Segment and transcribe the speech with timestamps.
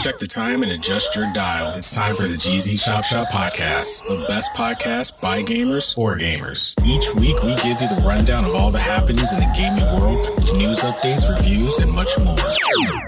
[0.00, 1.76] Check, the time and adjust your dial.
[1.76, 6.74] It's time for the GZ Chop Shop Podcast, the best podcast by gamers for gamers.
[6.84, 10.18] Each week, we give you the rundown of all the happenings in the gaming world,
[10.56, 12.36] news updates, reviews, and much more.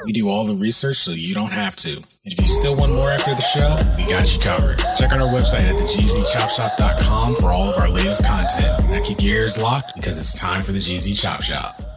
[0.05, 1.97] We do all the research so you don't have to.
[1.97, 4.79] And if you still want more after the show, we got you covered.
[4.97, 8.91] Check out our website at thegzchopshop.com for all of our latest content.
[8.91, 11.88] Now keep your ears locked because it's time for the GZ Chop Shop.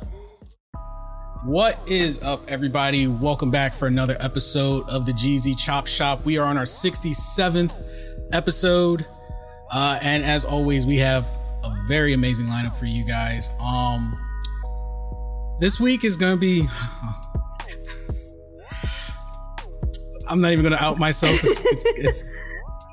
[1.44, 3.08] What is up, everybody?
[3.08, 6.23] Welcome back for another episode of the GZ Chop Shop.
[6.23, 7.83] We are on our 67th
[8.31, 9.08] episode.
[9.73, 11.25] Uh, and as always, we have
[11.64, 13.50] a very amazing lineup for you guys.
[13.59, 14.16] Um,
[15.59, 16.61] this week is going to be.
[20.30, 21.44] I'm not even going to out myself.
[21.44, 22.31] It's, it's, it's,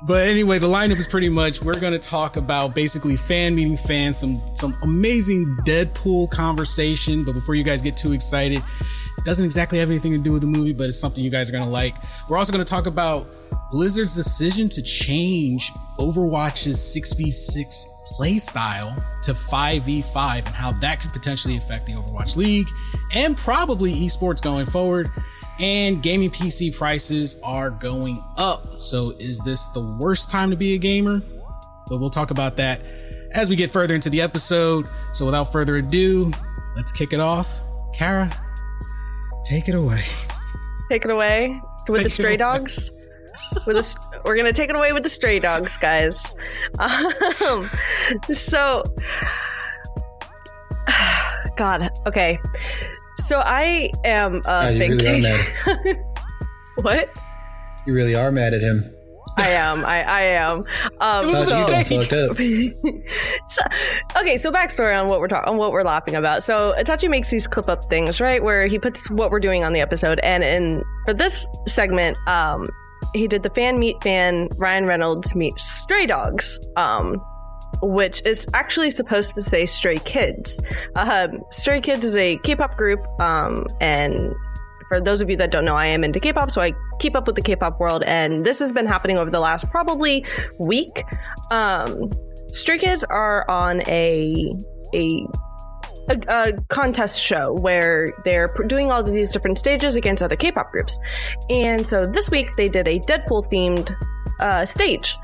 [0.03, 3.77] but anyway, the lineup is pretty much we're going to talk about basically fan meeting
[3.77, 7.25] fans, some some amazing Deadpool conversation.
[7.25, 10.41] But before you guys get too excited, it doesn't exactly have anything to do with
[10.41, 11.95] the movie, but it's something you guys are going to like.
[12.29, 13.27] We're also going to talk about
[13.71, 17.85] Blizzard's decision to change Overwatch's 6v6
[18.17, 22.67] playstyle to 5v5 and how that could potentially affect the Overwatch League
[23.13, 25.09] and probably esports going forward
[25.59, 28.81] and gaming PC prices are going up.
[28.81, 31.21] So, is this the worst time to be a gamer?
[31.87, 32.81] But we'll talk about that
[33.33, 34.87] as we get further into the episode.
[35.13, 36.31] So, without further ado,
[36.75, 37.47] let's kick it off.
[37.93, 38.29] Kara,
[39.45, 40.01] take it away.
[40.89, 41.53] Take it away
[41.87, 42.89] with Take the stray dogs.
[43.65, 46.35] With the, we're gonna take it away with the stray dogs, guys.
[46.79, 47.69] Um,
[48.33, 48.83] so,
[51.57, 52.39] God, okay.
[53.27, 56.03] So I am a God, you big really are
[56.81, 57.17] what?
[57.85, 58.83] You really are mad at him.
[59.37, 59.85] I am.
[59.85, 60.63] I, I am.
[60.99, 62.09] Um, It was a so- mistake.
[62.09, 62.37] Done fucked up.
[63.49, 63.61] so,
[64.19, 66.43] okay, so backstory on what we're talking on what we're laughing about.
[66.43, 69.71] So Itachi makes these clip up things, right, where he puts what we're doing on
[69.71, 72.65] the episode, and in for this segment, um,
[73.13, 77.21] he did the fan meet fan Ryan Reynolds meet Stray Dogs, um,
[77.81, 80.61] which is actually supposed to say Stray Kids.
[80.95, 84.33] Um, Stray Kids is a K-pop group, um, and
[84.89, 87.27] for those of you that don't know, I am into K-pop, so I keep up
[87.27, 90.25] with the K-pop world, and this has been happening over the last probably
[90.59, 91.03] week.
[91.51, 92.09] Um,
[92.47, 94.33] Stray Kids are on a
[94.93, 95.27] a
[96.09, 100.71] a, a contest show where they're doing all of these different stages against other K-pop
[100.71, 100.99] groups,
[101.49, 103.93] and so this week they did a Deadpool themed
[104.41, 105.15] uh, stage,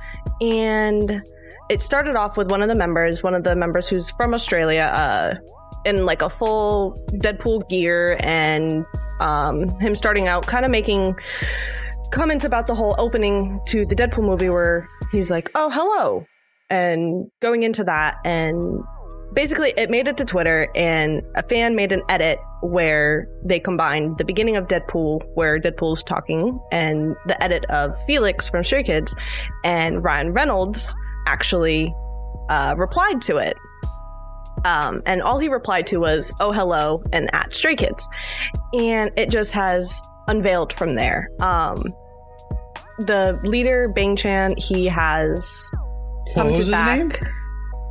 [0.42, 1.22] and
[1.70, 4.92] it started off with one of the members, one of the members who's from Australia,
[4.96, 5.34] uh,
[5.86, 8.86] in like a full Deadpool gear, and
[9.22, 11.16] um, him starting out kind of making
[12.12, 16.26] comments about the whole opening to the Deadpool movie where he's like, "Oh, hello,"
[16.70, 18.84] and going into that, and
[19.34, 24.18] basically it made it to Twitter, and a fan made an edit where they combined
[24.18, 29.16] the beginning of Deadpool, where Deadpool's talking, and the edit of Felix from Stray Kids,
[29.64, 31.94] and Ryan Reynolds actually
[32.50, 33.56] uh, replied to it.
[34.64, 38.08] Um, and all he replied to was, oh, hello, and at Stray Kids.
[38.74, 41.30] And it just has unveiled from there.
[41.42, 41.76] Um,
[43.00, 45.70] the leader, Bang Chan, he has
[46.34, 47.00] come What to was his back.
[47.00, 47.12] name?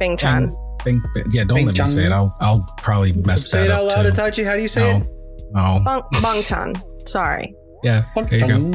[0.00, 0.56] Bang Chan.
[0.82, 2.12] Think, yeah, don't Bing let me say it.
[2.12, 4.10] I'll, I'll probably mess Say that it out loud, too.
[4.12, 4.44] Itachi.
[4.46, 5.06] How do you say no, it?
[5.52, 5.82] no.
[5.84, 6.74] Bang, Bang Chan.
[7.06, 7.54] Sorry.
[7.82, 8.70] Yeah, there you go.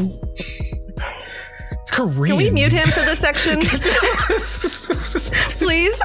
[1.90, 2.28] It's Korean.
[2.28, 3.60] Can we mute him for this section?
[5.58, 6.00] Please?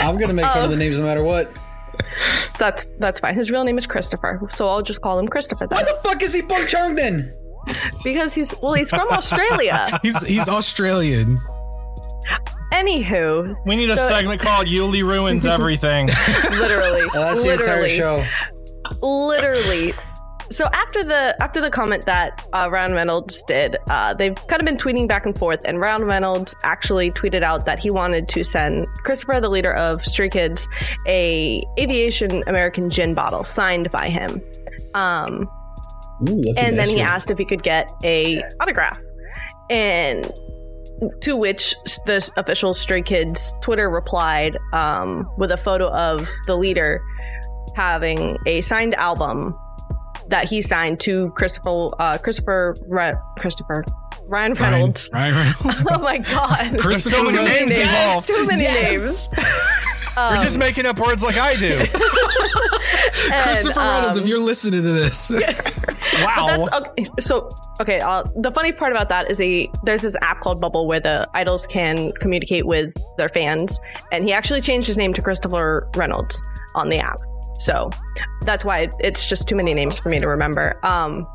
[0.00, 1.58] I'm gonna make fun of the um, names no matter what.
[2.56, 3.34] That's that's fine.
[3.34, 5.76] His real name is Christopher, so I'll just call him Christopher then.
[5.76, 7.34] Why the fuck is he Bong Chung then?
[8.04, 9.88] Because he's well, he's from Australia.
[10.02, 11.40] He's he's Australian.
[12.72, 16.06] Anywho, We need a So- segment called Yuli Ruins Everything.
[16.60, 18.24] literally, Oh, that's the entire show.
[19.02, 19.94] literally.
[20.54, 24.64] So after the after the comment that uh, Ryan Reynolds did, uh, they've kind of
[24.64, 28.44] been tweeting back and forth, and Ryan Reynolds actually tweeted out that he wanted to
[28.44, 30.68] send Christopher, the leader of Stray Kids,
[31.08, 34.40] a aviation American gin bottle signed by him.
[34.94, 35.48] Um,
[36.28, 39.00] Ooh, and then he asked if he could get a autograph
[39.70, 40.30] and
[41.20, 41.74] to which
[42.06, 47.02] the official stray kids twitter replied um, with a photo of the leader
[47.74, 49.58] having a signed album
[50.28, 53.84] that he signed to christopher uh, christopher Re- christopher
[54.26, 55.86] ryan Ryan, reynolds Ryan Reynolds.
[55.90, 57.60] oh my god Christopher so many Reynolds.
[57.60, 58.26] names involved.
[58.26, 59.28] too many Yes.
[59.28, 59.28] names
[60.30, 61.76] You're just making up words like I do.
[63.32, 65.30] And, Christopher Reynolds, um, if you're listening to this,
[66.22, 66.46] Wow.
[66.70, 67.08] That's okay.
[67.20, 67.48] So,
[67.80, 67.98] okay.
[68.00, 71.26] Uh, the funny part about that is a there's this app called Bubble where the
[71.34, 73.80] idols can communicate with their fans,
[74.12, 76.40] and he actually changed his name to Christopher Reynolds
[76.74, 77.18] on the app.
[77.60, 77.90] So
[78.42, 80.78] that's why it's just too many names for me to remember.
[80.84, 81.26] Um,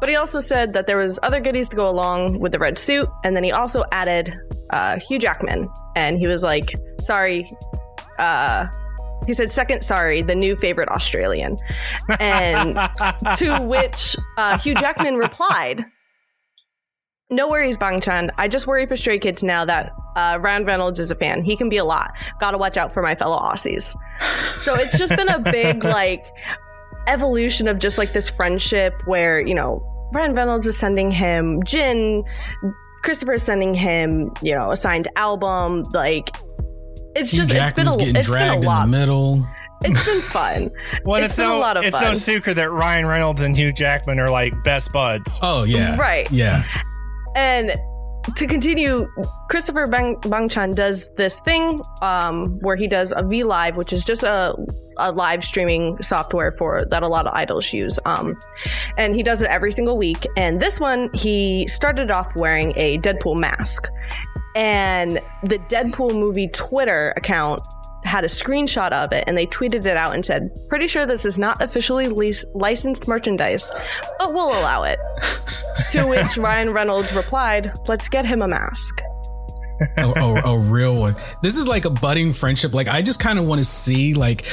[0.00, 2.78] but he also said that there was other goodies to go along with the red
[2.78, 4.34] suit, and then he also added
[4.70, 7.48] uh, Hugh Jackman, and he was like, "Sorry."
[8.18, 8.66] Uh,
[9.26, 11.56] he said, second, sorry, the new favorite Australian.
[12.18, 12.76] And
[13.36, 15.84] to which uh, Hugh Jackman replied,
[17.32, 18.32] No worries, Bang Chan.
[18.38, 21.44] I just worry for Stray Kids now that uh, Ryan Reynolds is a fan.
[21.44, 22.10] He can be a lot.
[22.40, 23.94] Gotta watch out for my fellow Aussies.
[24.60, 26.26] So it's just been a big, like,
[27.06, 29.82] evolution of just like this friendship where, you know,
[30.12, 32.22] Ryan Reynolds is sending him gin,
[33.02, 35.82] Christopher's sending him, you know, a signed album.
[35.94, 36.36] Like,
[37.14, 38.84] it's Hugh just, it's been a, Jackman's getting it's been dragged a lot.
[38.84, 39.46] in the middle.
[39.82, 40.70] It's been fun.
[41.06, 42.08] well, it's it's, been a lot of it's fun.
[42.08, 45.38] no secret that Ryan Reynolds and Hugh Jackman are like best buds.
[45.42, 46.30] Oh yeah, Right.
[46.30, 46.62] Yeah,
[47.34, 47.72] And
[48.36, 49.08] to continue,
[49.48, 51.72] Christopher Bang Bangchan does this thing
[52.02, 54.54] um, where he does a V Live, which is just a,
[54.98, 57.98] a live streaming software for that a lot of idols use.
[58.04, 58.36] Um,
[58.98, 60.26] and he does it every single week.
[60.36, 63.88] And this one, he started off wearing a Deadpool mask.
[64.54, 65.12] And
[65.44, 67.62] the Deadpool movie Twitter account
[68.04, 71.24] had a screenshot of it and they tweeted it out and said, Pretty sure this
[71.26, 73.70] is not officially leas- licensed merchandise,
[74.18, 74.98] but we'll allow it.
[75.90, 79.00] to which Ryan Reynolds replied, Let's get him a mask.
[79.98, 81.14] a, a, a real one.
[81.42, 82.74] This is like a budding friendship.
[82.74, 84.46] Like I just kind of want to see like,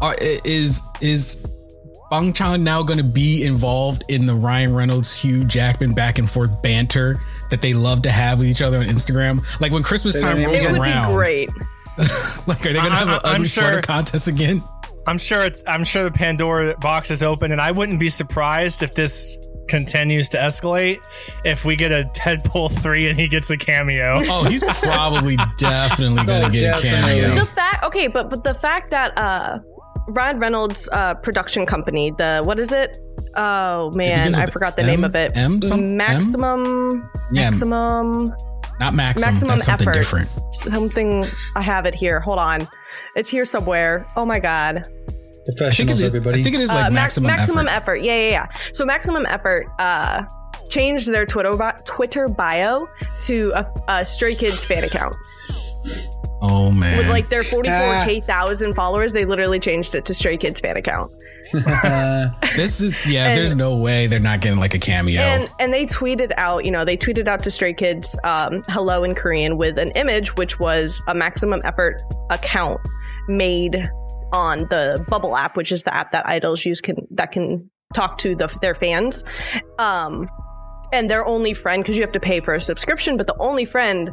[0.00, 0.14] uh, are,
[0.44, 1.76] is is
[2.10, 6.28] Bang Chan now going to be involved in the Ryan Reynolds Hugh Jackman back and
[6.28, 7.20] forth banter
[7.50, 9.40] that they love to have with each other on Instagram?
[9.60, 11.50] Like when Christmas time gonna rolls It would around, be great.
[12.46, 14.62] like are they going to I- have an I- I'm ugly sweater contest again?
[15.06, 15.42] I'm sure.
[15.44, 19.36] It's, I'm sure the Pandora box is open, and I wouldn't be surprised if this
[19.68, 20.98] continues to escalate.
[21.44, 24.22] If we get a Deadpool three and he gets a cameo.
[24.26, 27.34] Oh, he's probably definitely going to Oh, get a cameo.
[27.34, 29.58] The fact, okay, but but the fact that uh,
[30.08, 32.96] Ryan Reynolds' uh, production company, the what is it?
[33.36, 34.86] Oh man, begins I forgot the M?
[34.88, 35.32] name of it.
[35.36, 35.96] M some- M?
[35.96, 37.42] Maximum, Yeah.
[37.50, 38.12] maximum,
[38.80, 39.26] Not Maxim.
[39.30, 39.98] maximum That's something effort.
[39.98, 40.28] different.
[40.54, 41.24] Something.
[41.56, 42.20] I have it here.
[42.20, 42.60] Hold on,
[43.16, 44.06] it's here somewhere.
[44.16, 44.78] Oh my god.
[44.78, 44.88] I think,
[45.48, 46.40] it Professionals, is, everybody.
[46.40, 47.76] I think it is like Uh, maximum, maximum effort.
[47.76, 47.96] effort.
[48.02, 48.46] Yeah, yeah, yeah.
[48.72, 50.22] So maximum effort uh,
[50.68, 52.88] changed their Twitter bi- Twitter bio
[53.24, 55.14] to a, a Stray Kids fan account
[56.40, 56.96] Oh man.
[56.98, 59.12] with like their 44k thousand followers.
[59.12, 61.10] They literally changed it to Stray Kids fan account.
[62.56, 63.28] this is yeah.
[63.28, 65.20] and- there's no way they're not getting like a cameo.
[65.20, 69.04] And and they tweeted out, you know, they tweeted out to Stray Kids um, hello
[69.04, 72.00] in Korean with an image which was a maximum effort
[72.30, 72.80] account
[73.28, 73.82] made
[74.32, 78.18] on the Bubble app, which is the app that idols use can that can talk
[78.18, 79.24] to the, their fans.
[79.78, 80.28] Um,
[80.92, 83.64] and their only friend, because you have to pay for a subscription, but the only
[83.64, 84.10] friend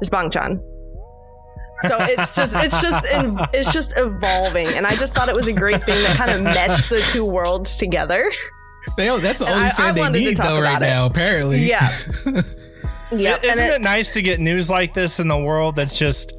[0.00, 0.60] is Bangchan.
[1.88, 3.04] So it's just it's just
[3.52, 6.42] it's just evolving, and I just thought it was a great thing that kind of
[6.42, 8.30] meshed the two worlds together.
[8.96, 10.84] They, that's the And only I- fan I they need though right it.
[10.84, 11.06] now.
[11.06, 11.88] Apparently, Yeah.
[13.12, 16.34] Yeah, Isn't it, it- nice to get news like this in the world that's just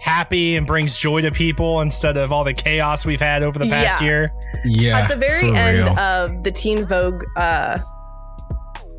[0.00, 3.68] happy and brings joy to people instead of all the chaos we've had over the
[3.68, 4.06] past Yeah.
[4.06, 4.30] year?
[4.64, 4.98] yeah.
[5.00, 5.98] at the very end real.
[5.98, 7.76] of the Teen Vogue uh,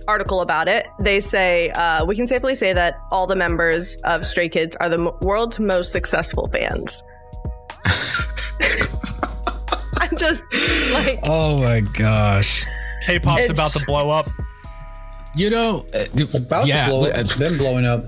[0.08, 4.26] article about it, they say uh, we can safely say that all the members of
[4.26, 7.04] Stray Kids are the m- world's most successful fans.
[10.00, 10.44] I'm just
[10.94, 12.66] like, oh my gosh.
[13.06, 14.28] K-pop's about to blow up.
[15.36, 16.86] You know, uh, dude, About yeah.
[16.86, 17.26] to blow up.
[17.26, 18.06] Them blowing up.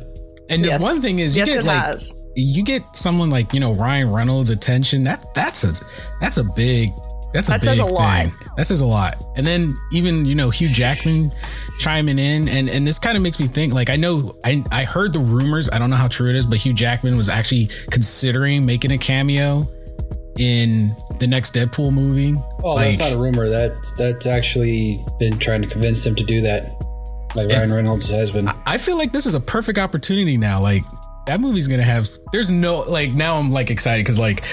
[0.50, 2.30] And the one thing is, you yes, get like has.
[2.36, 5.04] you get someone like you know Ryan Reynolds' attention.
[5.04, 5.86] That that's a
[6.22, 6.89] that's a big
[7.34, 8.24] that's a That big says a lot.
[8.24, 8.31] thing.
[8.57, 9.22] That says a lot.
[9.36, 11.31] And then even you know Hugh Jackman
[11.79, 13.74] chiming in, and and this kind of makes me think.
[13.74, 15.69] Like I know I I heard the rumors.
[15.69, 18.98] I don't know how true it is, but Hugh Jackman was actually considering making a
[18.98, 19.67] cameo
[20.39, 22.36] in the next Deadpool movie.
[22.63, 23.50] Oh, that's not a rumor.
[23.50, 26.74] That that's actually been trying to convince him to do that.
[27.36, 28.48] Like Ryan Reynolds has been.
[28.65, 30.62] I feel like this is a perfect opportunity now.
[30.62, 30.84] Like
[31.27, 32.07] that movie's gonna have.
[32.31, 33.36] There's no like now.
[33.36, 34.43] I'm like excited because like,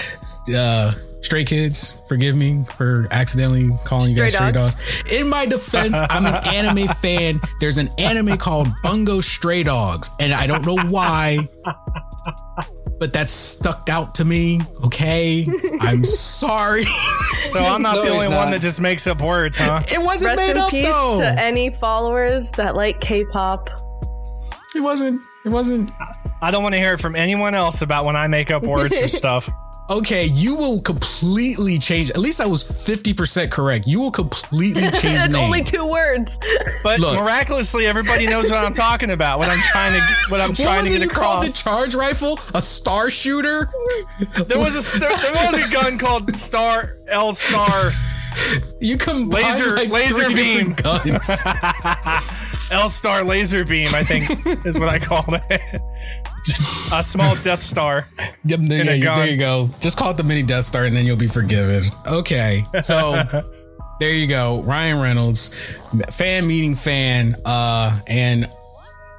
[0.55, 0.91] uh,
[1.25, 2.01] Stray Kids.
[2.07, 4.75] Forgive me for accidentally calling you guys Stray Stray Dogs.
[4.75, 5.11] Dogs.
[5.11, 7.39] In my defense, I'm an anime fan.
[7.59, 11.39] There's an anime called Bungo Stray Dogs, and I don't know why.
[12.99, 14.61] But that's stuck out to me.
[14.85, 15.47] Okay,
[15.81, 16.85] I'm sorry.
[17.49, 19.81] So I'm not No, the he's only one that just makes up words, huh?
[19.87, 21.19] It wasn't Rest made in up peace though.
[21.21, 23.69] to any followers that like K-pop.
[24.75, 25.21] It wasn't.
[25.45, 25.91] It wasn't.
[26.41, 28.97] I don't want to hear it from anyone else about when I make up words
[28.97, 29.47] for stuff.
[29.87, 32.09] Okay, you will completely change.
[32.09, 33.85] At least I was 50% correct.
[33.85, 35.43] You will completely change the It's name.
[35.43, 36.39] only two words.
[36.83, 37.19] But Look.
[37.19, 39.37] miraculously, everybody knows what I'm talking about.
[39.37, 41.51] What I'm trying to what I'm what trying was to it get you called the
[41.51, 42.39] charge rifle?
[42.55, 43.69] A star shooter?
[44.47, 47.91] There was a st- there was a gun called Star L Star
[48.81, 50.73] You combined Laser- like laser three beam.
[50.73, 51.43] guns.
[52.71, 53.89] L Star Laser Beam.
[53.93, 54.31] I think
[54.65, 55.61] is what I called it.
[56.93, 58.05] A small Death Star.
[58.47, 59.69] Yep, there, In you- there you go.
[59.79, 61.81] Just call it the mini Death Star and then you'll be forgiven.
[62.07, 63.23] Okay, so
[63.99, 64.61] there you go.
[64.61, 65.49] Ryan Reynolds,
[66.11, 68.47] fan meeting fan, uh, and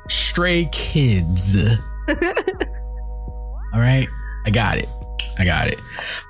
[0.08, 1.56] Stray Kids.
[2.08, 4.06] All right,
[4.46, 4.88] I got it.
[5.38, 5.80] I got it.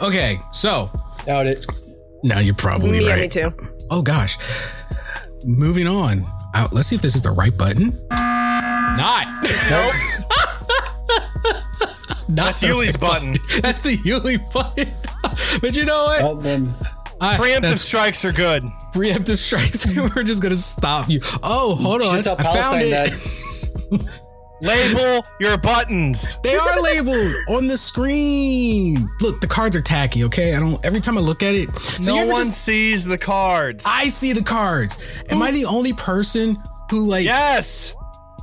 [0.00, 0.90] Okay, so
[1.26, 1.66] Doubt it.
[2.25, 3.21] now you're probably Yeah, right.
[3.21, 3.52] me too.
[3.90, 4.38] Oh gosh.
[5.45, 6.25] Moving on.
[6.54, 7.92] Uh, let's see if this is the right button.
[8.11, 9.26] Not.
[12.28, 13.37] Not That's Yuli's right button.
[13.62, 14.88] That's the Yuli button.
[15.61, 16.23] but you know what?
[16.23, 16.75] Well, then
[17.21, 18.62] I- Preemptive strikes are good.
[18.95, 19.87] preemptive strikes.
[20.16, 21.21] We're just gonna stop you.
[21.42, 22.18] Oh, hold on.
[22.18, 22.23] I
[22.62, 22.90] found it.
[22.90, 24.23] that.
[24.62, 26.38] Label your buttons.
[26.42, 29.06] They are labeled on the screen.
[29.21, 30.25] Look, the cards are tacky.
[30.25, 30.83] Okay, I don't.
[30.85, 33.85] Every time I look at it, so no one just- sees the cards.
[33.87, 34.97] I see the cards.
[35.28, 36.56] Am I the only person
[36.90, 37.25] who like?
[37.25, 37.92] yes.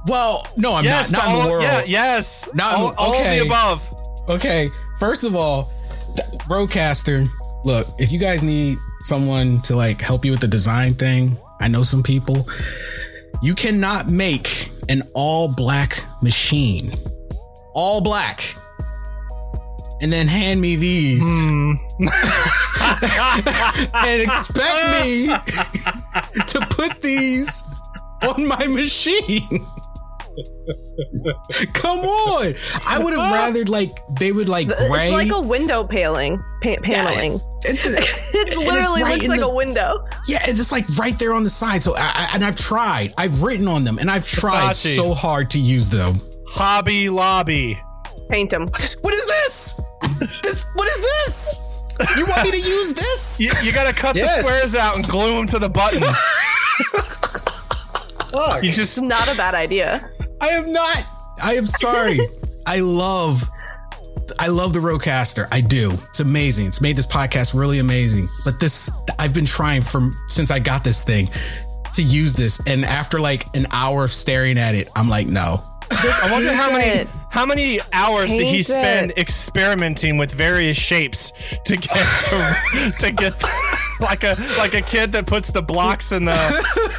[0.07, 1.11] Well, no, I'm yes.
[1.11, 1.25] not.
[1.25, 1.63] Not in the world.
[1.63, 1.83] Yeah.
[1.85, 2.49] Yes.
[2.53, 3.39] Not in all, the- all of okay.
[3.39, 3.89] the above.
[4.29, 4.69] Okay,
[4.99, 5.71] first of all,
[6.15, 7.27] th- Rodecaster,
[7.65, 11.67] look, if you guys need someone to like help you with the design thing, I
[11.67, 12.47] know some people.
[13.41, 16.91] You cannot make an all black machine,
[17.75, 18.55] all black,
[20.01, 21.73] and then hand me these Hmm.
[23.95, 25.27] and expect me
[26.47, 27.63] to put these
[28.21, 29.65] on my machine.
[31.73, 32.55] Come on.
[32.87, 35.07] I would have rather like they would like gray.
[35.07, 37.39] It's like a window paling, pa- paneling.
[37.63, 37.85] It's,
[38.33, 40.05] It literally right looks like the- a window.
[40.27, 41.81] yeah, it's just like right there on the side.
[41.83, 43.13] So I, I and I've tried.
[43.17, 44.95] I've written on them and I've tried Itachi.
[44.95, 46.15] so hard to use them.
[46.47, 47.79] Hobby Lobby.
[48.29, 48.63] Paint them.
[48.63, 49.81] What is this?
[50.19, 51.69] this what is this?
[52.17, 53.39] You want me to use this?
[53.39, 54.37] You, you gotta cut Yes.
[54.37, 56.01] the squares out and glue them to the button.
[58.31, 58.63] Fuck.
[58.63, 60.09] You just Not a bad idea.
[60.41, 61.03] I am not.
[61.41, 62.19] I am sorry.
[62.67, 63.49] I love
[64.39, 65.47] I love the Rodecaster.
[65.51, 65.91] I do.
[66.09, 66.67] It's amazing.
[66.67, 68.27] It's made this podcast really amazing.
[68.45, 71.29] But this I've been trying from since I got this thing
[71.93, 75.57] to use this and after like an hour of staring at it, I'm like, no.
[75.91, 77.07] I wonder how many it.
[77.29, 79.17] how many hours did he Paint spend it.
[79.19, 81.31] experimenting with various shapes
[81.65, 81.91] to get
[82.99, 83.33] to get
[84.03, 86.31] like a like a kid that puts the blocks in the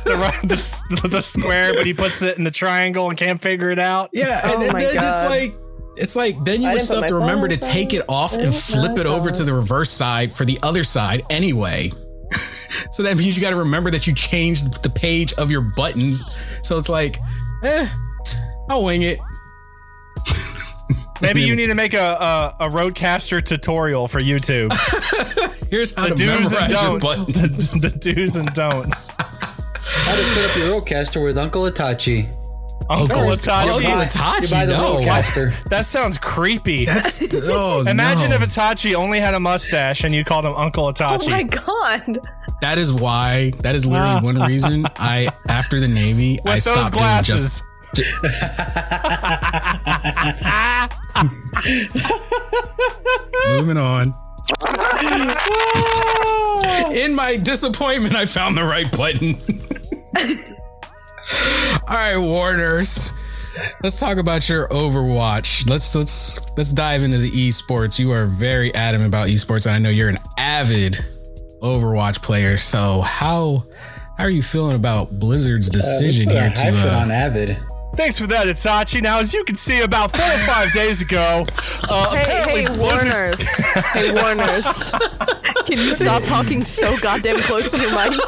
[0.04, 3.78] the, the the square, but he puts it in the triangle and can't figure it
[3.78, 4.10] out.
[4.12, 5.54] Yeah, and, Oh and my then it's like
[5.96, 8.54] it's like then you I would still have to remember to take it off and
[8.54, 11.90] flip it over to the reverse side for the other side anyway.
[12.90, 16.36] so that means you got to remember that you changed the page of your buttons.
[16.62, 17.18] So it's like,
[17.62, 17.88] eh,
[18.68, 19.18] I'll wing it.
[21.20, 24.70] Maybe you need to make a a, a Rodecaster tutorial for YouTube.
[25.74, 27.24] Here's how The to do's and your don'ts.
[27.24, 27.72] buttons.
[27.72, 29.08] The, the do's and don'ts.
[29.08, 32.30] How to set up your Rodecaster with Uncle Itachi.
[32.88, 33.62] Uncle Itachi.
[33.62, 34.96] Uncle You buy- Itachi, You buy the no.
[35.00, 35.64] Rodecaster.
[35.70, 36.84] That sounds creepy.
[36.84, 38.36] That's oh, Imagine no.
[38.36, 41.12] if Itachi only had a mustache and you called him Uncle Itachi.
[41.12, 41.30] Oh Itachi.
[41.32, 42.18] my god.
[42.60, 43.50] that is why.
[43.62, 47.62] That is literally one reason I after the Navy I With those stopped doing glasses.
[47.94, 48.14] just.
[53.50, 54.14] Moving on.
[56.94, 59.36] In my disappointment, I found the right button.
[61.88, 63.12] All right, Warners.
[63.82, 65.68] Let's talk about your Overwatch.
[65.68, 67.98] Let's let's let's dive into the esports.
[67.98, 70.98] You are very adamant about esports, and I know you're an avid
[71.62, 72.56] Overwatch player.
[72.56, 73.64] So how
[74.18, 77.56] how are you feeling about Blizzard's decision Uh, here to uh, on Avid.
[77.96, 79.00] Thanks for that, Itachi.
[79.02, 81.44] Now, as you can see, about four or five days ago,
[81.88, 83.40] uh, Hey, apparently hey, Warners.
[83.92, 84.90] hey, Warners.
[85.66, 88.18] Can you stop talking so goddamn close to your mic?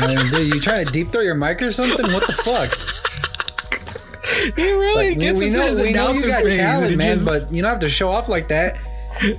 [0.00, 2.06] Man, dude, you trying to deep throw your mic or something?
[2.12, 2.70] What the fuck?
[4.56, 6.96] He really Like, we, gets we into know, his we know you announcer got talent,
[6.96, 8.78] man, just- but you don't have to show off like that.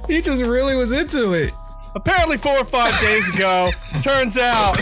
[0.07, 1.51] he just really was into it.
[1.95, 3.69] apparently four or five days ago,
[4.03, 4.75] turns out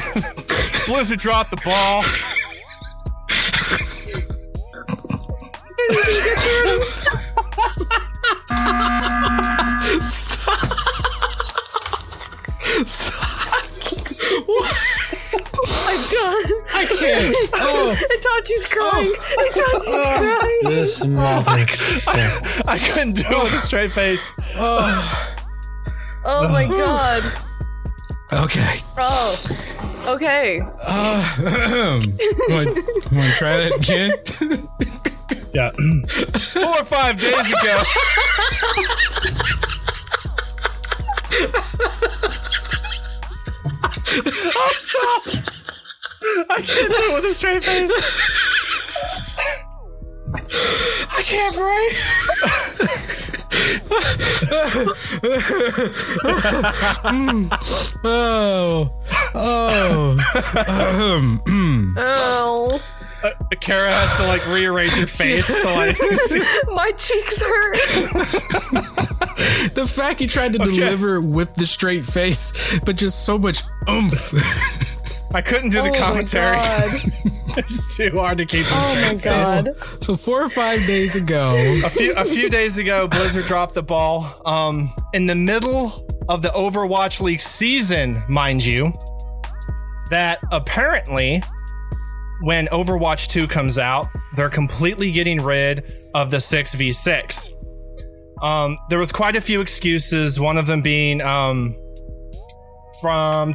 [0.88, 2.04] Blizzard dropped the ball.
[16.74, 17.36] I can't.
[17.54, 19.14] Oh, Itachi's crying.
[19.14, 20.60] Itachi's crying.
[20.76, 22.64] This motherfucker.
[22.68, 24.32] I couldn't do it with a straight face.
[26.28, 27.24] Oh my god.
[28.46, 28.82] okay.
[28.98, 29.62] Oh.
[30.08, 30.60] Okay.
[30.60, 30.78] Want
[32.76, 34.12] to try that again?
[35.56, 35.72] Yeah.
[35.72, 37.84] Four or five days ago.
[44.58, 45.24] oh, stop.
[46.50, 47.94] I can't do it with a straight face.
[51.18, 52.16] I can't breathe.
[58.04, 58.92] oh,
[59.36, 60.18] oh,
[61.16, 61.42] um,
[63.26, 63.48] Oh.
[63.60, 65.96] Kara has to like rearrange her face to like.
[66.76, 67.74] My cheeks hurt.
[69.74, 74.34] the fact he tried to deliver with the straight face, but just so much oomph.
[75.34, 76.56] I couldn't do the Oh my commentary.
[76.56, 76.64] God.
[77.58, 79.26] it's too hard to keep a Oh straight my face.
[79.28, 80.04] god.
[80.04, 81.52] so four or five days ago,
[81.84, 84.42] a few a few days ago, Blizzard dropped the ball.
[84.46, 88.92] Um, in the middle of the Overwatch League season, mind you,
[90.10, 91.42] that apparently,
[92.42, 97.54] when Overwatch 2 comes out, they're completely getting rid of the six v six.
[98.42, 100.40] Um, there was quite a few excuses.
[100.40, 101.74] One of them being um,
[103.02, 103.54] from.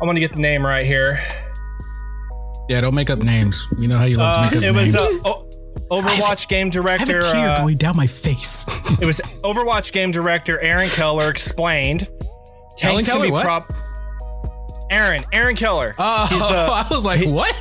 [0.00, 1.26] I want to get the name right here.
[2.68, 3.66] yeah, don't make up names.
[3.78, 5.24] We know how you love Uh, to make it up was names.
[5.24, 5.42] uh, o-
[5.90, 7.20] Overwatch game director.
[7.24, 8.64] I have a tear uh, going down my face.
[9.00, 12.08] It was Overwatch game director Aaron Keller explained.
[12.76, 13.72] Tanks can Keller, be prop.
[14.90, 15.94] Aaron, Aaron Keller.
[15.98, 17.54] Oh, he's the I was like, what?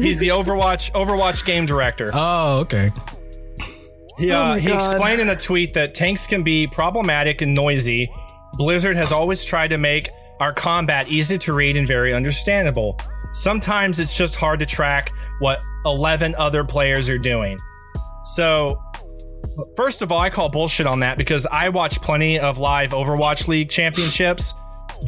[0.00, 2.08] he's the Overwatch Overwatch game director.
[2.12, 2.90] Oh, okay.
[4.18, 7.54] He, Oh uh, my he explained in a tweet that tanks can be problematic and
[7.54, 8.10] noisy.
[8.54, 10.08] Blizzard has always tried to make
[10.40, 12.98] our combat easy to read and very understandable.
[13.32, 17.56] Sometimes it's just hard to track what 11 other players are doing.
[18.24, 18.82] So,
[19.76, 23.48] first of all, I call bullshit on that because I watch plenty of live Overwatch
[23.48, 24.52] League championships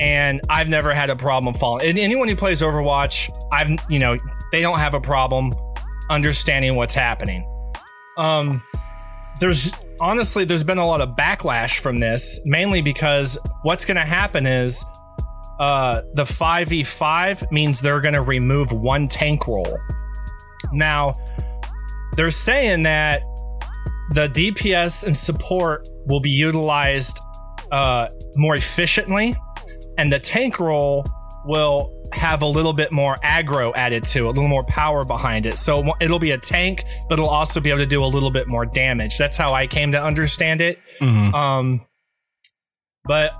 [0.01, 1.89] and I've never had a problem falling.
[1.89, 4.17] And anyone who plays Overwatch, I've, you know,
[4.51, 5.53] they don't have a problem
[6.11, 7.47] understanding what's happening.
[8.17, 8.63] Um,
[9.43, 14.05] there's honestly there's been a lot of backlash from this mainly because what's going to
[14.05, 14.85] happen is
[15.59, 19.79] uh the 5v5 means they're going to remove one tank role
[20.73, 21.13] now
[22.17, 23.23] they're saying that
[24.11, 27.19] the dps and support will be utilized
[27.73, 29.35] uh more efficiently
[30.03, 31.05] and the tank role
[31.45, 35.47] will have a little bit more aggro added to it, a little more power behind
[35.47, 35.57] it.
[35.57, 38.49] So it'll be a tank, but it'll also be able to do a little bit
[38.49, 39.17] more damage.
[39.17, 40.79] That's how I came to understand it.
[41.01, 41.33] Mhm.
[41.33, 41.81] Um,
[43.05, 43.33] but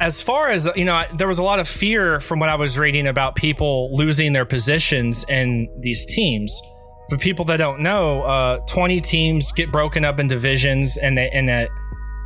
[0.00, 2.54] as far as you know, I- there was a lot of fear from what I
[2.54, 6.60] was reading about people losing their positions in these teams.
[7.10, 11.28] For people that don't know, uh, 20 teams get broken up in divisions, and they
[11.30, 11.66] and uh,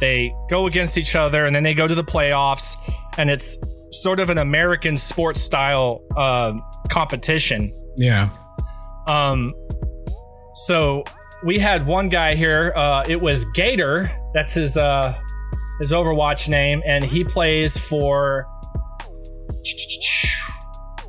[0.01, 2.77] they go against each other, and then they go to the playoffs,
[3.18, 3.59] and it's
[3.92, 6.53] sort of an American sports style uh,
[6.90, 7.70] competition.
[7.96, 8.29] Yeah.
[9.09, 9.55] Um,
[10.55, 11.05] so
[11.44, 12.72] we had one guy here.
[12.74, 14.11] Uh, it was Gator.
[14.33, 15.14] That's his uh
[15.81, 18.46] his Overwatch name, and he plays for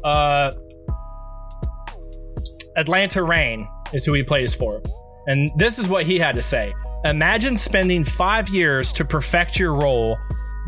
[0.03, 0.51] uh
[2.75, 4.81] Atlanta Reign is who he plays for.
[5.27, 6.73] And this is what he had to say.
[7.05, 10.17] Imagine spending five years to perfect your role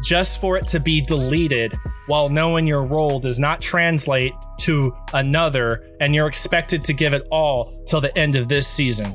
[0.04, 1.74] just for it to be deleted
[2.08, 7.28] while knowing your role does not translate to another and you're expected to give it
[7.32, 9.14] all till the end of this season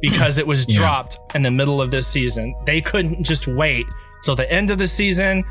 [0.00, 0.80] because it was Yeah.
[0.80, 2.54] dropped in the middle of this season.
[2.66, 3.86] They couldn't just wait
[4.24, 5.44] till the end of the season.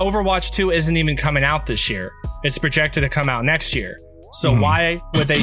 [0.00, 2.12] Overwatch 2 isn't even coming out this year.
[2.42, 3.96] It's projected to come out next year.
[4.32, 4.60] So mm-hmm.
[4.60, 5.40] why would they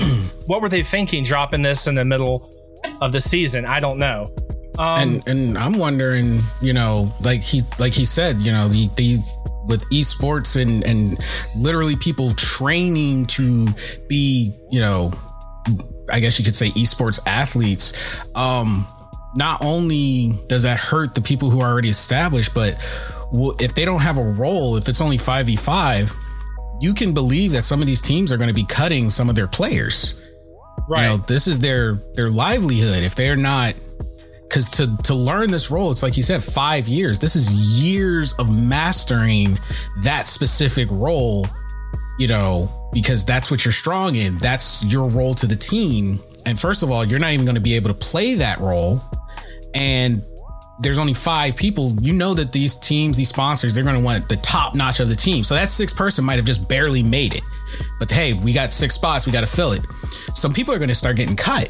[0.48, 2.42] what were they thinking dropping this in the middle
[3.02, 3.66] of the season?
[3.66, 4.26] I don't know.
[4.80, 8.88] Um, and and I'm wondering, you know, like he like he said, you know, the
[8.96, 9.18] the
[9.68, 11.18] with esports and and
[11.56, 13.68] literally people training to
[14.08, 15.12] be, you know,
[16.10, 18.86] I guess you could say esports athletes, um,
[19.36, 22.74] not only does that hurt the people who are already established, but
[23.60, 26.14] if they don't have a role, if it's only 5v5,
[26.82, 29.36] you can believe that some of these teams are going to be cutting some of
[29.36, 30.18] their players.
[30.90, 31.04] Right.
[31.04, 33.04] You know, this is their their livelihood.
[33.04, 33.80] If they're not
[34.52, 37.18] because to to learn this role, it's like you said, five years.
[37.20, 39.58] This is years of mastering
[40.04, 41.48] that specific role.
[42.20, 44.38] You know, because that's what you're strong in.
[44.38, 46.20] That's your role to the team.
[46.46, 49.00] And first of all, you're not even going to be able to play that role.
[49.74, 50.22] And
[50.82, 51.96] there's only five people.
[52.02, 55.08] You know that these teams, these sponsors, they're going to want the top notch of
[55.08, 55.44] the team.
[55.44, 57.44] So that six person might have just barely made it.
[58.00, 59.26] But hey, we got six spots.
[59.26, 59.82] We got to fill it.
[60.36, 61.70] Some people are going to start getting cut,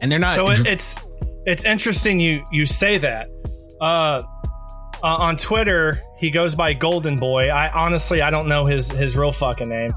[0.00, 0.36] and they're not.
[0.36, 0.96] So it, it's
[1.46, 3.28] it's interesting you you say that.
[3.80, 4.22] Uh,
[5.02, 7.48] uh, on Twitter, he goes by Golden Boy.
[7.48, 9.90] I honestly I don't know his his real fucking name,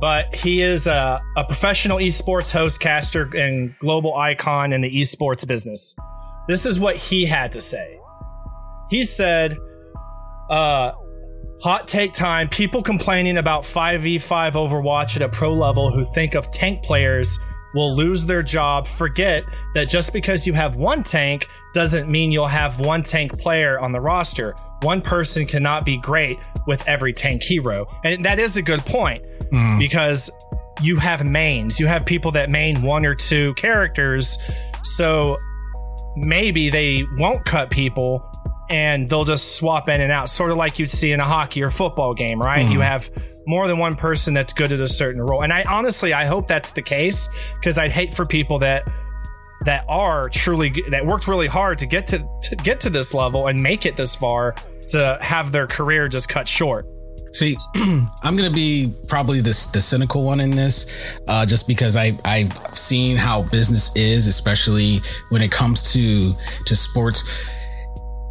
[0.00, 5.46] but he is a, a professional esports host, caster, and global icon in the esports
[5.46, 5.96] business.
[6.48, 7.98] This is what he had to say.
[8.88, 9.56] He said,
[10.48, 10.92] uh,
[11.62, 12.48] Hot take time.
[12.48, 17.38] People complaining about 5v5 Overwatch at a pro level who think of tank players
[17.76, 22.46] will lose their job forget that just because you have one tank doesn't mean you'll
[22.46, 24.56] have one tank player on the roster.
[24.82, 27.86] One person cannot be great with every tank hero.
[28.02, 29.78] And that is a good point mm.
[29.78, 30.30] because
[30.80, 31.78] you have mains.
[31.78, 34.38] You have people that main one or two characters.
[34.82, 35.36] So
[36.16, 38.26] maybe they won't cut people
[38.70, 41.62] and they'll just swap in and out, sort of like you'd see in a hockey
[41.62, 42.64] or football game, right?
[42.64, 42.72] Mm-hmm.
[42.72, 43.10] You have
[43.46, 45.42] more than one person that's good at a certain role.
[45.42, 47.28] And I honestly, I hope that's the case
[47.60, 48.84] because I'd hate for people that
[49.64, 53.48] that are truly that worked really hard to get to, to get to this level
[53.48, 54.54] and make it this far
[54.88, 56.86] to have their career just cut short.
[57.32, 57.56] See,
[58.22, 62.52] I'm gonna be probably the the cynical one in this, uh, just because I I've
[62.74, 66.32] seen how business is, especially when it comes to
[66.64, 67.22] to sports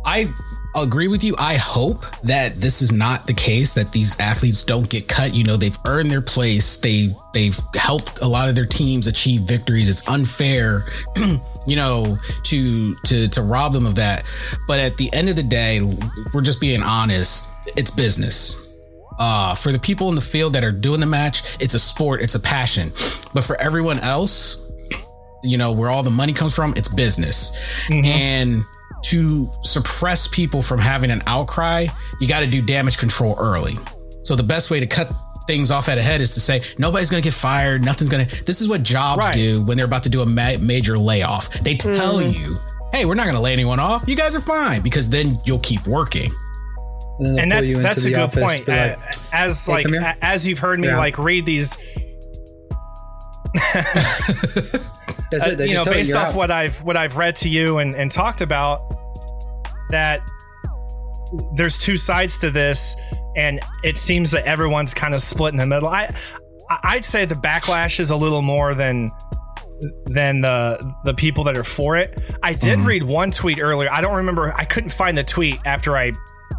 [0.06, 0.28] I
[0.76, 1.36] agree with you.
[1.38, 5.34] I hope that this is not the case that these athletes don't get cut.
[5.34, 6.78] You know, they've earned their place.
[6.78, 9.90] They they've helped a lot of their teams achieve victories.
[9.90, 10.86] It's unfair,
[11.68, 14.24] you know, to to to rob them of that.
[14.68, 15.82] But at the end of the day,
[16.34, 17.48] we're just being honest.
[17.76, 18.62] It's business.
[19.18, 22.22] Uh, for the people in the field that are doing the match, it's a sport,
[22.22, 22.90] it's a passion.
[23.34, 24.70] But for everyone else,
[25.44, 27.52] you know, where all the money comes from, it's business.
[27.88, 28.06] Mm-hmm.
[28.06, 28.66] And
[29.10, 31.88] to suppress people from having an outcry,
[32.20, 33.76] you got to do damage control early.
[34.24, 35.12] So the best way to cut
[35.46, 38.26] things off at a head is to say nobody's going to get fired, nothing's going
[38.26, 38.46] to.
[38.46, 39.34] This is what jobs right.
[39.34, 41.52] do when they're about to do a ma- major layoff.
[41.52, 42.34] They tell mm.
[42.34, 42.58] you,
[42.92, 44.06] "Hey, we're not going to lay anyone off.
[44.08, 46.32] You guys are fine," because then you'll keep working.
[47.20, 48.68] And, and that's that's a good point.
[48.68, 49.00] Like,
[49.32, 50.98] as hey, like as you've heard me yeah.
[50.98, 51.78] like read these.
[55.40, 55.60] That's it.
[55.60, 56.36] Uh, you know, based off out.
[56.36, 58.82] what I've what I've read to you and, and talked about,
[59.90, 60.22] that
[61.56, 62.96] there's two sides to this,
[63.36, 65.90] and it seems that everyone's kind of split in the middle.
[65.90, 66.10] I
[66.70, 69.10] I'd say the backlash is a little more than
[70.06, 72.22] than the the people that are for it.
[72.42, 72.86] I did mm.
[72.86, 73.92] read one tweet earlier.
[73.92, 74.54] I don't remember.
[74.56, 76.12] I couldn't find the tweet after I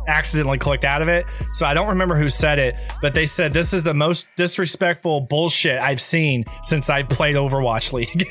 [0.06, 1.26] accidentally clicked out of it.
[1.54, 5.20] So I don't remember who said it, but they said this is the most disrespectful
[5.22, 8.26] bullshit I've seen since I played Overwatch League.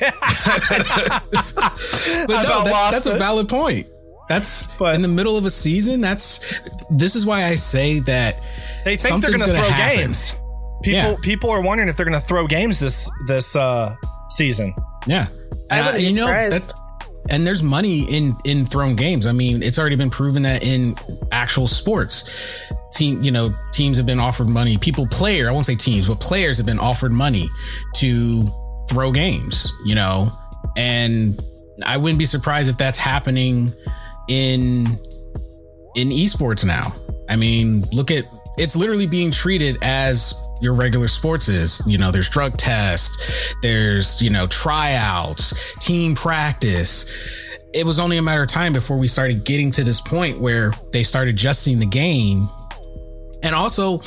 [2.26, 3.14] but no, that, that's it.
[3.14, 3.86] a valid point.
[4.28, 6.00] That's but, in the middle of a season.
[6.00, 6.60] That's
[6.90, 8.40] this is why I say that
[8.84, 9.98] they think they're going to throw happen.
[9.98, 10.34] games.
[10.82, 11.16] People yeah.
[11.22, 13.94] people are wondering if they're going to throw games this this uh,
[14.30, 14.74] season.
[15.06, 15.26] Yeah,
[15.70, 16.72] and I, you know that,
[17.30, 19.26] and there's money in in thrown games.
[19.26, 20.94] I mean, it's already been proven that in
[21.32, 24.78] actual sports, team you know teams have been offered money.
[24.78, 27.48] People player I won't say teams, but players have been offered money
[27.96, 28.42] to
[28.88, 29.72] throw games.
[29.84, 30.32] You know,
[30.76, 31.40] and
[31.84, 33.72] I wouldn't be surprised if that's happening
[34.28, 34.86] in
[35.94, 36.92] in esports now.
[37.28, 38.24] I mean, look at
[38.56, 41.82] it's literally being treated as your regular sports is.
[41.86, 47.06] You know, there's drug tests, there's, you know, tryouts, team practice.
[47.74, 50.72] It was only a matter of time before we started getting to this point where
[50.92, 52.48] they started adjusting the game.
[53.42, 53.98] And also,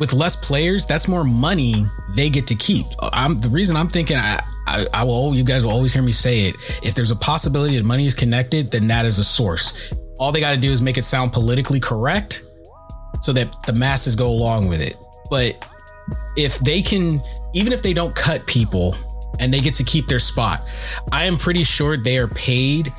[0.00, 1.74] with less players, that's more money
[2.16, 2.86] they get to keep.
[3.00, 6.12] I'm the reason I'm thinking I, I, I will you guys will always hear me
[6.12, 6.56] say it.
[6.82, 9.92] If there's a possibility that money is connected, then that is a source.
[10.18, 12.42] All they got to do is make it sound politically correct
[13.20, 14.96] so that the masses go along with it.
[15.30, 15.68] But
[16.36, 17.20] if they can,
[17.54, 18.96] even if they don't cut people
[19.38, 20.60] and they get to keep their spot,
[21.10, 22.92] I am pretty sure they are paid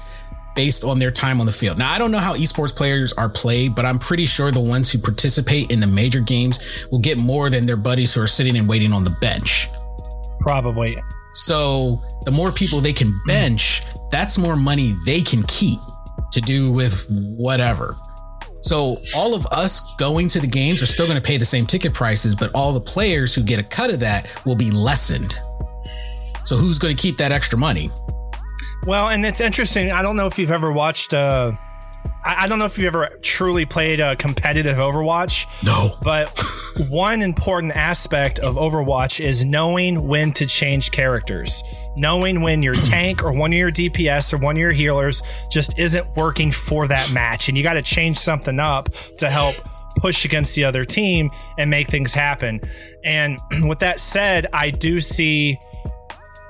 [0.56, 1.78] based on their time on the field.
[1.78, 4.92] Now, I don't know how esports players are played, but I'm pretty sure the ones
[4.92, 6.60] who participate in the major games
[6.92, 9.68] will get more than their buddies who are sitting and waiting on the bench.
[10.42, 10.96] Probably.
[11.34, 15.80] So the more people they can bench, that's more money they can keep
[16.32, 17.96] to do with whatever.
[18.64, 21.66] So all of us going to the games are still going to pay the same
[21.66, 25.38] ticket prices, but all the players who get a cut of that will be lessened.
[26.46, 27.92] So who's going to keep that extra money?
[28.86, 29.92] Well, and it's interesting.
[29.92, 31.14] I don't know if you've ever watched.
[31.14, 31.52] Uh,
[32.24, 35.46] I I don't know if you've ever truly played a competitive Overwatch.
[35.64, 35.92] No.
[36.04, 36.38] But
[36.90, 41.64] one important aspect of Overwatch is knowing when to change characters.
[41.98, 45.78] Knowing when your tank or one of your DPS or one of your healers just
[45.78, 47.50] isn't working for that match.
[47.50, 48.88] And you got to change something up
[49.18, 49.56] to help
[49.98, 52.60] push against the other team and make things happen.
[53.04, 55.58] And with that said, I do see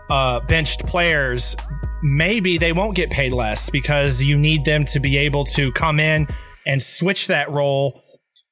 [0.09, 1.55] uh, benched players,
[2.03, 5.99] maybe they won't get paid less because you need them to be able to come
[5.99, 6.27] in
[6.67, 8.01] and switch that role.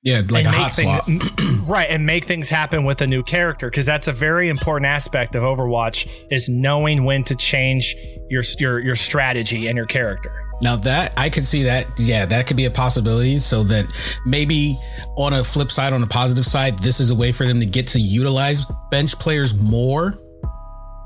[0.04, 1.08] Yeah, like a hot swap.
[1.68, 5.36] right, and make things happen with a new character because that's a very important aspect
[5.36, 7.96] of Overwatch is knowing when to change
[8.30, 10.32] your your your strategy and your character.
[10.64, 13.38] Now that I could see that, yeah, that could be a possibility.
[13.38, 13.86] So that
[14.26, 14.76] maybe
[15.18, 17.66] on a flip side, on a positive side, this is a way for them to
[17.66, 20.21] get to utilize bench players more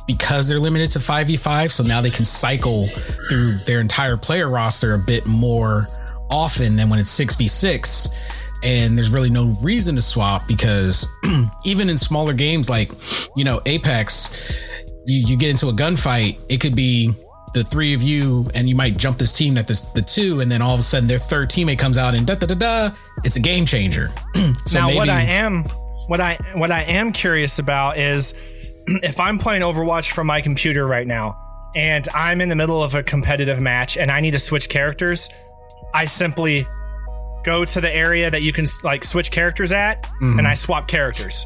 [0.07, 1.71] because they're limited to 5v5.
[1.71, 2.85] So now they can cycle
[3.29, 5.85] through their entire player roster a bit more
[6.29, 8.07] often than when it's 6v6.
[8.63, 11.07] And there's really no reason to swap because
[11.65, 12.91] even in smaller games like,
[13.35, 14.51] you know, Apex,
[15.05, 17.13] you, you get into a gunfight, it could be
[17.55, 20.51] the three of you, and you might jump this team that this the two, and
[20.51, 22.95] then all of a sudden their third teammate comes out and da da da da.
[23.23, 24.09] It's a game changer.
[24.65, 25.63] so now, maybe, what I am,
[26.07, 28.33] what I what I am curious about is
[29.03, 31.41] if I'm playing Overwatch from my computer right now,
[31.75, 35.29] and I'm in the middle of a competitive match, and I need to switch characters,
[35.93, 36.65] I simply
[37.43, 40.39] go to the area that you can like switch characters at, mm-hmm.
[40.39, 41.45] and I swap characters.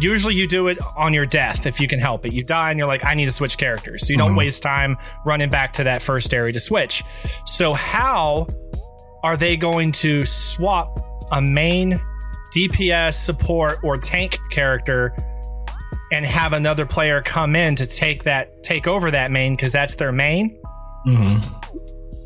[0.00, 2.32] Usually, you do it on your death if you can help it.
[2.32, 4.38] You die, and you're like, I need to switch characters, so you don't mm-hmm.
[4.38, 7.04] waste time running back to that first area to switch.
[7.46, 8.48] So, how
[9.22, 10.98] are they going to swap
[11.32, 12.00] a main
[12.54, 15.14] DPS support or tank character
[16.14, 19.96] and have another player come in to take that take over that main because that's
[19.96, 20.58] their main?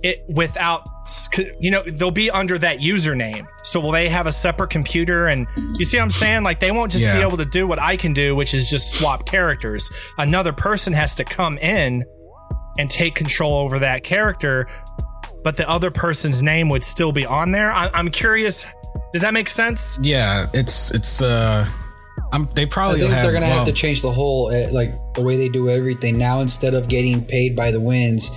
[0.03, 0.87] It without
[1.59, 3.47] you know they'll be under that username.
[3.65, 5.27] So will they have a separate computer?
[5.27, 5.47] And
[5.77, 6.43] you see what I'm saying?
[6.45, 8.93] Like they won't just be able to do what I can do, which is just
[8.99, 9.91] swap characters.
[10.19, 12.05] Another person has to come in
[12.79, 14.69] and take control over that character,
[15.43, 17.73] but the other person's name would still be on there.
[17.73, 18.73] I, I'm curious.
[19.13, 19.99] Does that make sense?
[20.03, 21.67] yeah, it's it's uh,
[22.33, 24.71] I'm they I probably think have, they're gonna well, have to change the whole uh,
[24.73, 26.41] like the way they do everything now.
[26.41, 28.31] Instead of getting paid by the wins,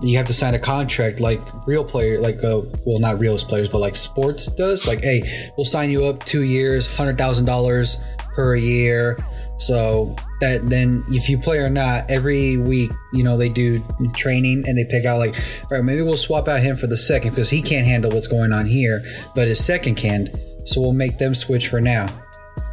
[0.00, 3.68] you have to sign a contract like real player, like uh, well, not real players,
[3.68, 4.86] but like sports does.
[4.86, 5.22] Like, hey,
[5.56, 8.00] we'll sign you up two years, hundred thousand dollars
[8.34, 9.18] per year.
[9.58, 13.78] So that then, if you play or not, every week, you know, they do
[14.12, 16.96] training and they pick out like, all right, maybe we'll swap out him for the
[16.96, 19.00] second because he can't handle what's going on here,
[19.36, 20.28] but his second can.
[20.66, 22.06] So we'll make them switch for now.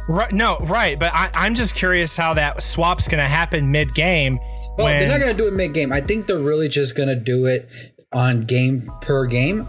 [0.08, 0.32] Right.
[0.32, 0.58] No.
[0.58, 0.98] Right.
[0.98, 4.38] But I, I'm just curious how that swap's going to happen mid game.
[4.76, 5.92] Well, when they're not going to do it mid game.
[5.92, 7.68] I think they're really just going to do it
[8.12, 9.68] on game per game.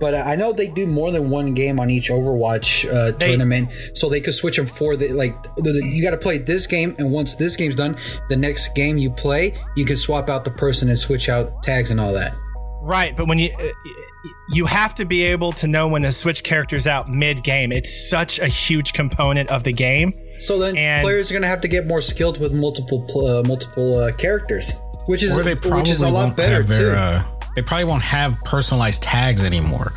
[0.00, 3.70] But I know they do more than one game on each Overwatch uh, They- tournament,
[3.94, 5.42] so they could switch them for the like.
[5.56, 7.96] The, the- you got to play this game, and once this game's done,
[8.28, 11.90] the next game you play, you can swap out the person and switch out tags
[11.90, 12.32] and all that.
[12.82, 13.62] Right, but when you uh,
[14.50, 17.72] you have to be able to know when to switch characters out mid game.
[17.72, 20.12] It's such a huge component of the game.
[20.38, 23.42] So then And- players are going to have to get more skilled with multiple uh,
[23.46, 24.72] multiple uh, characters,
[25.06, 26.96] which is they which is a lot better their, too.
[26.96, 27.22] Uh,
[27.56, 29.92] they probably won't have personalized tags anymore.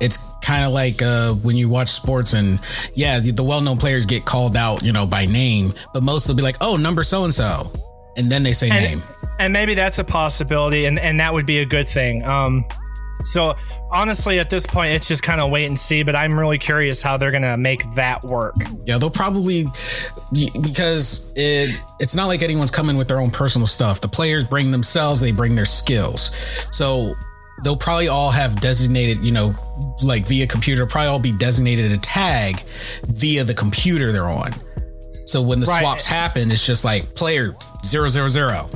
[0.00, 2.58] It's kind of like uh, when you watch sports and
[2.94, 6.34] yeah, the, the well-known players get called out, you know, by name, but most will
[6.34, 7.70] be like, "Oh, number so and so,"
[8.16, 9.02] and then they say And, name.
[9.38, 12.22] and maybe that's a possibility, and, and that would be a good thing.
[12.24, 12.64] Um,
[13.24, 13.56] so
[13.90, 16.02] honestly, at this point, it's just kind of wait and see.
[16.02, 18.54] But I'm really curious how they're gonna make that work.
[18.84, 19.64] Yeah, they'll probably
[20.62, 24.00] because it it's not like anyone's coming with their own personal stuff.
[24.00, 26.30] The players bring themselves, they bring their skills.
[26.72, 27.14] So
[27.64, 29.54] they'll probably all have designated, you know,
[30.02, 32.62] like via computer, probably all be designated a tag
[33.04, 34.52] via the computer they're on.
[35.26, 35.80] So when the Right.
[35.80, 37.54] swaps happen, it's just like player
[37.84, 38.68] zero zero zero.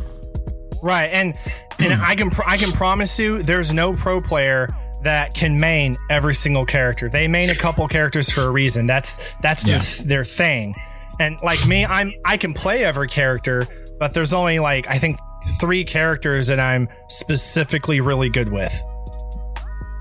[0.82, 1.34] Right, and
[1.78, 4.68] and I can pr- I can promise you, there's no pro player
[5.02, 7.08] that can main every single character.
[7.10, 8.86] They main a couple characters for a reason.
[8.86, 10.02] That's that's their Yeah.
[10.06, 10.74] their thing.
[11.20, 13.62] And like me, I'm I can play every character,
[13.98, 15.18] but there's only like I think
[15.60, 18.74] three characters that I'm specifically really good with.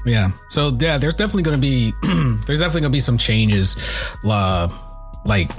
[0.06, 0.32] Yeah.
[0.50, 1.92] So yeah, there's definitely going to be
[2.48, 3.78] there's definitely going to be some changes,
[4.26, 4.68] uh,
[5.26, 5.50] like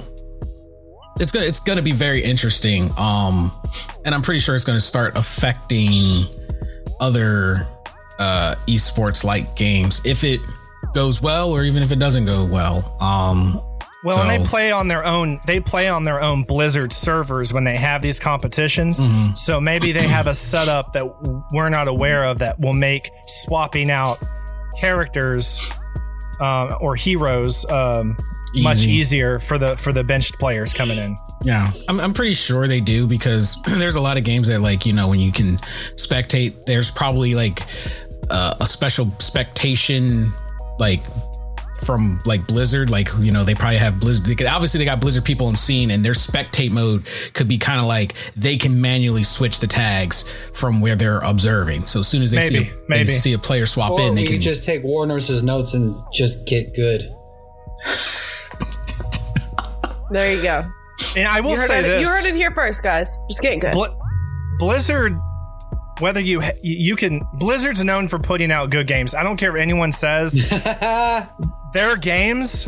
[1.19, 2.89] it's gonna it's gonna be very interesting.
[2.97, 3.51] Um,
[4.03, 6.25] and I'm pretty sure it's gonna start affecting
[6.99, 7.67] other
[8.19, 10.39] uh esports like games if it
[10.93, 12.97] goes well or even if it doesn't go well.
[13.01, 13.61] Um,
[14.03, 15.39] Well, and they play on their own.
[15.47, 19.03] They play on their own Blizzard servers when they have these competitions.
[19.03, 19.33] Mm-hmm.
[19.33, 21.05] So maybe they have a setup that
[21.51, 24.19] we're not aware of that will make swapping out
[24.79, 25.59] characters
[26.39, 28.15] um, or heroes um,
[28.63, 31.15] much easier for the for the benched players coming in.
[31.43, 34.85] Yeah, I'm, I'm pretty sure they do because there's a lot of games that like
[34.85, 35.57] you know when you can
[35.97, 37.61] spectate, there's probably like
[38.29, 40.31] uh, a special spectation
[40.79, 41.01] like
[41.85, 44.25] from like Blizzard, like you know they probably have Blizzard.
[44.25, 47.57] They could, obviously, they got Blizzard people in scene, and their spectate mode could be
[47.57, 51.85] kind of like they can manually switch the tags from where they're observing.
[51.85, 53.05] So as soon as they see Maybe, a, they maybe.
[53.05, 56.47] see a player swap Or in, they we can just take Warner's notes and just
[56.47, 57.13] get good.
[60.11, 60.65] There you go.
[61.17, 63.19] And I will You say it, this: you heard it here first, guys.
[63.29, 63.71] Just get good.
[63.71, 63.89] Bli-
[64.57, 65.13] Blizzard,
[65.99, 69.13] whether you you can, Blizzard's known for putting out good games.
[69.13, 70.33] I don't care what anyone says.
[71.73, 72.67] their games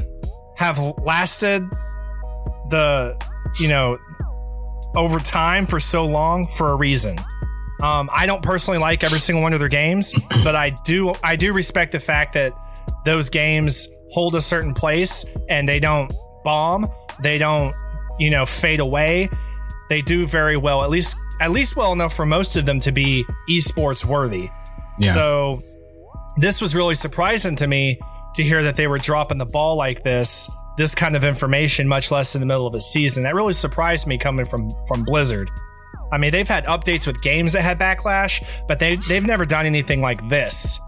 [0.58, 1.64] have lasted
[2.70, 3.18] the
[3.60, 3.98] you know
[4.96, 7.18] over time for so long for a reason.
[7.84, 11.36] Um, I don't personally like every single one of their games, but I do I
[11.36, 12.54] do respect the fact that
[13.06, 16.12] those games hold a certain place and they don't
[16.44, 16.90] bomb,
[17.22, 17.74] they don't
[18.20, 19.30] you know fade away.
[19.90, 22.92] They do very well, at least at least well enough for most of them to
[22.92, 24.50] be esports worthy.
[25.00, 25.14] Yeah.
[25.14, 25.60] So
[26.38, 28.00] this was really surprising to me
[28.36, 32.12] to hear that they were dropping the ball like this, this kind of information, much
[32.12, 33.24] less in the middle of a season.
[33.24, 35.50] That really surprised me coming from from Blizzard.
[36.12, 39.66] I mean, they've had updates with games that had backlash, but they they've never done
[39.66, 40.80] anything like this.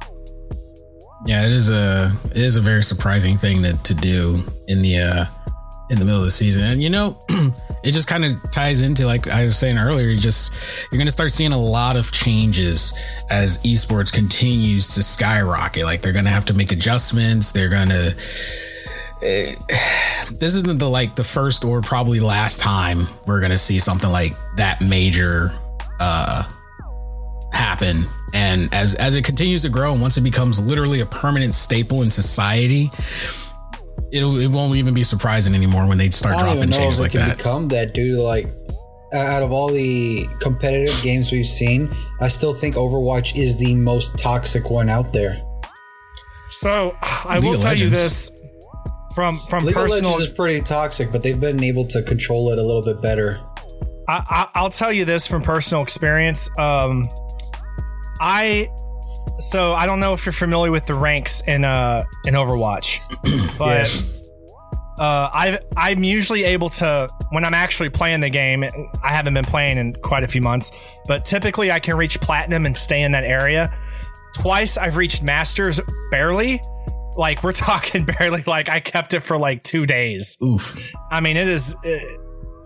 [1.26, 5.00] Yeah, it is a it is a very surprising thing to, to do in the
[5.00, 5.26] uh
[5.90, 6.64] in the middle of the season.
[6.64, 7.18] And you know,
[7.84, 10.54] it just kind of ties into like I was saying earlier, just
[10.92, 12.94] you're going to start seeing a lot of changes
[13.30, 15.86] as esports continues to skyrocket.
[15.86, 18.16] Like they're going to have to make adjustments, they're going to
[19.20, 24.32] this isn't the like the first or probably last time we're gonna see something like
[24.56, 25.54] that major
[26.00, 26.44] uh
[27.52, 31.54] happen and as as it continues to grow and once it becomes literally a permanent
[31.54, 32.90] staple in society
[34.12, 37.12] it'll it won't even be surprising anymore when they start I dropping changes if like
[37.12, 38.20] can that become that, dude.
[38.20, 38.48] Like,
[39.14, 41.90] out of all the competitive games we've seen,
[42.22, 45.42] I still think Overwatch is the most toxic one out there.
[46.52, 48.44] So I League will of tell you this
[49.16, 50.12] from from League personal.
[50.12, 53.02] of Legends is pretty toxic, but they've been able to control it a little bit
[53.02, 53.40] better.
[54.08, 56.50] I, I, I'll tell you this from personal experience.
[56.58, 57.04] Um,
[58.22, 58.70] I
[59.40, 63.00] so I don't know if you're familiar with the ranks in uh in Overwatch,
[63.58, 63.88] but
[65.00, 68.66] uh, I I'm usually able to when I'm actually playing the game.
[69.02, 70.72] I haven't been playing in quite a few months,
[71.08, 73.74] but typically I can reach platinum and stay in that area.
[74.36, 75.80] Twice I've reached masters
[76.12, 76.62] barely.
[77.16, 78.44] Like we're talking barely.
[78.46, 80.38] Like I kept it for like two days.
[80.44, 82.20] oof I mean, it is it,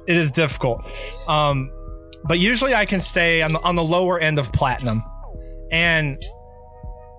[0.07, 0.83] it is difficult.
[1.27, 1.71] Um,
[2.25, 5.03] but usually I can stay on the, on the lower end of platinum,
[5.71, 6.19] and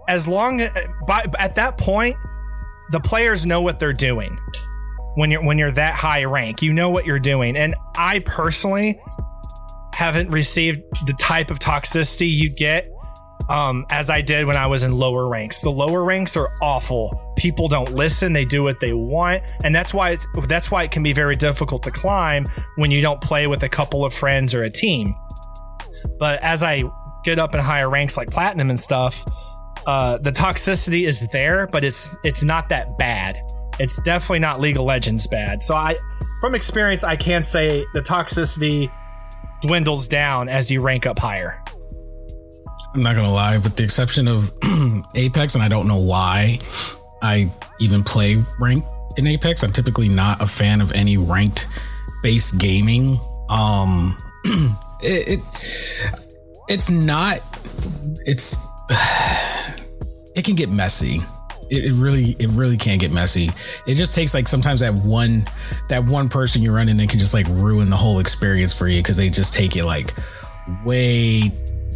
[0.09, 0.67] as long
[1.07, 2.17] by at that point,
[2.91, 4.39] the players know what they're doing.
[5.17, 7.57] When you're when you're that high rank, you know what you're doing.
[7.57, 9.01] And I personally
[9.95, 12.91] haven't received the type of toxicity you get
[13.49, 15.61] um, as I did when I was in lower ranks.
[15.61, 17.21] The lower ranks are awful.
[17.37, 20.91] People don't listen; they do what they want, and that's why it's that's why it
[20.91, 22.45] can be very difficult to climb
[22.77, 25.15] when you don't play with a couple of friends or a team.
[26.19, 26.85] But as I
[27.25, 29.25] get up in higher ranks like platinum and stuff,
[29.87, 33.39] uh, the toxicity is there, but it's it's not that bad.
[33.79, 35.63] It's definitely not League of Legends bad.
[35.63, 35.97] So I,
[36.41, 38.91] from experience, I can say the toxicity
[39.65, 41.63] dwindles down as you rank up higher.
[42.95, 44.53] i'm not gonna lie with the exception of
[45.15, 46.59] apex and i don't know why
[47.23, 48.85] i even play rank
[49.17, 51.67] in apex i'm typically not a fan of any ranked
[52.23, 53.19] based gaming
[53.49, 54.17] um
[55.01, 55.41] it, it
[56.69, 57.39] it's not
[58.27, 58.59] it's
[60.37, 61.21] it can get messy
[61.71, 63.49] it, it really it really can get messy
[63.87, 65.45] it just takes like sometimes that one
[65.89, 68.87] that one person you run in and can just like ruin the whole experience for
[68.89, 70.15] you because they just take it like
[70.85, 71.51] way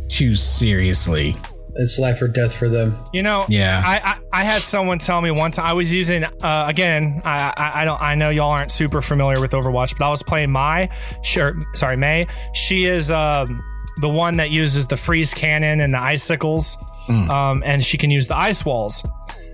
[0.08, 1.34] too seriously
[1.76, 2.96] It's life or death for them.
[3.12, 3.80] You know, Yeah.
[3.84, 4.00] I,
[4.32, 7.22] I I had someone tell me one time I was using uh, again.
[7.24, 10.22] I, I I don't I know y'all aren't super familiar with Overwatch, but I was
[10.22, 10.88] playing my
[11.22, 12.26] Sure, sorry, Mei.
[12.52, 13.62] She is um,
[14.00, 16.76] the one that uses the freeze cannon and the icicles,
[17.08, 19.06] um, and she can use the ice walls.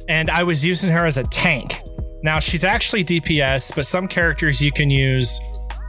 [0.09, 1.77] And I was using her as a tank.
[2.23, 5.39] Now she's actually DPS, but some characters you can use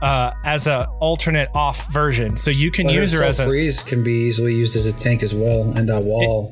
[0.01, 3.81] uh, as a alternate off version, so you can But use her as a freeze
[3.83, 6.51] can be easily used as a tank as well, and that wall.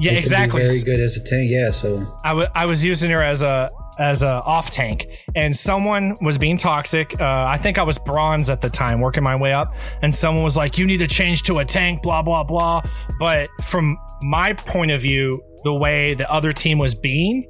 [0.00, 0.64] yeah it can be exactly.
[0.64, 1.50] very good as a tank.
[1.50, 5.54] Yeah, so I wa- I was using her as a as a off tank, and
[5.54, 7.20] someone was being toxic.
[7.20, 10.44] Uh, I think I was bronze at the time, working my way up, and someone
[10.44, 12.82] was like, "You need to change to a tank," blah blah blah.
[13.18, 17.46] But from my point of view, the way the other team was being,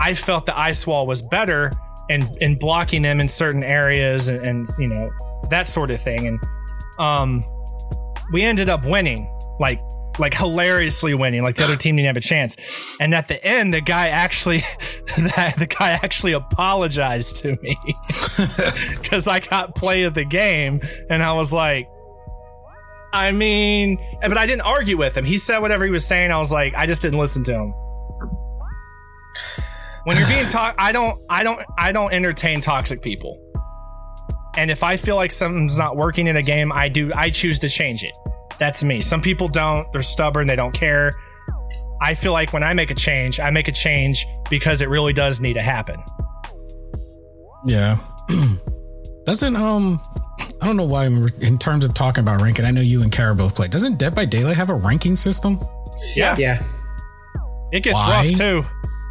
[0.00, 1.70] I felt the ice wall was better
[2.10, 5.10] and in blocking them in certain areas and, and you know
[5.50, 6.26] that sort of thing.
[6.26, 6.40] And
[6.98, 7.42] um,
[8.32, 9.30] we ended up winning,
[9.60, 9.78] like
[10.18, 12.56] like hilariously winning, like the other team didn't have a chance.
[13.00, 14.64] And at the end, the guy actually,
[15.16, 17.78] the guy actually apologized to me
[19.00, 21.88] because I got play of the game, and I was like.
[23.10, 25.24] I mean, but I didn't argue with him.
[25.24, 26.30] He said whatever he was saying.
[26.30, 27.74] I was like, I just didn't listen to him.
[30.04, 33.40] When you're being talk, I don't, I don't, I don't entertain toxic people.
[34.58, 37.58] And if I feel like something's not working in a game, I do, I choose
[37.60, 38.16] to change it.
[38.58, 39.00] That's me.
[39.00, 39.90] Some people don't.
[39.92, 40.46] They're stubborn.
[40.46, 41.10] They don't care.
[42.00, 45.12] I feel like when I make a change, I make a change because it really
[45.12, 45.96] does need to happen.
[47.64, 47.96] Yeah.
[49.26, 50.00] Doesn't um
[50.60, 52.64] I don't know why I'm in terms of talking about ranking.
[52.64, 53.68] I know you and Kara both play.
[53.68, 55.58] Doesn't Dead by Daylight have a ranking system?
[56.14, 56.62] Yeah, yeah.
[57.72, 58.26] it gets Why?
[58.26, 58.62] rough too.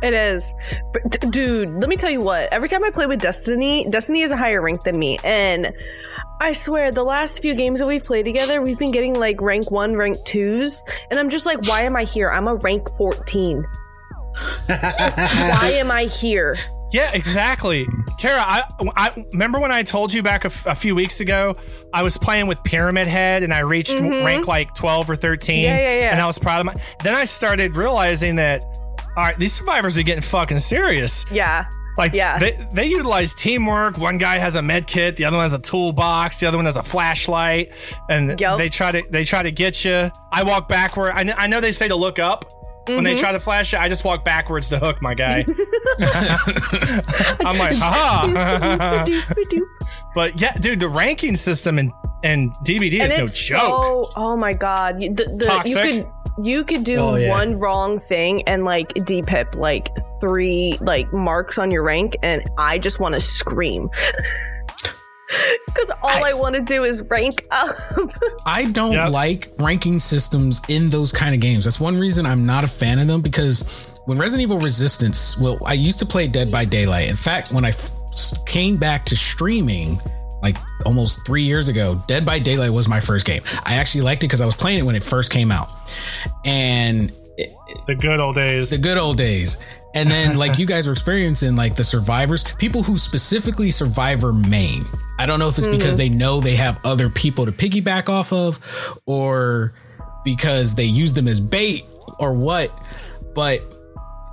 [0.04, 0.54] It is.
[0.94, 2.52] But, d- dude, let me tell you what.
[2.54, 5.18] Every time I play with Destiny, Destiny is a higher rank than me.
[5.24, 5.74] And
[6.40, 9.72] I swear, the last few games that we've played together, we've been getting like rank
[9.72, 10.84] one, rank twos.
[11.10, 12.30] And I'm just like, why am I here?
[12.30, 13.66] I'm a rank 14.
[14.68, 16.56] why am I here?
[16.92, 17.86] Yeah, exactly.
[18.20, 18.64] Kara, I,
[18.96, 21.54] I remember when I told you back a, f- a few weeks ago,
[21.94, 25.58] I was playing with Pyramid Head and I reached rank like 12 or 13.
[25.58, 25.64] Mm-hmm.
[25.66, 26.12] Yeah, yeah, yeah.
[26.12, 26.76] And I was proud of my.
[27.04, 28.64] Then I started realizing that,
[29.18, 31.26] all right, these survivors are getting fucking serious.
[31.30, 31.66] Yeah.
[31.98, 32.38] Like, Yeah.
[32.40, 33.98] they, they utilize teamwork.
[33.98, 36.66] One guy has a med kit, the other one has a toolbox, the other one
[36.66, 37.72] has a flashlight,
[38.10, 38.58] and Yup.
[38.58, 40.12] they try to they try to get you.
[40.32, 41.12] I walk backward.
[41.16, 42.46] I, kn- I know they say to look up
[42.88, 43.04] when Mm-hmm.
[43.04, 43.80] they try to flash you.
[43.80, 45.44] I just walk backwards to hook my guy.
[47.46, 49.06] I'm like, haha.
[50.16, 51.92] but yeah, dude, the ranking system in
[52.24, 53.60] and DBD is no it's joke.
[53.60, 55.86] so oh my god you, the, the, Toxic.
[55.86, 56.06] you could
[56.46, 57.30] you could do Oh, yeah.
[57.30, 59.90] one wrong thing and like depip like
[60.22, 63.90] three like marks on your rank and i just want to scream
[65.28, 67.78] because all I, want to do is rank up
[68.46, 69.12] I don't Yep.
[69.12, 71.66] like ranking systems in those kind of games.
[71.66, 73.68] That's one reason I'm not a fan of them because
[74.06, 77.10] when Resident Evil Resistance, well, I used to play Dead by Daylight.
[77.10, 77.92] In fact, when I f-
[78.46, 80.00] came back to streaming
[80.42, 80.56] like
[80.86, 83.42] almost three years ago, Dead by Daylight was my first game.
[83.66, 85.68] I actually liked it because I was playing it when it first came out.
[86.46, 87.10] And
[87.86, 88.70] The good old days.
[88.70, 89.58] the good old days.
[89.98, 94.86] And then, like you guys were experiencing, like the survivors, people who specifically survivor main.
[95.20, 95.98] I don't know if it's because mm-hmm.
[95.98, 98.60] they know they have other people to piggyback off of,
[99.08, 99.74] or
[100.24, 101.84] because they use them as bait,
[102.20, 102.72] or what.
[103.34, 103.62] But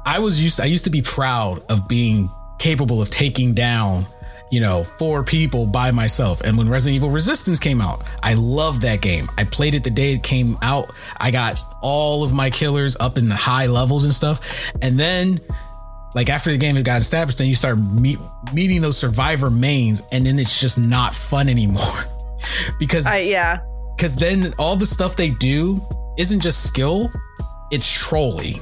[0.04, 0.60] I was used.
[0.60, 4.06] I used to be proud of being capable of taking down,
[4.52, 6.42] you know, four people by myself.
[6.42, 9.30] And when Resident Evil Resistance came out, I loved that game.
[9.38, 10.92] I played it the day it came out.
[11.16, 14.72] I got all of my killers up in the high levels and stuff.
[14.82, 15.40] And then,
[16.14, 18.18] like after the game had got established, then you start meet,
[18.52, 22.04] meeting those survivor mains, and then it's just not fun anymore.
[22.78, 23.60] because I, yeah
[23.96, 25.80] because then all the stuff they do
[26.18, 27.10] isn't just skill,
[27.70, 28.60] it's trolly.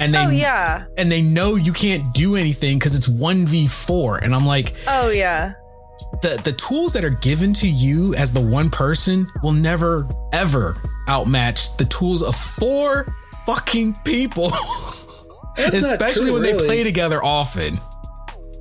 [0.00, 4.22] And they oh yeah and they know you can't do anything because it's 1v4.
[4.22, 5.52] And I'm like, oh yeah
[6.22, 10.76] the the tools that are given to you as the one person will never ever
[11.08, 13.14] outmatch the tools of four
[13.46, 14.50] fucking people.
[15.56, 17.78] Especially true, when they play together often.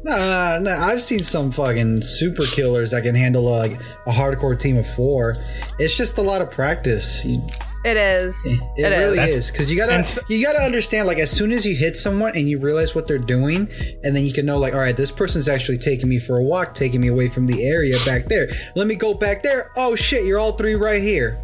[0.03, 0.77] No, no, no.
[0.77, 3.73] I've seen some fucking super killers that can handle like
[4.07, 5.35] a hardcore team of four.
[5.77, 7.25] It's just a lot of practice.
[7.25, 7.45] You-
[7.85, 9.37] it is It, It really is.
[9.37, 12.31] is because you gotta and you gotta understand like as soon as you hit someone
[12.35, 13.69] and you realize what they're doing,
[14.03, 16.43] and then you can know like all right, this person's actually taking me for a
[16.43, 18.49] walk, taking me away from the area back there.
[18.75, 19.71] Let me go back there.
[19.77, 21.39] Oh shit, you're all three right here.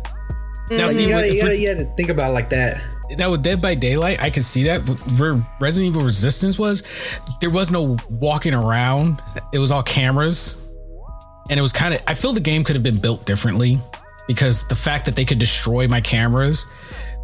[0.72, 2.82] Now, Like, see, you, gotta, with- you, gotta, you gotta think about it like that.
[3.20, 4.80] now with Dead by Daylight, I can see that.
[5.20, 6.82] Where Resident Evil Resistance was,
[7.40, 9.22] there was no walking around.
[9.54, 10.74] It was all cameras,
[11.52, 12.02] and it was kind of.
[12.08, 13.80] I feel the game could have been built differently
[14.28, 16.66] because the fact that they could destroy my cameras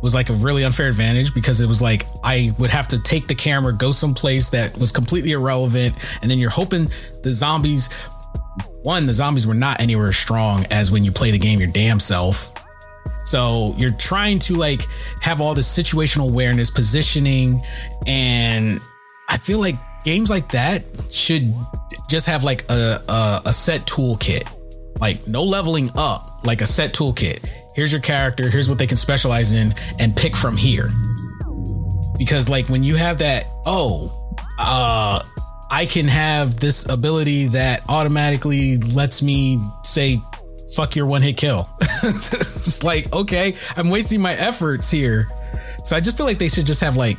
[0.01, 3.27] was like a really unfair advantage because it was like I would have to take
[3.27, 6.89] the camera, go someplace that was completely irrelevant, and then you're hoping
[7.23, 7.89] the zombies.
[8.83, 11.71] One, the zombies were not anywhere as strong as when you play the game your
[11.71, 12.51] damn self.
[13.25, 14.81] So you're trying to like
[15.21, 17.61] have all this situational awareness, positioning,
[18.07, 18.81] and
[19.29, 21.53] I feel like games like that should
[22.09, 24.49] just have like a a, a set toolkit,
[24.99, 27.47] like no leveling up, like a set toolkit.
[27.75, 28.49] Here's your character.
[28.49, 30.89] Here's what they can specialize in, and pick from here.
[32.17, 35.23] Because like when you have that, oh, uh,
[35.69, 40.21] I can have this ability that automatically lets me say
[40.75, 41.69] fuck your one hit kill.
[41.81, 45.27] it's like, okay, I'm wasting my efforts here.
[45.85, 47.17] So I just feel like they should just have like,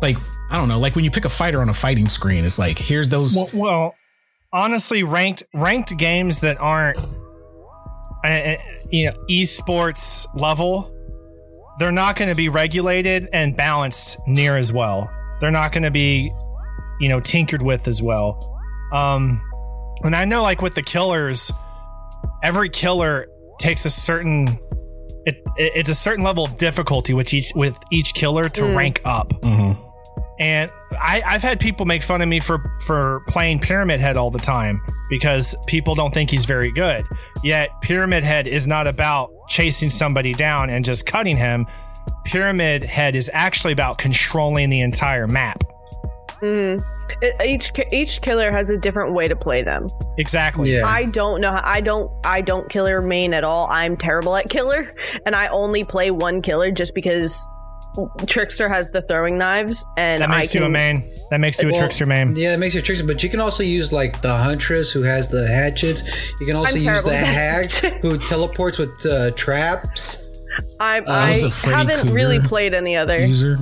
[0.00, 0.16] like,
[0.50, 2.78] I don't know, like when you pick a fighter on a fighting screen, it's like,
[2.78, 3.34] here's those.
[3.34, 3.94] Well, well
[4.52, 6.98] honestly, ranked ranked games that aren't,
[8.24, 8.56] uh,
[8.90, 10.90] you know, esports level,
[11.78, 15.10] they're not going to be regulated and balanced near as well.
[15.40, 16.30] They're not going to be,
[17.00, 18.48] you know, tinkered with as well.
[18.92, 19.40] Um,
[20.04, 21.50] and I know, like with the killers,
[22.42, 23.26] every killer
[23.58, 24.48] takes a certain
[25.24, 28.76] it, it, it's a certain level of difficulty with each with each killer to Mm.
[28.76, 29.30] rank up.
[29.42, 29.76] Mhm.
[30.42, 34.32] And I, I've had people make fun of me for for playing Pyramid Head all
[34.32, 37.06] the time because people don't think he's very good.
[37.44, 41.68] Yet Pyramid Head is not about chasing somebody down and just cutting him.
[42.24, 45.62] Pyramid Head is actually about controlling the entire map.
[46.40, 46.74] hmm
[47.44, 49.86] each each killer has a different way to play them.
[50.18, 50.72] Exactly.
[50.72, 50.86] Yeah.
[50.86, 51.50] I don't know.
[51.50, 52.10] How, I don't.
[52.26, 53.68] I don't killer main at all.
[53.70, 54.86] I'm terrible at killer,
[55.24, 57.46] and I only play one killer just because
[58.26, 61.14] Trickster has the throwing knives, and That makes I can, you a main.
[61.30, 62.34] That makes you a Well, trickster main.
[62.36, 65.02] Yeah, it makes you a trickster, but you can also use like the huntress who
[65.02, 66.32] has the hatchets.
[66.40, 67.70] You can also I'm use the hag
[68.02, 70.22] who teleports with uh, traps.
[70.80, 73.18] I, I was I a Freddy haven't Krueger really played any other.
[73.24, 73.56] User.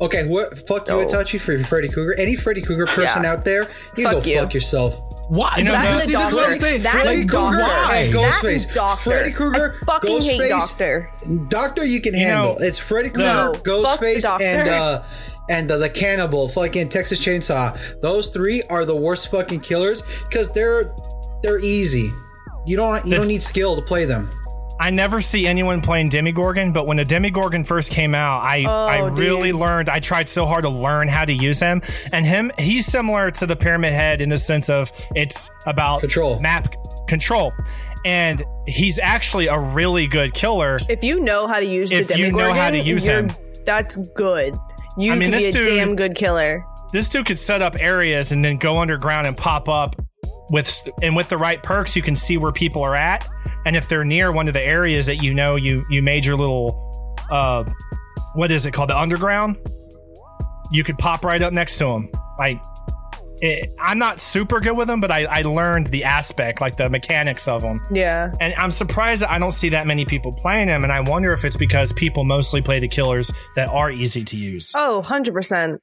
[0.00, 0.66] Okay, what?
[0.66, 1.04] Fuck you, No.
[1.06, 2.18] Itachi, for Freddy Krueger.
[2.18, 3.32] Any Freddy Krueger person Yeah.
[3.32, 4.38] out there, you Fuck go you.
[4.38, 4.98] fuck yourself.
[5.28, 5.54] Why?
[5.58, 6.82] You know, That's- see, this is what I'm saying.
[6.82, 8.98] That's Freddy the Krueger and Ghostface.
[8.98, 10.48] Freddy Krueger, fucking hate Ghostface.
[10.70, 11.10] Doctor.
[11.48, 12.52] Doctor, you can You handle.
[12.54, 15.02] know- it's Freddy Krueger, the Ghostface, and uh,
[15.48, 18.00] and uh, the cannibal, fucking Texas Chainsaw.
[18.00, 20.94] Those three are the worst fucking killers because they're
[21.42, 22.10] they're easy.
[22.66, 24.30] You don't you That's- don't need skill to play them.
[24.82, 28.86] I never see anyone playing Demigorgon, but when the Demigorgon first came out, I Oh,
[28.86, 29.60] I really dude.
[29.60, 29.88] learned.
[29.88, 33.46] I tried so hard to learn how to use him, and him he's similar to
[33.46, 36.40] the Pyramid Head in the sense of it's about Control.
[36.40, 36.74] map
[37.06, 37.52] control,
[38.04, 40.78] and he's actually a really good killer.
[40.88, 43.30] If you know how to use If the you know how to use him.
[43.64, 44.56] that's good.
[44.98, 46.64] You I mean, could be a dude- damn good killer.
[46.92, 49.94] This dude could set up areas and then go underground and pop up
[50.50, 53.26] with and with the right perks, you can see where people are at,
[53.66, 56.36] and if they're near one of the areas that you know you you made your
[56.36, 57.64] little uh
[58.34, 58.88] what is it called?
[58.90, 59.56] The underground?
[60.72, 62.08] You could pop right up next to them
[62.38, 62.58] like
[63.44, 66.88] it, i'm not super good with them but I, I learned the aspect like the
[66.88, 68.30] mechanics of them Yeah.
[68.40, 71.30] and i'm surprised that i don't see that many people playing them and i wonder
[71.30, 74.72] if it's because people mostly play the killers that are easy to use.
[74.76, 75.76] Oh, 100%.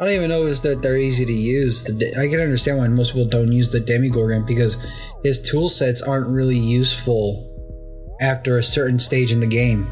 [0.00, 1.88] I don't even know is that they're easy to use.
[2.18, 4.76] I can understand why most people don't use the Demigorgon because
[5.22, 7.48] his tool sets aren't really useful
[8.20, 9.86] after a certain stage in the game.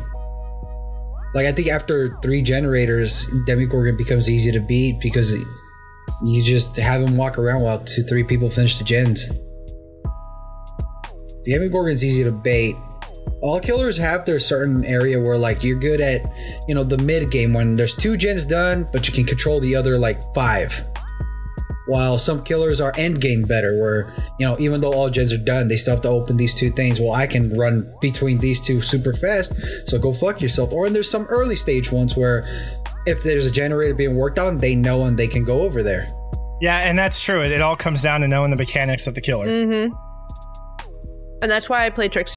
[1.36, 5.38] Like I think after three generators, Demigorgon becomes easy to beat because
[6.24, 9.28] you just have him walk around while two, three people finish the gens.
[11.44, 12.74] The Demigorgon's easy to bait.
[13.42, 16.22] All killers have their certain area where like you're good at,
[16.68, 19.74] you know, the mid game when there's two gens done, but you can control the
[19.74, 20.84] other like five.
[21.88, 25.38] While some killers are end game better, where you know even though all gens are
[25.38, 27.00] done, they still have to open these two things.
[27.00, 29.54] Well, I can run between these two super fast,
[29.88, 30.72] so go fuck yourself.
[30.72, 32.44] Or and there's some early stage ones where
[33.06, 36.06] if there's a generator being worked on, they know and they can go over there.
[36.60, 39.20] yeah and that's true it, it all comes down to knowing the mechanics of the
[39.20, 39.92] killer Mm-hmm.
[41.42, 42.36] And that's why I play Trickster.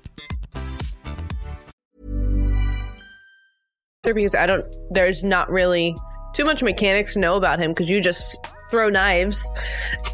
[4.03, 4.65] because I don't.
[4.89, 5.95] There's not really
[6.33, 8.39] too much mechanics to know about him because you just
[8.69, 9.49] throw knives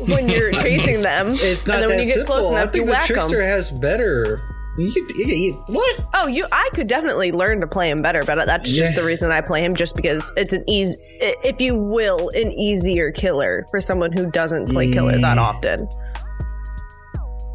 [0.07, 1.27] when you're chasing them.
[1.35, 2.35] It's not and then that when you get simple.
[2.35, 3.45] close I enough, you think the whack trickster them.
[3.47, 4.39] has better.
[4.77, 6.05] You could, you, you, what?
[6.13, 6.45] Oh, you!
[6.51, 9.63] I could definitely learn to play him better, but that's just the reason I play
[9.65, 14.29] him, just because it's an easy, if you will, an easier killer for someone who
[14.29, 15.88] doesn't play killer that often.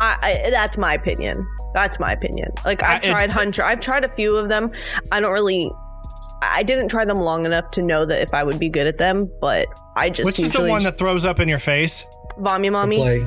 [0.00, 1.46] I, I that's my opinion.
[1.74, 2.50] That's my opinion.
[2.64, 3.62] Like I- I've it- tried Hunter.
[3.62, 4.72] I've tried a few of them.
[5.12, 5.70] I don't really.
[6.42, 8.98] I didn't try them long enough to know that if I would be good at
[8.98, 12.04] them, but I just Which is the one that throws up in your face?
[12.38, 12.96] Vommy The Mommy.
[12.96, 13.26] plague.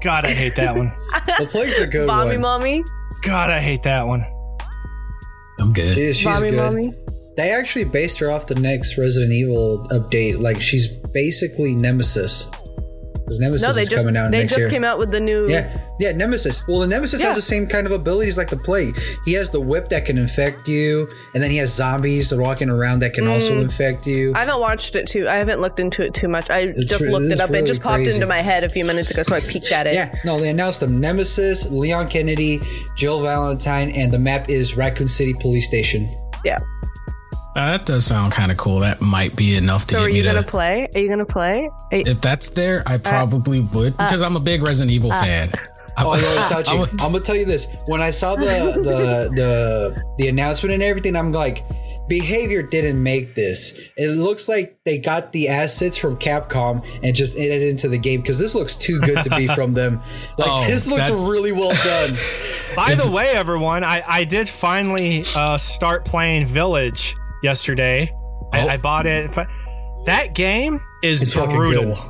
[0.00, 0.92] God, I hate that one.
[1.38, 2.40] The plague's a good Vommy one.
[2.40, 2.84] Mommy.
[3.24, 4.24] God, I hate that one.
[5.60, 5.94] I'm good.
[5.94, 6.56] She- she's Vommy good.
[6.56, 6.94] Mommy.
[7.36, 10.40] They actually based her off the next Resident Evil update.
[10.40, 12.50] Like she's basically Nemesis.
[13.28, 14.70] Because Nemesis No, they is just coming out they next just year.
[14.70, 15.48] came out with the new.
[15.48, 15.68] Yeah,
[16.00, 16.66] yeah, Nemesis.
[16.66, 17.26] Well, the Nemesis Yeah.
[17.28, 18.98] has the same kind of abilities like the plague.
[19.24, 23.00] He has the whip that can infect you, and then he has zombies walking around
[23.00, 23.32] that can Mm.
[23.32, 24.32] also infect you.
[24.34, 25.28] I haven't watched it too.
[25.28, 26.50] I haven't looked into it too much.
[26.50, 27.50] I just re- looked it up.
[27.50, 28.14] really it just popped crazy.
[28.14, 29.94] into my head a few minutes ago, so I peeked at it.
[29.94, 32.60] yeah, no, they announced the Nemesis, Leon Kennedy,
[32.96, 36.08] Jill Valentine, and the map is Raccoon City Police Station.
[36.44, 36.58] Yeah.
[37.58, 38.80] Uh, that does sound kind of cool.
[38.80, 40.28] That might be enough to So get are me you to.
[40.32, 40.88] gonna play?
[40.94, 41.68] Are you gonna play?
[41.92, 45.50] You- if that's there, I probably would because I'm a big Resident Evil fan.
[46.00, 47.66] Oh, I'm- yo, Itachi, I'm a- I'm gonna tell you this.
[47.86, 48.44] When I saw the
[48.76, 51.64] the the the announcement and everything, I'm like,
[52.08, 53.74] behavior didn't make this.
[53.96, 58.20] It looks like they got the assets from Capcom and just added into the game
[58.20, 60.00] because this looks too good to be from them.
[60.38, 62.16] Like Oh, this looks that- really well done.
[62.76, 68.12] By the way, everyone, I, I did finally uh, start playing Village yesterday.
[68.52, 68.68] I, Oh.
[68.68, 69.30] I bought it.
[69.34, 69.46] But
[70.06, 71.94] that game is It's fucking brutal.
[71.94, 72.04] good.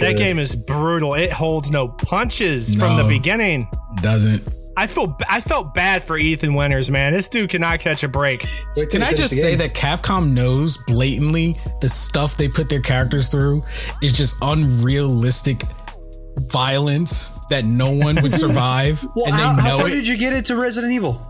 [0.00, 1.14] That game is brutal.
[1.14, 3.68] It holds no punches from the beginning.
[4.02, 4.42] doesn't.
[4.78, 7.12] I feel I felt bad for Ethan Winters, man.
[7.14, 8.44] This dude cannot catch a break.
[8.90, 13.64] Can I just say that Capcom knows blatantly the stuff they put their characters through
[14.02, 15.62] is just unrealistic
[16.50, 19.92] violence that no one would survive, Well, and they how, how know far it.
[19.92, 21.20] did you get it to Resident Evil?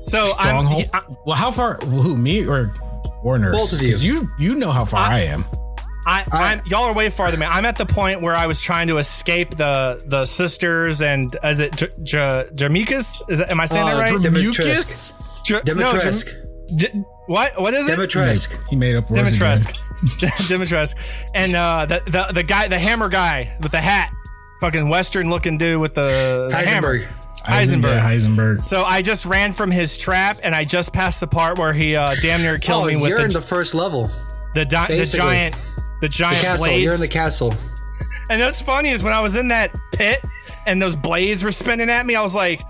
[0.00, 0.84] So Stronghold.
[0.94, 1.74] I'm, I, well, how far?
[1.78, 2.72] Who me or
[3.22, 3.52] Warner?
[3.52, 3.96] Both of you.
[3.96, 5.44] You you know how far I, am.
[6.08, 7.46] I, I'm, y'all are way farther than me.
[7.46, 11.58] I'm at the point where I was trying to escape the the sisters and is
[11.60, 13.22] it J- J- Jamaikas?
[13.28, 14.20] Is it, am I saying Uh, that right?
[14.22, 15.12] Dr- Mucus?
[15.44, 16.76] J- no, Dimitrescu.
[16.76, 17.60] J- what?
[17.60, 17.98] What is it?
[17.98, 18.56] Dimitrescu.
[18.68, 19.36] He made up words.
[19.36, 19.48] again.
[19.48, 19.82] Dimitrescu.
[20.48, 20.94] Dimitrescu.
[21.34, 24.12] And uh, the, the the guy, the hammer guy with the hat,
[24.60, 27.00] fucking Western looking dude with the, the hammer.
[27.46, 27.82] Heisenberg.
[27.82, 27.82] Heisenberg.
[27.82, 28.64] Yeah, Heisenberg.
[28.64, 31.96] So I just ran from his trap, and I just passed the part where he
[31.96, 34.10] uh, damn near killed Oh, me with you're the in the first level.
[34.54, 35.60] the, di- the giant the
[36.02, 36.66] The giant castle.
[36.66, 36.82] blades.
[36.84, 37.54] You're in the castle.
[38.28, 40.20] And what's funny is when I was in that pit
[40.66, 42.60] and those blades were spinning at me, I was like,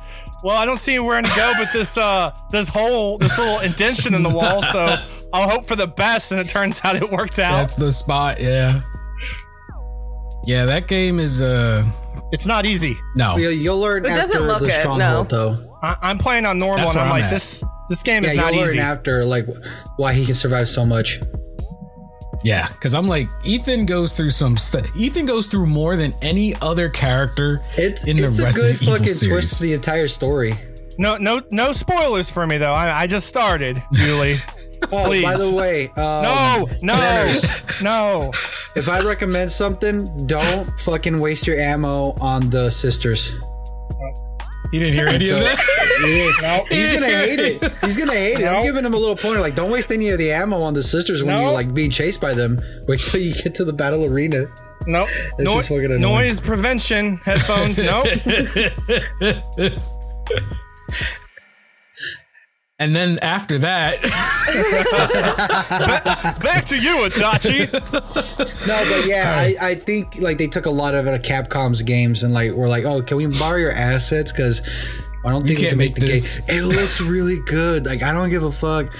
[0.45, 4.14] "Well, I don't see where to go, but this uh this hole, this little indention
[4.14, 4.61] in the wall.
[4.62, 4.95] So
[5.33, 7.53] I'll hope for the best." And it turns out it worked out.
[7.57, 8.37] That's the spot.
[8.41, 8.83] Yeah.
[10.45, 11.85] Yeah, that game is uh
[12.33, 12.97] it's not easy.
[13.14, 13.37] no.
[13.37, 15.53] You'll, you'll learn It doesn't after look the it, stronghold, no.
[15.55, 15.79] though.
[15.83, 17.31] I- I'm playing on normal, That's and I'm I'm like, at.
[17.31, 18.81] this this game Yeah, is not you'll learn easy.
[18.81, 19.47] after like
[19.97, 21.20] why he can survive so much.
[22.45, 24.85] Yeah, because I'm like Ethan goes through some stuff.
[24.97, 28.93] Ethan goes through more than any other character It's in the it's a good Evil
[28.95, 29.33] fucking series.
[29.33, 30.55] twist to the entire story.
[30.99, 32.72] No, no, no spoilers for me though.
[32.72, 34.35] I, I just started, Julie.
[34.93, 35.22] Oh, Please.
[35.24, 37.35] by the way, um, no, no,
[37.83, 38.31] no.
[38.77, 43.35] if I recommend something, don't fucking waste your ammo on the sisters.
[44.72, 46.66] You didn't hear any of that?
[46.70, 47.62] He's gonna hate it.
[47.85, 48.47] He's gonna hate it.
[48.47, 50.83] I'm giving him a little pointer, like don't waste any of the ammo on the
[50.83, 51.43] sisters when No.
[51.43, 52.61] you're like being chased by them.
[52.89, 54.47] Wait till you get to the battle arena.
[54.87, 55.09] Nope.
[55.39, 56.27] No, just fucking annoying.
[56.27, 57.79] noise prevention headphones.
[57.79, 58.07] Nope.
[62.79, 64.03] And then after that,
[66.43, 67.72] Back to you, Itachi.
[68.66, 71.81] No, but yeah, I, I think like they took a lot of it of Capcom's
[71.81, 74.31] games and like we're like, oh, can we borrow your assets?
[74.31, 74.61] Because
[75.24, 76.39] I don't think we can't can make, make the this.
[76.41, 76.59] game.
[76.59, 77.87] It looks really good.
[77.87, 78.93] Like I don't give a fuck.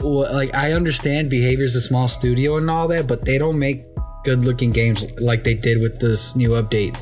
[0.00, 3.84] Well, like I understand behavior's a small studio and all that, but they don't make
[4.24, 6.96] good looking games like they did with this new update.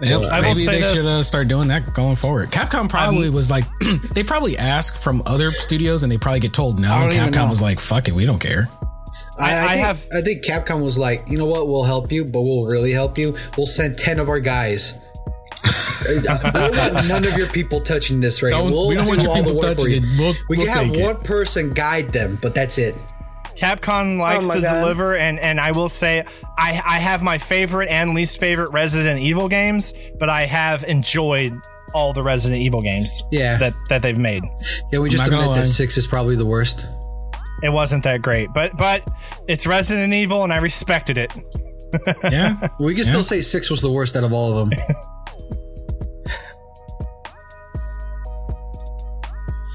[0.00, 0.94] Yep, I maybe they this.
[0.94, 2.50] should uh, start doing that going forward.
[2.52, 3.64] Capcom probably was like,
[4.12, 6.88] they probably ask from other studios and they probably get told no.
[6.92, 8.68] I don't even Capcom was like, fuck it, we don't care.
[9.40, 11.66] I- I think, have- I think Capcom was like, you know what?
[11.68, 13.36] We'll help you, but we'll really help you.
[13.56, 14.98] We'll send ten of our guys.
[15.64, 18.52] I don't want none of your people touching this right.
[18.54, 19.96] We'll we don't do want your all the people work touching you.
[19.98, 20.18] it.
[20.18, 21.02] We'll- we we'll can have take it.
[21.04, 22.94] one person guide them, but that's it.
[23.58, 24.80] Capcom oh likes Oh to God.
[24.80, 26.24] deliver, and and I will say
[26.58, 31.52] I I have my favorite and least favorite Resident Evil games, but I have enjoyed
[31.94, 33.56] all the Resident Evil games Yeah.
[33.58, 34.42] that that they've made.
[34.92, 36.86] Yeah, we just admit that six is probably the worst.
[37.62, 38.48] it wasn't that great.
[38.54, 39.02] But but
[39.48, 41.32] it's Resident Evil, and I respected it.
[42.22, 42.68] Yeah.
[42.80, 44.78] We can still say six was the worst out of all of them.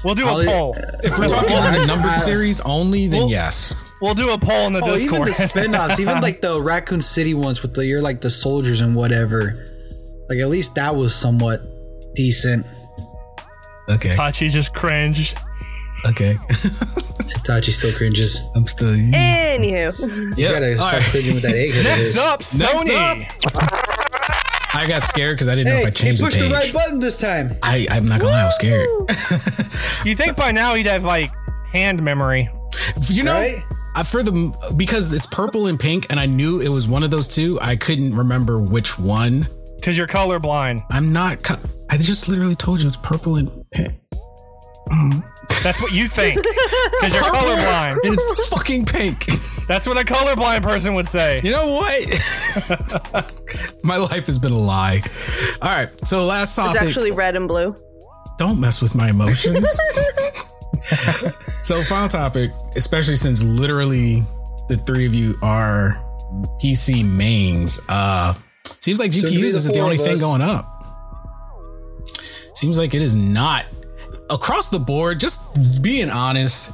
[0.04, 0.76] We'll do a I'll- poll.
[1.02, 3.74] If we're talking Well, the numbered series only, then Well- yes.
[4.02, 5.28] We'll do a poll in the Oh, even Discord.
[5.28, 8.94] the spin-offs, even like the Raccoon City ones with the you're like the soldiers and
[8.94, 9.64] whatever.
[10.28, 11.60] Like at least that was somewhat
[12.14, 12.66] decent.
[13.88, 14.10] Okay.
[14.14, 15.38] Tachi just cringed.
[16.06, 16.34] Okay.
[16.48, 18.42] Itachi still cringes.
[18.54, 18.88] I'm still.
[18.92, 21.02] Anywho, You gotta All stop right.
[21.10, 21.84] cringing with that egghead.
[21.84, 22.16] Next his.
[22.18, 24.03] up, Sony.
[24.74, 26.34] I got scared because I didn't know if I changed the page.
[26.38, 27.56] pushed the, right button this time.
[27.62, 28.88] I, I'm not gonna lie, I was scared.
[30.06, 31.32] You think by now he'd have like
[31.70, 32.50] hand memory?
[33.08, 33.62] You know, Right?
[33.96, 37.10] I, for the because it's purple and pink, and I knew it was one of
[37.10, 37.58] those two.
[37.62, 39.46] I couldn't remember which one.
[39.76, 40.80] Because you're colorblind.
[40.90, 41.42] I'm not.
[41.42, 41.54] co-
[41.90, 43.92] I just literally told you it's purple and pink,
[45.62, 46.42] That's what you think.
[46.42, 47.98] Because you're colorblind.
[48.02, 49.24] and it's fucking pink.
[49.66, 51.40] That's what a colorblind person would say.
[51.42, 53.34] You know what?
[53.84, 55.00] My life has been a lie.
[55.62, 56.82] All right, so last it's topic.
[56.82, 57.74] actually red and blue.
[58.38, 59.68] don't mess with my emotions.
[61.62, 64.22] so, final topic, especially since literally
[64.68, 65.94] the three of you are
[66.62, 67.80] PC mains.
[67.88, 68.34] Uh,
[68.80, 70.70] seems like Soon to be GPUs the isn't the only thing going up.
[72.54, 73.66] Seems like it is not
[74.30, 75.20] across the board.
[75.20, 76.72] Just being honest,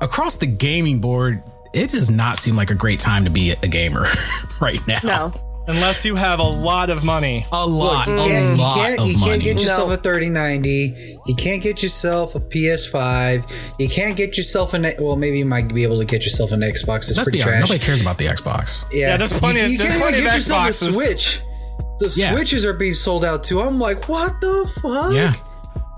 [0.00, 1.42] across the gaming board,
[1.72, 4.06] it does not seem like a great time to be a gamer
[4.60, 5.00] right now.
[5.02, 5.48] No.
[5.68, 7.46] Unless you have a lot of money.
[7.52, 9.44] A lot, You a can't, you lot can't, of you can't money.
[9.44, 9.94] get yourself No.
[9.94, 11.18] a 3090.
[11.24, 13.48] You can't get yourself a PS5.
[13.78, 14.84] You can't get yourself an.
[14.98, 17.08] Well, maybe you might be able to get yourself an Xbox.
[17.08, 17.68] It's Let's pretty be honest, trash.
[17.70, 18.84] nobody cares about the Xbox.
[18.92, 21.40] Yeah, there's plenty You, of- you there's can't plenty even of get yourself a Switch.
[22.00, 22.32] The Yeah.
[22.34, 23.60] Switches are being sold out too.
[23.60, 25.12] I'm like, what the fuck?
[25.14, 25.34] Yeah.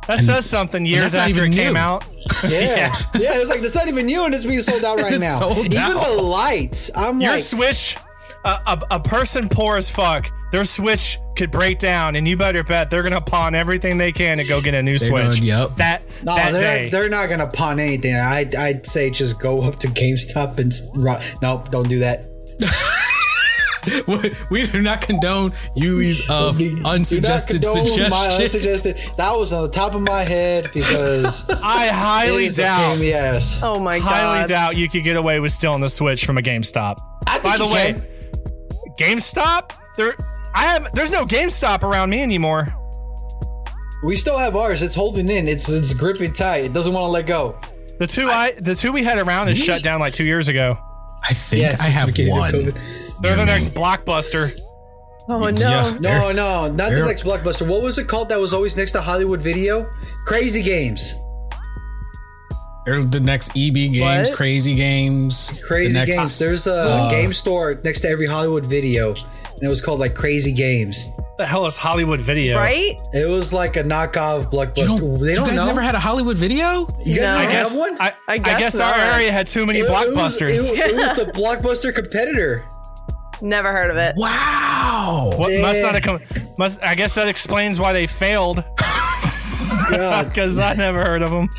[0.06, 2.04] That says something years that's not after it even came out.
[2.48, 2.92] Yeah.
[3.14, 5.38] yeah, It's like that's not even new, and it's being sold out right now.
[5.38, 6.02] sold even out.
[6.16, 6.90] the lights.
[6.94, 7.96] I'm Your like, Switch,
[8.44, 12.62] a, a, a person poor as fuck, their Switch could break down, and you better
[12.64, 15.40] bet they're gonna pawn everything they can to go get a new They're Switch.
[15.40, 15.76] gonna- yep.
[15.76, 16.88] That no, that they're day.
[16.90, 18.14] they're not gonna pawn anything.
[18.14, 20.82] I I'd say just go up to GameStop and s-
[21.42, 22.24] nope, don't do that.
[24.50, 28.42] we do not condone Yuli's uh, of unsuggested condone suggestion.
[28.42, 28.96] unsuggested.
[29.16, 32.78] That was on the top of my head because I highly is a pain in
[32.78, 33.60] doubt, the ass.
[33.62, 34.48] Oh my highly god.
[34.48, 36.96] doubt you could get away with stealing the Switch from a GameStop.
[37.26, 38.04] I think By the way, can.
[38.98, 40.14] GameStop, there,
[40.54, 42.66] I have, there's no GameStop around me anymore.
[44.04, 44.82] we still have ours.
[44.82, 45.48] It's holding in.
[45.48, 46.64] It's it's gripping tight.
[46.66, 47.58] It doesn't want to let go.
[47.98, 50.76] The two I, the two we had around is shut down like two years ago.
[51.28, 52.74] I think Yes, I have beginning of one.
[53.16, 53.22] COVID.
[53.22, 54.58] They're the next blockbuster.
[55.28, 55.50] Oh no.
[55.58, 55.90] Yeah.
[56.00, 57.66] No, no, not the next blockbuster.
[57.66, 58.28] What was it called?
[58.28, 59.88] That was always next to Hollywood Video.
[60.26, 61.14] Crazy Games.
[62.84, 64.36] They're the next EB games, What?
[64.36, 66.38] crazy games, Crazy the next- Games.
[66.38, 70.14] There's a uh, game store next to every Hollywood Video, and it was called like
[70.14, 71.06] Crazy Games.
[71.38, 72.58] The hell is Hollywood Video?
[72.58, 72.94] Right?
[73.14, 74.98] It was like a knockoff You, blockbuster.
[75.00, 75.64] don't, they you don't guys know.
[75.66, 76.86] never had a Hollywood video?
[77.06, 77.26] you guys No.
[77.26, 77.96] don't I have guess one.
[77.98, 79.14] I, I I guess, guess our not.
[79.14, 80.06] area had too many It- it was-
[80.38, 80.70] blockbusters.
[80.70, 82.68] It, it was the blockbuster competitor.
[83.44, 84.14] Never heard of it.
[84.16, 85.32] Wow.
[85.36, 86.20] What must not have come?
[86.58, 88.64] Must I guess that explains why they failed
[89.90, 91.48] because I never heard of them.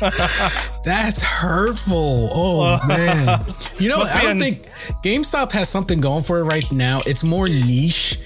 [0.84, 2.28] That's hurtful.
[2.32, 3.40] Oh man.
[3.78, 4.66] You know, Must I don't an- think
[5.04, 7.00] GameStop has something going for it right now.
[7.06, 8.18] It's more niche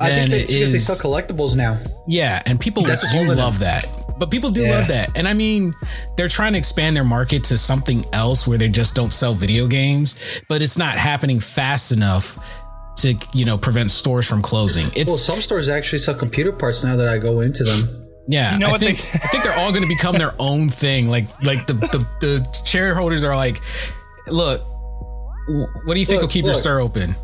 [0.00, 1.78] I think that's it because they sell collectibles now.
[2.06, 3.84] Yeah, and people That's do holding love that.
[4.18, 4.78] But people do Yeah.
[4.78, 5.10] love that.
[5.16, 5.74] And I mean,
[6.16, 9.66] they're trying to expand their market to something else where they just don't sell video
[9.66, 12.38] games, but it's not happening fast enough
[12.98, 14.86] to, you know, prevent stores from closing.
[14.94, 17.88] It's Well, some stores actually sell computer parts now that I go into them.
[18.28, 20.68] yeah, You know I think they- I think they're all going to become their own
[20.68, 21.08] thing.
[21.08, 23.60] Like like the the, the shareholders are like,
[24.28, 24.60] "Look,
[25.84, 27.14] what do you think Look, will keep your store open?"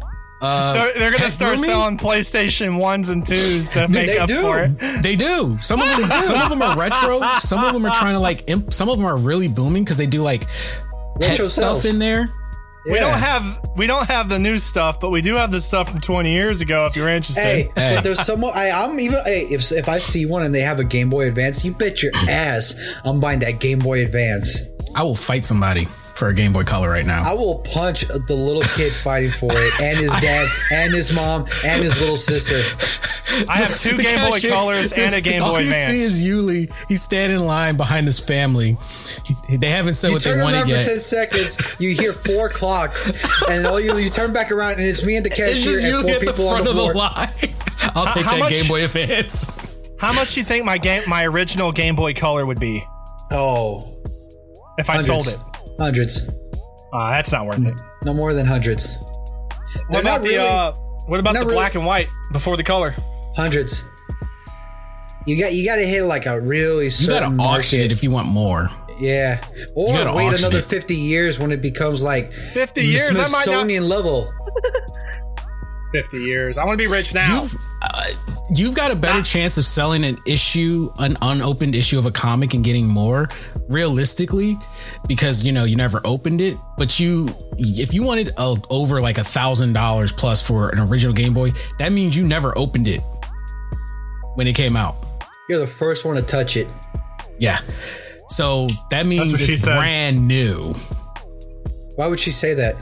[0.40, 1.70] Uh, they're they're gonna start grooming?
[1.70, 4.40] selling PlayStation ones and twos to make up do.
[4.40, 5.02] for it.
[5.02, 5.56] They do.
[5.60, 7.20] Some of them, some of them are retro.
[7.40, 8.44] Some of them are trying to like.
[8.48, 10.42] Imp, some of them are really booming because they do like
[11.20, 11.86] pet Retro stuff sales.
[11.86, 12.30] in there.
[12.90, 15.90] We don't have we don't have the new stuff, but we do have the stuff
[15.90, 16.84] from 20 years ago.
[16.84, 17.94] If you're interested, Hey, Hey.
[17.96, 18.52] but there's someone.
[18.54, 19.20] I, I'm even.
[19.24, 22.02] Hey, if if I see one and they have a Game Boy Advance, you bet
[22.02, 22.74] your ass
[23.04, 24.62] I'm buying that Game Boy Advance.
[24.96, 25.86] I will fight somebody
[26.18, 27.22] for a Game Boy Color right now.
[27.24, 31.42] I will punch the little kid fighting for it, and his dad, and his mom,
[31.64, 32.56] and his little sister.
[33.48, 35.88] I have two Game Boy cashier- Colors and a Game all Boy Advance.
[35.90, 36.22] All you see
[36.56, 36.72] is Yuli.
[36.88, 38.76] He's standing in line behind his family.
[39.48, 40.84] He- they haven't said You what they turn around for yet.
[40.86, 45.04] ten seconds, you hear four clocks, and all you you turn back around, and it's
[45.04, 46.76] me and the It's cashier just and four Yuli at the people on the of
[46.76, 47.28] the line.
[47.94, 49.50] I'll take how that much- Game Boy Advance.
[50.00, 52.82] How much do you think my game my original Game Boy Color would be
[53.30, 53.96] Oh,
[54.78, 55.06] if I hundreds.
[55.06, 55.40] sold it?
[55.78, 56.28] Hundreds.
[56.92, 57.80] Uh, that's not worth it.
[58.04, 58.96] No more than hundreds.
[58.96, 60.72] What They're about not the really- uh,
[61.06, 62.94] what about the not really- black and white before the color?
[63.36, 63.84] hundreds?
[65.26, 68.10] You got you got to hit like a really You gotta auction it if you
[68.10, 68.70] want more.
[68.98, 69.40] Yeah,
[69.76, 70.64] or gotta wait auction another it.
[70.64, 74.32] fifty years when it becomes like 50 years, I might not- Smithsonian level.
[75.92, 76.58] 50 years.
[76.58, 77.42] I want to be rich now.
[77.42, 78.02] You've, uh,
[78.54, 82.52] you've got a better chance of selling an issue, an unopened issue of a comic,
[82.54, 83.28] and getting more
[83.68, 84.56] realistically,
[85.06, 86.56] because you know you never opened it.
[86.76, 91.14] But you, if you wanted uh, over like a thousand dollars plus for an original
[91.14, 93.00] Game Boy, that means you never opened it
[94.34, 94.96] when it came out.
[95.48, 96.68] You're the first one to touch it.
[97.38, 97.58] Yeah.
[98.28, 100.74] So that means what she it's brand new.
[101.96, 102.76] Why would she say that?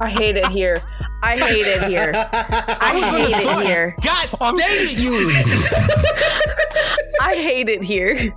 [0.00, 0.76] I hate it here.
[1.26, 2.12] I hate it here.
[2.14, 3.94] I hate it here.
[4.00, 5.32] God dang it, you!
[7.20, 8.32] I hate it here.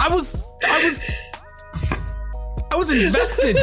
[0.00, 0.98] I was, I was,
[2.72, 3.56] I was invested.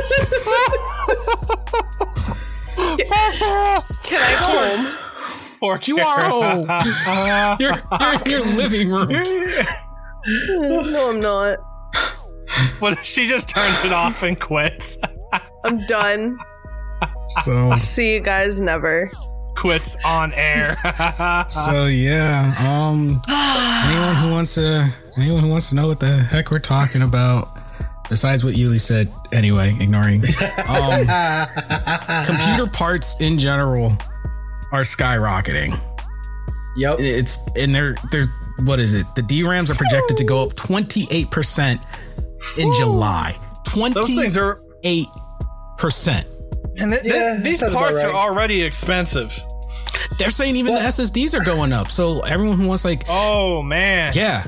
[4.03, 4.85] Can I go home?
[5.59, 6.69] Poor You are home.
[7.59, 9.09] you're, you're in your living room.
[10.49, 11.57] No, I'm not.
[12.79, 14.99] But she just turns it off and quits.
[15.63, 16.37] I'm done.
[17.43, 19.09] So, See you guys never.
[19.55, 20.77] quits on air.
[21.47, 22.53] so yeah.
[22.59, 24.87] Um, anyone who wants to,
[25.17, 27.47] anyone who wants to know what the heck we're talking about,
[28.09, 30.21] besides what Yuli said, anyway, ignoring.
[30.67, 31.05] Um,
[32.25, 33.91] computer parts in general
[34.71, 35.79] are skyrocketing.
[36.77, 36.97] Yep.
[36.99, 38.27] It's and they're there's
[38.65, 39.05] what is it?
[39.15, 41.81] The DRAMs are projected to go up 28 percent
[42.57, 43.35] in July.
[43.75, 45.05] Those things are 28
[45.77, 46.27] percent.
[46.79, 49.37] And th- th- Yeah, these sounds about parts are already expensive.
[50.17, 51.89] They're saying even the SSDs are going up.
[51.91, 54.11] So everyone who wants like Oh man.
[54.15, 54.43] yeah,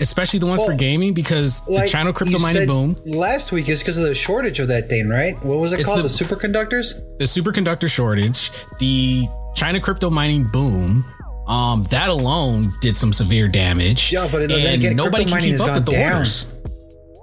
[0.00, 3.80] especially the ones for gaming because the Like China crypto mining boom, Last week is
[3.80, 5.42] because of the shortage of that thing, right?
[5.44, 5.98] What was it It's called?
[6.00, 6.94] the- The, superconductors?
[7.18, 11.04] the superconductor shortage, the China crypto mining boom.
[11.46, 14.12] Um, that alone did some severe damage.
[14.12, 16.12] Yeah, but then and again, nobody can mining keep has up with the down.
[16.14, 16.46] orders.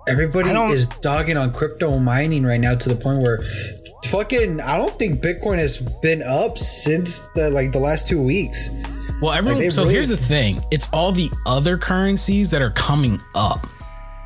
[0.08, 3.40] Everybody is dogging on crypto mining right now to the point where
[4.08, 8.70] fucking I don't think Bitcoin has been up since the like the last two weeks.
[9.22, 9.60] Well, everyone.
[9.60, 13.60] they so really- here's the thing: it's all the other currencies that are coming up.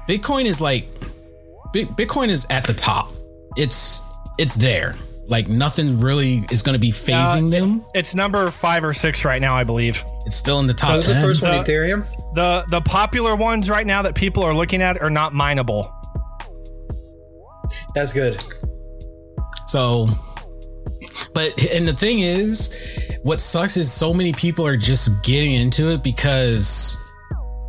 [0.08, 0.86] Bitcoin is like,
[1.74, 3.12] Bitcoin is at the top.
[3.58, 4.02] It's
[4.40, 4.96] it's there.
[5.28, 7.84] Like nothing really is going to be phasing Uh, them.
[7.94, 10.02] It's number five or six right now, I believe.
[10.26, 11.52] It's still in the top What was the first one?
[11.52, 12.08] Uh, Ethereum.
[12.34, 15.92] The the popular ones right now that people are looking at are not mineable.
[17.94, 18.42] That's good.
[19.68, 20.08] So,
[21.34, 22.74] but and the thing is,
[23.24, 26.98] what sucks is so many people are just getting into it because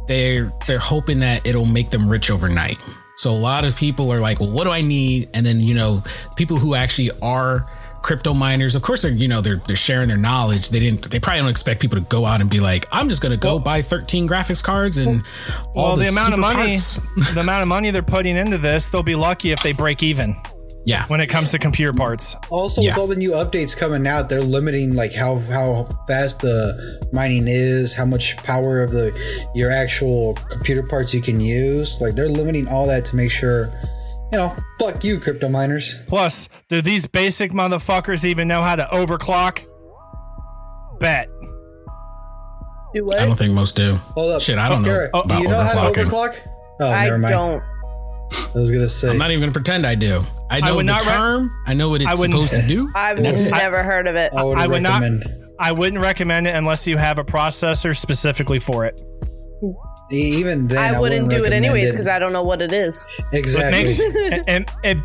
[0.07, 2.79] they're they're hoping that it'll make them rich overnight.
[3.17, 5.29] So a lot of people are like, well, what do I need?
[5.35, 6.05] And then you know,
[6.37, 7.69] people who actually are
[8.01, 10.71] crypto miners, of course, they're you know they're they're sharing their knowledge.
[10.71, 11.11] They didn't.
[11.11, 13.59] They probably don't expect people to go out and be like, I'm just gonna go
[13.59, 15.25] buy 13 graphics cards and
[15.75, 19.03] all Well, the, amount of money, the amount of money they're putting into this, they'll
[19.03, 20.37] be lucky if they break even
[20.89, 21.05] yeah.
[21.09, 22.35] when it comes to computer parts.
[22.51, 22.91] Also, Yeah.
[22.93, 27.45] with all the new updates coming out, they're limiting like how how fast the mining
[27.47, 29.13] is, how much power of the
[29.55, 32.01] your actual computer parts you can use.
[32.01, 33.71] Like they're limiting all that to make sure,
[34.33, 36.01] you know, fuck you, crypto miners.
[36.07, 39.67] Plus, do these basic motherfuckers even know how to overclock?
[41.01, 41.29] Bet.
[42.95, 43.19] Do what?
[43.19, 43.95] I don't think most do.
[44.15, 46.37] Hold up, Shit, I don't know Garrett, uh, about do you know how to overclock?
[46.81, 47.33] Oh, I never mind.
[47.33, 47.63] don't.
[48.33, 49.11] I was gonna say.
[49.11, 50.23] I'm not even gonna pretend I do.
[50.51, 51.51] I know would the not re- term.
[51.67, 52.91] I know what I it's wouldn't- supposed to do.
[52.95, 53.51] I've That's it.
[53.51, 54.33] never heard of it.
[54.35, 55.25] I would I would not- recommend.
[55.61, 59.01] I wouldn't recommend it unless you have a processor specifically for it.
[60.11, 63.05] Even then, I wouldn't do it anyways because I don't know what it is.
[63.33, 63.71] It exactly.
[63.79, 64.97] makes it, it, it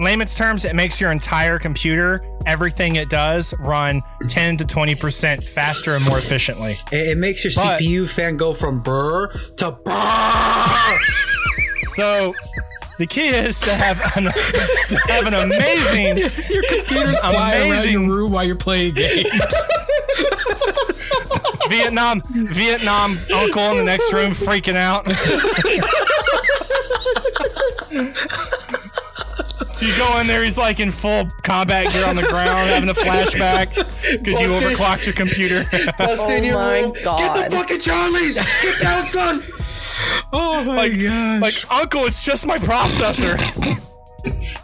[0.00, 5.94] layman's terms, it makes your entire computer, everything it does, run 10 to 20% faster
[5.94, 6.72] and more efficiently.
[6.90, 9.28] it, it makes your But- CPU fan go from brr
[9.58, 10.98] to brr.
[11.94, 12.32] So
[12.98, 17.92] the key is to have an, to have an amazing, Your computers fly around Amazing.
[17.92, 19.30] your room while you're playing games.
[21.68, 25.06] Vietnam Vietnam uncle in the next room freaking out.
[29.80, 32.94] you go in there, he's like in full combat gear on the ground, having a
[32.94, 33.68] flashback
[34.22, 35.64] because you overclocked your computer.
[35.98, 36.92] Bust in Oh your my room.
[37.02, 37.18] God.
[37.18, 38.36] Get the fucking Charlies.
[38.62, 39.42] Get down, son.
[40.32, 41.40] Oh my gosh!
[41.40, 43.38] like, uncle, it's just my processor.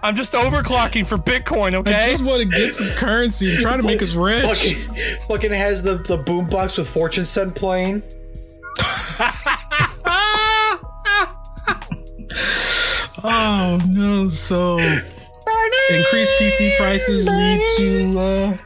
[0.02, 1.94] I'm just overclocking for Bitcoin, okay?
[1.94, 2.10] I okay?
[2.12, 4.44] just want to get some currency and try to make us rich.
[4.44, 4.76] Fucking,
[5.28, 8.02] fucking has the the boombox with Fortunate Son playing.
[13.22, 14.28] oh no!
[14.28, 14.78] So
[15.90, 18.56] increased PC prices lead to uh,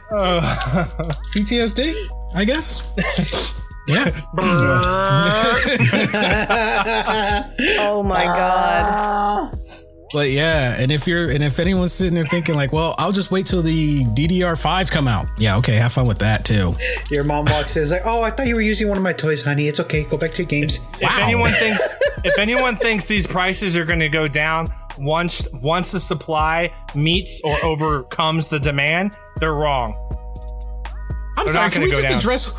[1.35, 1.93] PTSD,
[2.35, 3.51] I guess.
[3.87, 4.11] yeah.
[7.79, 8.85] Oh my god.
[8.87, 9.51] Ah.
[10.13, 13.31] But yeah, and if you're and if anyone's sitting there thinking like, well, I'll just
[13.31, 15.25] wait till the DDR5 come out.
[15.37, 16.73] Yeah, okay, have fun with that too.
[17.11, 19.13] Your mom walks in, is like, "Oh, I thought you were using one of my
[19.13, 19.67] toys, honey.
[19.67, 20.03] It's okay.
[20.05, 23.99] Go back to your games." If anyone thinks if anyone thinks these prices are going
[23.99, 24.67] to go down
[24.97, 29.95] once once the supply meets or overcomes the demand, they're wrong.
[31.37, 32.17] I'm They're sorry, not can we go just down.
[32.19, 32.53] address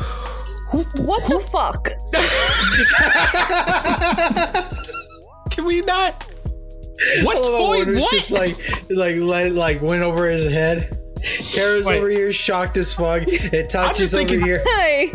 [0.71, 1.85] What the fuck?
[5.51, 6.23] can we not?
[7.23, 7.41] What I
[7.85, 7.93] toy?
[7.99, 8.11] What?
[8.11, 8.51] just like,
[8.89, 10.89] like, like, like went over his head.
[11.53, 11.97] Kara's Wait.
[11.97, 13.21] over here, shocked as fuck.
[13.23, 14.63] Itachi's just over thinking- here.
[14.65, 15.13] Hey.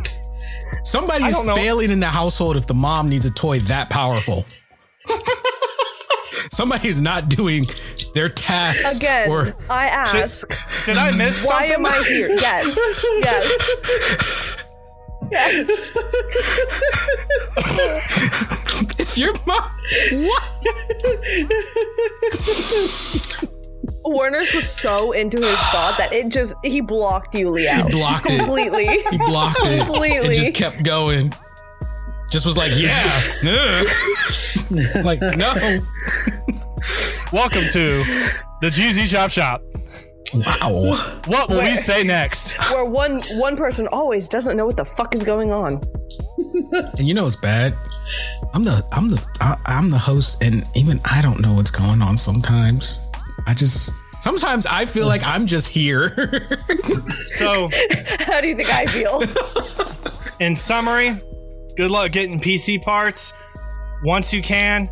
[0.85, 1.55] Somebody I is don't know.
[1.55, 4.45] failing in the household if the mom needs a toy that powerful.
[6.53, 7.67] Somebody is not doing
[8.15, 10.47] their tasks Again, or I ask,
[10.85, 11.73] Did I miss why something?
[11.75, 12.29] am I here?
[12.31, 12.77] Yes.
[13.23, 14.39] Yes.
[15.33, 15.91] Yes.
[19.01, 19.63] if your mom
[20.13, 20.43] what?
[24.05, 27.73] Warner's was so into his thought that it just he blocked you, Leo.
[27.73, 28.39] He blocked it.
[28.39, 28.87] completely.
[28.87, 29.85] He blocked it.
[29.85, 30.29] Completely.
[30.29, 31.33] It just kept going.
[32.31, 33.83] Just was like, yeah.
[35.03, 35.53] Like, no.
[37.33, 38.05] Welcome to
[38.61, 39.63] the GZ Chop Shop.
[40.35, 40.73] Wow.
[41.27, 42.53] What will we say next?
[42.71, 45.81] Where one one person always doesn't know what the fuck is going on.
[46.99, 47.73] And you know it's bad.
[48.55, 52.01] I'm the I'm the I, I'm the host, and even I don't know what's going
[52.03, 53.01] on sometimes.
[53.47, 53.91] I just
[54.23, 56.11] sometimes I feel like I'm just here.
[57.27, 57.71] So,
[58.21, 59.23] How do you think I feel?
[60.41, 61.13] in summary,
[61.77, 63.33] good luck getting PC parts
[64.05, 64.91] once you can.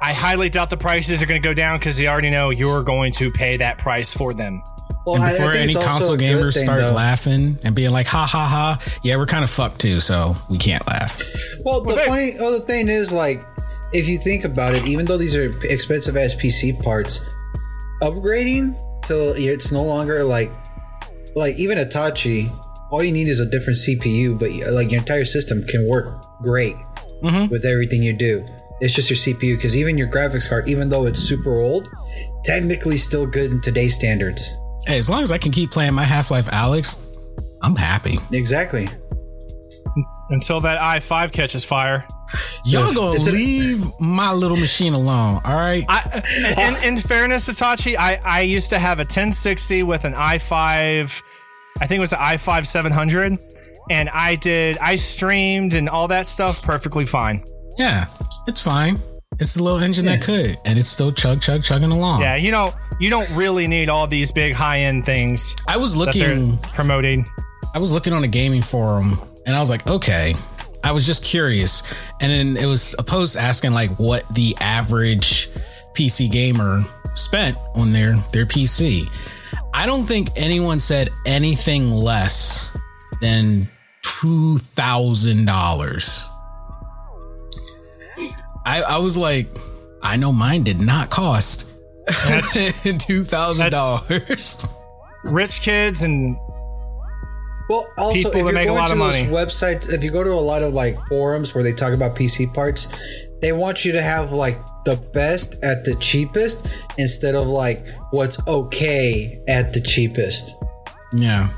[0.00, 2.82] I highly doubt the prices are going to go down because they already know you're
[2.82, 4.62] going to pay that price for them.
[5.04, 6.92] Well, and I- I before any console gamers thing, start though.
[6.92, 10.58] laughing and being like, ha ha ha, yeah, we're kind of fucked too, so we
[10.58, 11.20] can't laugh.
[11.64, 13.44] Well, the Well, funny other thing is, like,
[13.92, 17.24] if you think about it, even though these are expensive ass PC parts,
[18.02, 20.52] upgrading till it's no longer like,
[21.34, 22.52] like even Itachi,
[22.90, 26.76] all you need is a different CPU, but like your entire system can work great
[27.22, 27.50] mm-hmm.
[27.50, 28.46] with everything you do.
[28.80, 31.88] It's just your CPU because even your graphics card, even though it's super old,
[32.44, 34.56] technically still good in today's standards.
[34.86, 36.98] Hey, as long as I can keep playing my Half-Life: Alyx,
[37.62, 38.18] I'm happy.
[38.32, 38.88] Exactly.
[40.30, 42.06] Until that i5 catches fire.
[42.64, 45.84] Y'all gonna It's a- leave my little machine alone, all right?
[45.88, 46.22] I,
[46.84, 51.22] in, in fairness, Itachi, I, I used to have a 1060 with an i5,
[51.80, 53.32] I think it was an i5 700,
[53.90, 57.42] and I did, I streamed and all that stuff perfectly fine.
[57.78, 58.06] Yeah,
[58.46, 58.98] it's fine.
[59.40, 62.22] It's the little engine that could, and it's still chug chug chugging along.
[62.22, 65.96] Yeah, you know, you don't really need all these big high end things I was
[65.96, 66.58] looking.
[66.58, 67.24] promoting.
[67.74, 69.12] I was looking on a gaming forum
[69.46, 70.34] and I was like, okay.
[70.84, 71.82] I was just curious.
[72.20, 75.48] And then it was a post asking like what the average
[75.94, 76.82] PC gamer
[77.14, 79.06] spent on their their PC.
[79.74, 82.76] I don't think anyone said anything less
[83.20, 83.68] than
[84.02, 86.24] two thousand dollars.
[88.68, 89.46] I I was like,
[90.02, 91.66] I know mine did not cost
[93.00, 94.66] two thousand dollars.
[95.24, 96.36] Rich kids and
[97.68, 99.30] Well, also, People if you're make a going lot to of those money.
[99.30, 102.52] websites, if you go to a lot of like forums where they talk about PC
[102.54, 102.88] parts,
[103.42, 106.66] they want you to have like the best at the cheapest
[106.98, 110.54] instead of like what's okay at the cheapest.
[111.16, 111.48] Yeah.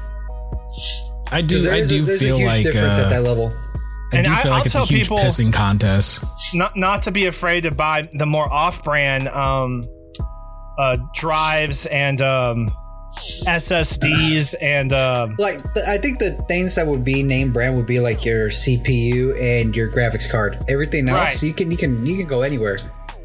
[1.33, 1.57] I do.
[1.71, 3.53] I is a- do there's feel a huge like difference uh, at that level.
[4.13, 6.25] I And do I- feel I'll like it's a tell huge people- pissing contest.
[6.55, 9.83] Not not to be afraid to buy the more off brand um,
[10.79, 12.67] uh, drives and um,
[13.47, 17.87] SSDs and um, Like th- I think the things that would be name brand would
[17.87, 20.63] be like your CPU and your graphics card.
[20.69, 21.43] Everything else Right.
[21.43, 22.79] you can you can you can go anywhere.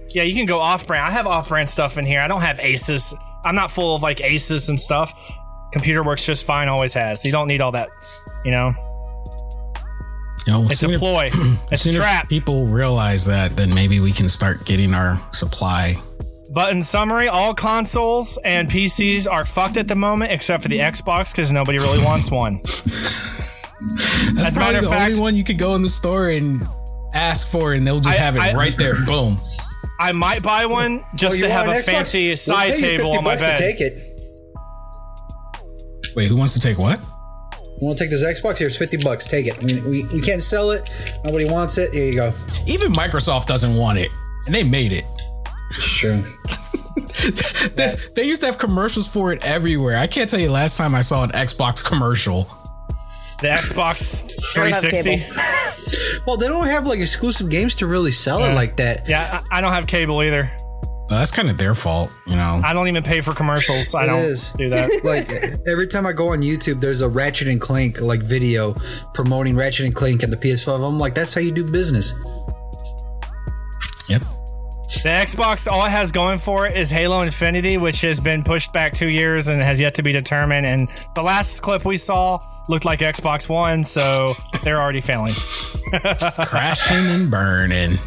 [0.09, 1.05] yeah, you can go off brand.
[1.07, 2.21] I have off brand stuff in here.
[2.21, 3.13] I don't have Asus.
[3.45, 5.13] I'm not full of like Asus and stuff.
[5.71, 6.67] Computer works just fine.
[6.67, 7.21] Always has.
[7.21, 7.89] So you don't need all that.
[8.45, 8.73] You know,
[10.47, 11.29] You know, it's a sooner- ploy.
[11.71, 12.29] It's a trap.
[12.29, 15.95] People realize that, then maybe we can start getting our supply.
[16.53, 20.79] But in summary, all consoles and PCs are fucked at the moment, except for the
[20.79, 22.61] Xbox, because nobody really wants one.
[22.63, 25.89] That's As a probably matter the of fact- only one you could go in the
[25.89, 26.65] store and
[27.13, 28.95] ask for, and they'll just I- have it I- right there.
[29.05, 29.37] Boom.
[29.99, 31.85] I might buy one just Oh, to have a Xbox?
[31.85, 33.55] fancy We'll side pay you table 50 on my bucks bed.
[33.57, 34.11] To take it.
[36.15, 36.99] Wait, who wants to take what?
[37.79, 38.57] Want to take this Xbox?
[38.57, 39.27] Here's fifty bucks.
[39.27, 39.57] Take it.
[39.61, 40.89] I mean, we, we can't sell it.
[41.25, 41.93] Nobody wants it.
[41.93, 42.33] Here you go.
[42.67, 44.09] Even Microsoft doesn't want it,
[44.45, 45.05] and they made it.
[45.71, 46.21] Sure.
[47.75, 49.97] They, they used to have commercials for it everywhere.
[49.97, 52.43] I can't tell you last time I saw an Xbox commercial.
[53.41, 56.21] The Xbox 360.
[56.25, 59.09] Well, they don't have like exclusive games to really sell it like that.
[59.09, 60.49] Yeah, I I don't have cable either.
[61.07, 62.59] That's kind of their fault, you know.
[62.63, 63.93] I don't even pay for commercials.
[63.93, 64.51] I It don't is.
[64.57, 64.89] do that.
[65.03, 65.31] like
[65.67, 68.73] every time I go on YouTube, there's a Ratchet and Clank like video
[69.13, 70.87] promoting Ratchet and Clank and the PS5.
[70.87, 72.13] I'm like, that's how you do business.
[74.09, 74.21] Yep.
[75.03, 78.73] The Xbox, all it has going for it is Halo Infinity, which has been pushed
[78.73, 80.65] back two years and has yet to be determined.
[80.65, 82.39] And the last clip we saw
[82.69, 84.33] looked like Xbox One, so
[84.63, 85.33] they're already failing.
[86.45, 87.97] Crashing and burning.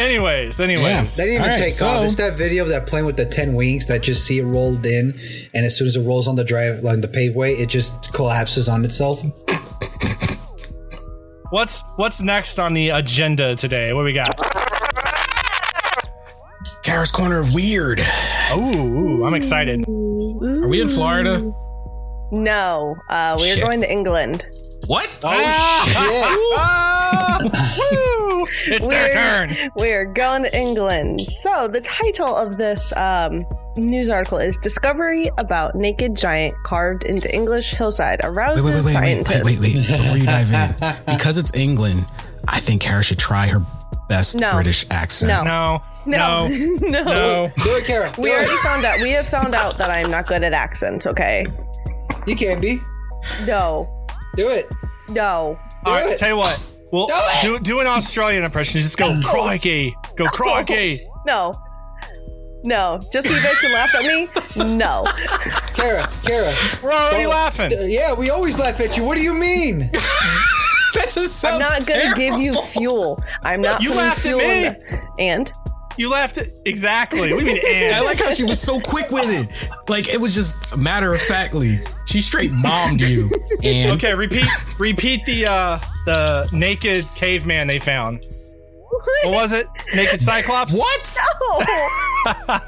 [0.00, 1.16] Anyways, anyways.
[1.16, 2.04] They didn't even All right, take so- off.
[2.04, 4.86] It's that video of that plane with the ten wings that just see it rolled
[4.86, 5.18] in,
[5.54, 8.68] and as soon as it rolls on the drive, on the paveway, it just collapses
[8.68, 9.22] on itself.
[11.50, 13.92] What's what's next on the agenda today?
[13.92, 14.30] What we got?
[16.82, 18.00] Kara's Corner of Weird.
[18.54, 19.84] Ooh, ooh, I'm excited.
[19.88, 21.40] Are we in Florida?
[22.32, 23.62] No, uh, we're Shit.
[23.64, 24.44] going to England.
[24.90, 25.20] What?
[25.22, 27.38] Ah,
[27.78, 28.44] woo!
[28.66, 29.70] It's their turn.
[29.76, 31.20] We're going to England.
[31.30, 37.32] So the title of this um, news article is "Discovery about naked giant carved into
[37.32, 39.86] English hillside Wait, arouses wait, wait, wait, wait, scientists." wait, wait, wait.
[39.86, 42.04] Before you dive in, because it's England,
[42.48, 43.62] I think Kara should try her
[44.08, 44.50] best No.
[44.54, 45.44] British accent.
[45.44, 45.44] No.
[45.44, 47.04] No, No, no, no.
[47.04, 47.52] no.
[47.62, 48.12] Do it, Kara.
[48.18, 48.98] We Do already found out.
[49.00, 51.06] We have found out that I'm not good at accents.
[51.06, 51.46] Okay.
[52.26, 52.80] You can be.
[53.46, 53.88] No.
[54.36, 54.72] Do it.
[55.12, 55.58] No.
[55.84, 56.66] All right, tell you what.
[56.92, 57.08] Well,
[57.42, 58.80] Do do, do an Australian impression.
[58.80, 59.94] Just go crikey.
[60.16, 61.00] Go crikey.
[61.26, 61.52] No.
[62.64, 62.98] No.
[63.12, 64.76] Just so you guys can laugh at me.
[64.76, 65.04] No.
[65.74, 66.52] Kara, Kara.
[66.82, 67.70] We're already Don't- laughing.
[67.72, 69.04] Uh, yeah, we always laugh at you.
[69.04, 69.78] What do you mean?
[70.94, 73.22] that just sounds I'm not gonna give you fuel.
[73.44, 73.80] I'm not.
[73.82, 74.78] You putting laughed at fuel in me.
[74.90, 75.52] the- and
[76.00, 77.20] You laughed at, exactly.
[77.34, 77.60] What do you mean?
[77.66, 77.94] And?
[77.94, 79.70] I like how she was so quick with it.
[79.90, 81.78] Like it was just matter of factly.
[82.06, 83.30] She straight mommed you.
[83.62, 84.46] And Okay, repeat
[84.78, 88.24] repeat the uh the naked caveman they found.
[89.24, 89.66] What was it?
[89.92, 90.72] Naked Cyclops?
[90.72, 91.16] what?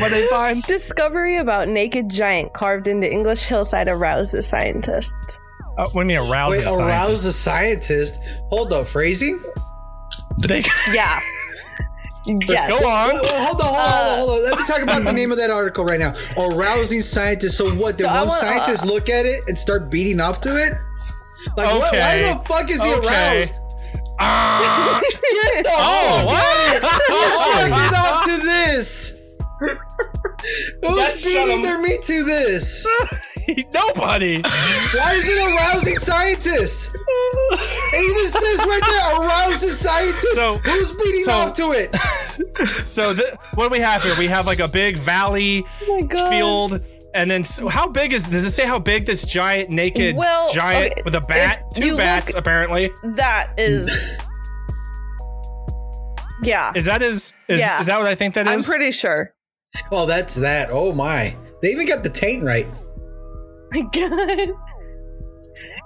[0.00, 0.62] What they find?
[0.62, 5.14] discovery about naked giant carved into English hillside arouses scientists.
[5.76, 7.24] Oh, what do you mean arouse Wait, a arouse scientist?
[7.24, 8.20] the scientist.
[8.50, 9.42] Hold up, phrasing.
[10.46, 11.20] They, Yeah.
[12.48, 12.70] Yes.
[12.80, 13.08] go on.
[13.08, 14.50] Wait, wait, hold on, hold on, hold on, hold on.
[14.50, 16.14] Let me talk about the name of that article right now.
[16.36, 17.56] Arousing scientists.
[17.56, 17.96] So what?
[17.96, 20.72] Did So one want- scientist look at it and start beating off to it?
[21.56, 21.92] Like what?
[21.92, 23.06] Why the fuck is he Okay.
[23.40, 23.54] aroused?
[24.20, 25.00] Ah!
[25.54, 26.26] Get the oh,
[26.80, 27.90] fuck what?
[27.90, 29.14] Get off to this.
[30.84, 32.86] Who's beating their meat to this?
[33.72, 34.42] Nobody.
[34.42, 36.92] Why is it arousing scientists?
[36.94, 40.34] It even says right there, arousing scientists.
[40.36, 41.94] So- Who's beating so- off to it?
[42.66, 44.14] So th- what do we have here?
[44.18, 46.80] We have like a big valley Oh field.
[47.14, 48.28] And then, so how big is?
[48.28, 51.64] Does it say how big this giant naked Well, giant okay, with a bat?
[51.74, 52.90] Two bats, look- apparently.
[53.14, 54.18] That is.
[56.42, 56.72] Yeah.
[56.74, 57.80] Is that is is, Yeah.
[57.80, 58.52] is that what I think that is?
[58.52, 59.34] I'm pretty sure.
[59.92, 60.68] Oh, that's that.
[60.70, 61.36] Oh my.
[61.62, 62.66] They even got the taint right.
[63.72, 64.48] My God.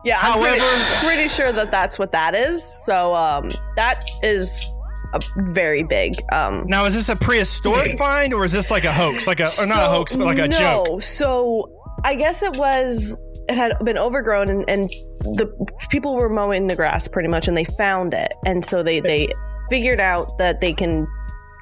[0.04, 2.62] Yeah, I'm pretty, However- pretty sure that that's what that is.
[2.84, 4.68] So, um, that is
[5.14, 5.20] a
[5.52, 6.14] very big.
[6.32, 9.26] Um, Now, is this a prehistoric find or is this like a hoax?
[9.26, 10.58] Like a or not a hoax, but like a no.
[10.58, 11.02] joke?
[11.02, 11.70] So
[12.04, 13.16] I guess it was.
[13.48, 14.88] It had been overgrown, and, and
[15.20, 15.52] the
[15.90, 19.28] people were mowing the grass pretty much, and they found it, and so they they
[19.68, 21.06] figured out that they can,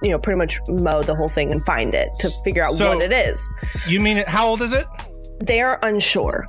[0.03, 2.95] you know, pretty much mow the whole thing and find it to figure out So-
[2.97, 3.47] what it is.
[3.87, 4.29] You mean it?
[4.29, 4.85] How old is it?
[5.41, 6.45] They are unsure.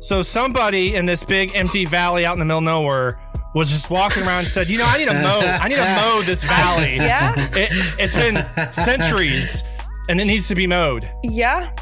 [0.00, 3.20] So somebody in this big empty valley out in the middle of nowhere
[3.54, 5.40] was just walking around and said, "You know, I need to mow.
[5.40, 6.96] I need to mow this valley.
[6.96, 9.62] Yeah, It, it's been centuries,
[10.08, 11.72] and it needs to be mowed." yeah.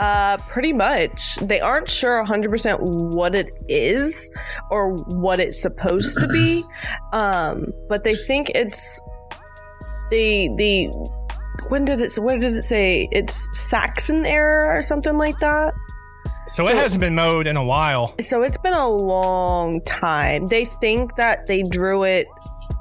[0.00, 1.36] Uh, pretty much.
[1.36, 4.28] They aren't sure 100% what it is
[4.68, 6.64] or what it's supposed to be.
[7.12, 8.98] Um, but they think it's
[10.10, 10.88] the the
[11.72, 13.08] when did it what did it say?
[13.12, 15.72] It's Saxon era or something like that.
[16.46, 18.14] So it hasn't been mowed in a while.
[18.20, 20.48] So it's been a long time.
[20.48, 22.26] They think that they drew it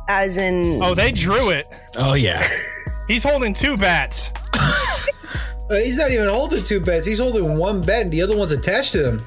[0.10, 1.68] as in Oh, they drew it.
[1.98, 2.46] Oh yeah.
[3.08, 4.30] He's holding two bats.
[4.54, 7.06] Uh, he's not even holding two bats.
[7.08, 9.22] He's holding one bat, and the other one's attached to him.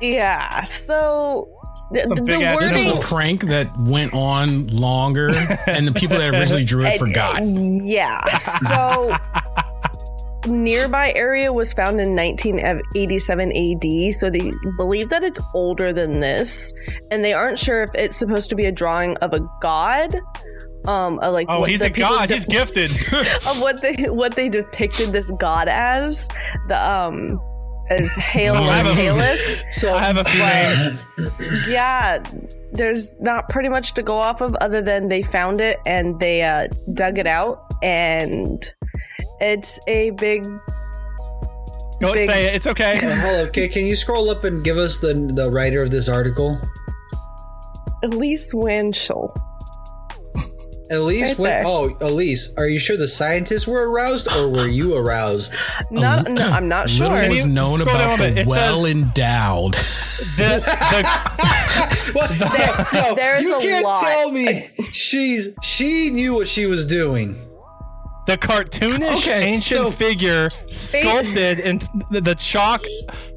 [0.00, 0.62] yeah.
[0.62, 1.50] So
[1.81, 5.30] the, Some the big ass This wording was a prank that went on longer,
[5.66, 7.42] and the people that originally drew it forgot.
[7.46, 8.34] Yeah.
[8.36, 9.16] So
[10.48, 16.72] nearby area was found in 1987 AD, so they believe that it's older than this,
[17.10, 20.14] and they aren't sure if it's supposed to be a drawing of a god.
[20.84, 22.28] Um, of like Oh, he's a god.
[22.28, 22.90] de- He's gifted.
[23.46, 26.26] of what they what they depicted this god as
[26.66, 27.40] the um
[27.90, 29.64] as Hail I have or a- Helith.
[29.72, 31.68] So I have a few names.
[31.68, 32.22] Yeah,
[32.72, 36.42] there's not pretty much to go off of other than they found it and they
[36.42, 38.64] uh, dug it out and
[39.40, 40.44] it's a big
[42.00, 42.54] Don't Big- say it.
[42.54, 42.98] It's okay.
[42.98, 43.52] hold up.
[43.52, 46.58] Can, can you scroll up and give us the the writer of this article?
[48.04, 49.32] Elise Winchell.
[50.90, 51.62] Elise, Right wait, there.
[51.66, 55.54] oh, Elise, are you sure the scientists were aroused or were you aroused?
[55.90, 57.08] Not, no, I'm not sure.
[57.08, 59.76] Little Can was known about the It well says- endowed.
[60.36, 62.92] The, the, What?
[62.94, 64.00] No, no, there's you can't lot.
[64.00, 67.34] tell me she's she knew what she was doing.
[68.26, 71.80] the cartoonish Okay, ancient so- figure sculpted in
[72.10, 72.82] the, the chalk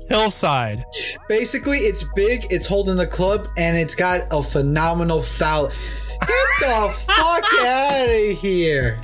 [0.10, 0.84] hillside.
[1.28, 5.68] Basically, it's big, it's holding the club, and it's got a phenomenal foul.
[5.70, 5.76] Get
[6.20, 8.98] the fuck out of here!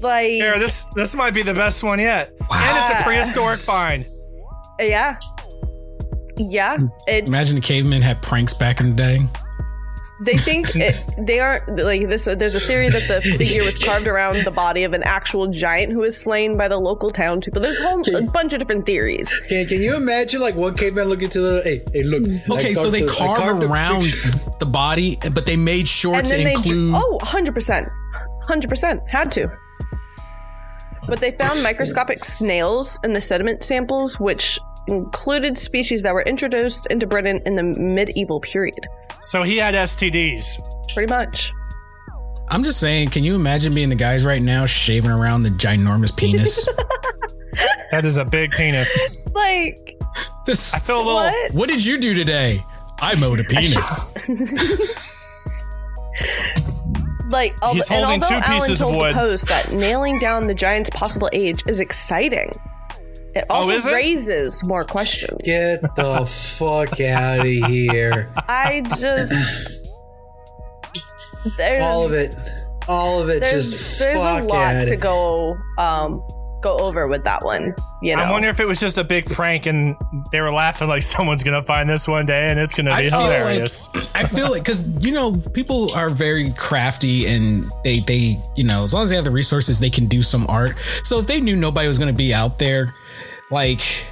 [0.00, 4.04] like, Here, this this might be the best one yet, and it's a prehistoric find.
[4.78, 5.18] yeah,
[6.38, 6.76] yeah.
[7.06, 9.20] It's, Imagine the cavemen had pranks back in the day.
[10.20, 12.26] They think it, they aren't like this.
[12.26, 15.90] There's a theory that the figure was carved around the body of an actual giant
[15.92, 17.60] who was slain by the local town people.
[17.62, 19.34] There's a whole a bunch of different theories.
[19.48, 22.22] Can, can you imagine like one caveman looking to the hey hey look?
[22.50, 24.30] Okay, so they the- I carve carved around picture.
[24.60, 26.94] the body, but they made sure and to then they include.
[26.96, 27.88] oh 100%
[28.44, 29.50] 100% had to
[31.08, 36.86] but they found microscopic snails in the sediment samples which included species that were introduced
[36.86, 38.78] into britain in the medieval period
[39.20, 40.44] So he had STDs.
[40.94, 41.50] pretty much
[42.50, 46.14] I'm just saying, can you imagine being the guys right now shaving around the ginormous
[46.16, 46.68] penis?
[47.90, 48.90] That is a big penis.
[49.34, 49.76] like
[50.46, 51.14] this, I feel a little.
[51.20, 52.64] what what did you do today?
[53.02, 54.06] I mowed a penis.
[57.28, 59.14] like al- He's and holding although two Alan pieces of told wood.
[59.14, 62.50] the post that nailing down the giant's possible age is exciting
[63.34, 63.92] it also Oh, is it?
[63.92, 68.32] raises more questions Get the fuck out of here!
[68.48, 69.32] i just
[71.56, 72.36] there's All of it,
[72.88, 73.40] all of it.
[73.42, 75.00] there's just there's fuck a lot to it.
[75.00, 76.22] go um
[76.62, 79.26] go over with that one you know I wonder if it was just a big
[79.26, 79.96] prank and
[80.30, 83.18] they were laughing like someone's gonna find this one day and it's gonna be feel
[83.22, 83.92] hilarious.
[83.92, 88.62] like I feel like because you know people are very crafty and they they you
[88.62, 90.76] know as long as they have the resources they can do some art.
[91.02, 92.94] So if they knew nobody was going to be out there,
[93.52, 94.06] like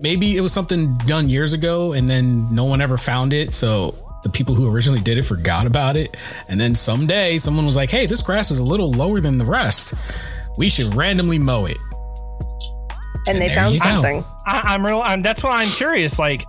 [0.00, 3.52] maybe it was something done years ago and then no one ever found it.
[3.52, 6.16] So the people who originally did it forgot about it,
[6.48, 9.44] and then someday someone was like, "Hey, this grass is a little lower than the
[9.44, 9.94] rest.
[10.56, 11.78] We should randomly mow it."
[13.28, 13.94] and they found you go.
[13.94, 15.00] something I, I'm real.
[15.00, 16.18] I'm, that's why I'm curious.
[16.18, 16.42] Like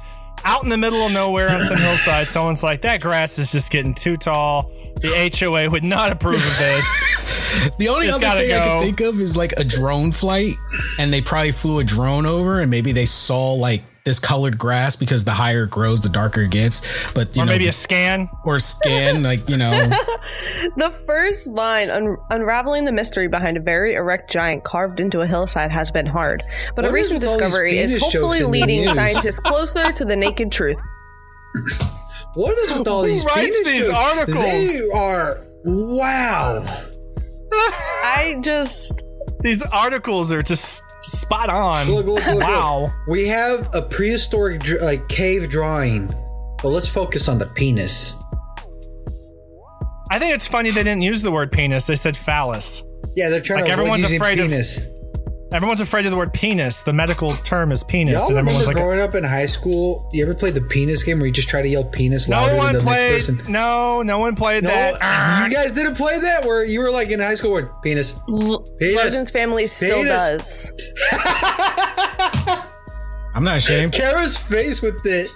[0.44, 3.72] out in the middle of nowhere on some hillside, someone's like, "That grass is just
[3.72, 7.18] getting too tall." The HOA would not approve of this.
[7.78, 10.54] The only It's other gotta thing I can think of is like a drone flight,
[10.98, 14.96] and they probably flew a drone over, and maybe they saw like this colored grass
[14.96, 16.82] because the higher it grows, the darker it gets.
[17.14, 18.30] But you or know, maybe a scan.
[18.46, 19.90] or scan, like you know,
[20.78, 25.28] the first line un- unraveling the mystery behind a very erect giant carved into a
[25.28, 26.44] hillside has been hard
[26.76, 30.52] but a recent with all these discovery is hopefully leading scientists closer to the naked
[30.52, 30.78] truth
[32.36, 33.98] What is with all Who these writes penis these jokes?
[33.98, 34.44] articles?
[34.44, 36.66] They are wow.
[38.04, 39.04] i just
[39.42, 41.90] These articles are just spot on.
[41.92, 42.84] Look, look, look, wow.
[42.84, 42.92] look.
[43.10, 46.08] We have a prehistoric like uh, cave drawing,
[46.62, 48.16] but let's focus on the penis.
[50.10, 51.88] I think it's funny they didn't use the word penis.
[51.88, 52.84] They said phallus.
[53.16, 54.80] Yeah, they're trying Like, to avoid everyone's using afraid of- penis.
[55.54, 56.82] Everyone's afraid of the word penis.
[56.84, 60.08] The medical term is penis, Y'all and everyone's like, growing up in high school?
[60.14, 62.58] You ever played the penis game where you just try to yell penis louder "No
[62.58, 63.12] one than the played.
[63.12, 63.52] next person?
[63.52, 65.46] No, no one played No, that." Ah.
[65.46, 68.14] you guys didn't play that where you were like in high school where penis.
[68.28, 68.96] Penis.
[68.96, 70.72] Logan's family still Penis.
[70.72, 70.72] does
[73.36, 73.92] I'm not ashamed.
[73.94, 75.30] Kara's face with it.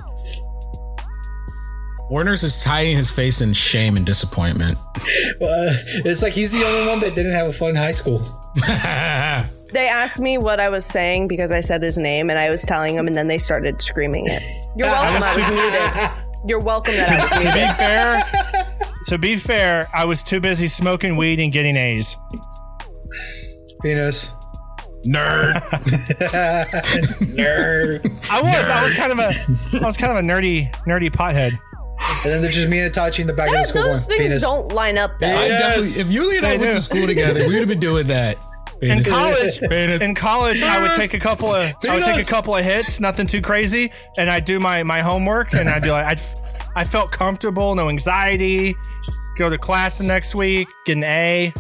[2.10, 4.78] Warner's is hiding his face in shame and disappointment.
[5.42, 5.74] Uh,
[6.06, 8.20] it's like he's the only one that didn't have a fun high school.
[9.76, 12.62] they asked me what i was saying because i said his name and i was
[12.64, 14.42] telling him, and then they started screaming it
[14.76, 18.24] you're welcome i was muted you're welcome that i was to be fair,
[19.08, 22.16] to be fair, I was too busy smoking weed and getting A's.
[23.84, 24.32] Penis.
[25.06, 25.54] Nerd.
[27.38, 28.30] Nerd.
[28.32, 28.70] I was.
[28.70, 29.30] I was kind of a.
[29.84, 31.52] I was kind of a nerdy, nerdy pothead.
[32.24, 34.06] And then there's just me and Itachi in the back of the That- school those
[34.06, 34.42] going, things penis.
[34.44, 35.28] don't line up though.
[35.28, 36.78] I Yes, definitely, if Yuli and I they went do.
[36.78, 38.38] to school together, we would have been doing that.
[38.82, 40.02] In college, Penis.
[40.02, 43.00] in college, I would take a couple of I would take a couple of hits,
[43.00, 46.20] nothing too crazy, and I'd do my my homework, and I'd be like, I'd,
[46.76, 48.76] I felt comfortable, no anxiety.
[49.38, 51.54] Go to class the next week, get an A.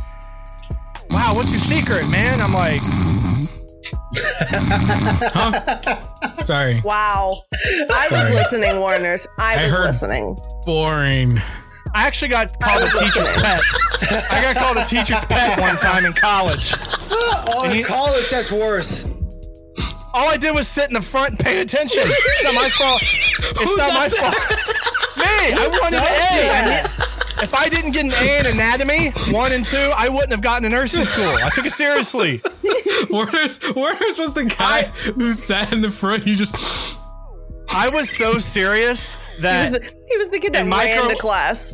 [1.11, 2.39] Wow, what's your secret, man?
[2.41, 2.81] I'm like,
[6.45, 6.81] Sorry.
[6.83, 7.33] Wow.
[7.91, 9.27] I was listening, Warners.
[9.39, 10.35] I I was heard- listening.
[10.65, 11.37] Boring.
[11.95, 13.61] I actually got called a teacher's pet.
[14.31, 16.73] I got called a teacher's pet one time in college.
[17.11, 19.09] Oh, And in you- college, that's worse.
[20.13, 22.03] All I did was sit in the front and pay attention.
[22.05, 23.01] It's not my fault.
[23.57, 24.35] It's not my does fault.
[25.17, 26.49] Me, I wanted an A.
[26.49, 30.31] I ne- if I didn't get an A in anatomy, one and two, I wouldn't
[30.31, 31.25] have gotten to nursing school.
[31.43, 32.41] I took it seriously.
[33.09, 34.83] Warner's, Warner's was the guy
[35.15, 36.25] who sat in the front.
[36.27, 36.94] You just.
[37.73, 40.87] I was so serious He was that the, he was the kid that in ran
[40.97, 41.73] micro- to class.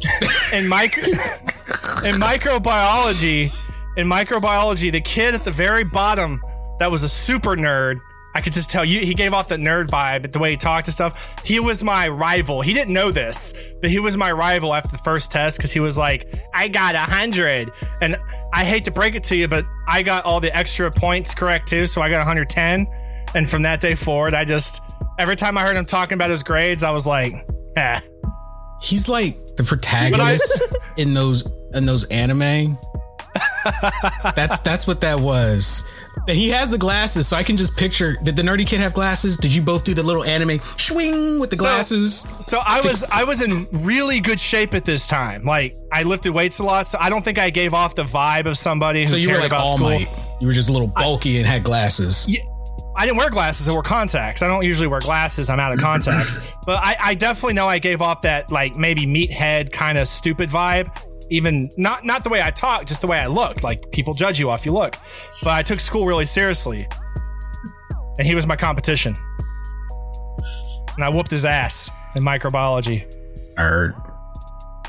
[0.53, 1.03] in micro
[2.03, 3.53] in microbiology,
[3.97, 6.41] in microbiology, the kid at the very bottom
[6.80, 7.99] that was a super nerd.
[8.34, 10.88] I could just tell you he gave off the nerd vibe, the way he talked
[10.88, 11.35] and stuff.
[11.43, 12.61] He was my rival.
[12.61, 15.81] He didn't know this, but he was my rival after the first test because he
[15.81, 18.15] was like, "I got a hundred, and
[18.53, 21.68] I hate to break it to you, but I got all the extra points correct
[21.68, 22.88] too, so I got 110.
[23.35, 24.81] And from that day forward, I just
[25.22, 27.34] every time I heard him talking about his grades, I was like,
[27.76, 28.02] eh.
[28.81, 30.64] He's like the protagonist
[30.98, 32.77] in those in those anime.
[34.35, 35.88] that's that's what that was.
[36.27, 38.18] And he has the glasses, so I can just picture.
[38.23, 39.38] Did the nerdy kid have glasses?
[39.38, 42.22] Did you both do the little anime swing with the glasses?
[42.41, 45.43] So I was I was in really good shape at this time.
[45.43, 48.48] Like I lifted weights a lot, so I don't think I gave off the vibe
[48.48, 49.89] of somebody who so you were like about All school.
[49.89, 50.10] Might.
[50.41, 52.27] You were just a little bulky and had glasses.
[52.27, 52.41] Yeah,
[52.95, 53.68] I didn't wear glasses.
[53.68, 54.41] I wore contacts.
[54.41, 55.49] I don't usually wear glasses.
[55.49, 56.39] I'm out of contacts.
[56.65, 60.49] but I, I definitely know I gave off that like maybe meathead kind of stupid
[60.49, 60.95] vibe.
[61.30, 63.63] Even not not the way I talk, just the way I looked.
[63.63, 64.97] Like people judge you off you look.
[65.41, 66.88] But I took school really seriously,
[68.18, 69.15] and he was my competition.
[70.95, 73.09] And I whooped his ass in microbiology.
[73.57, 74.10] Nerd.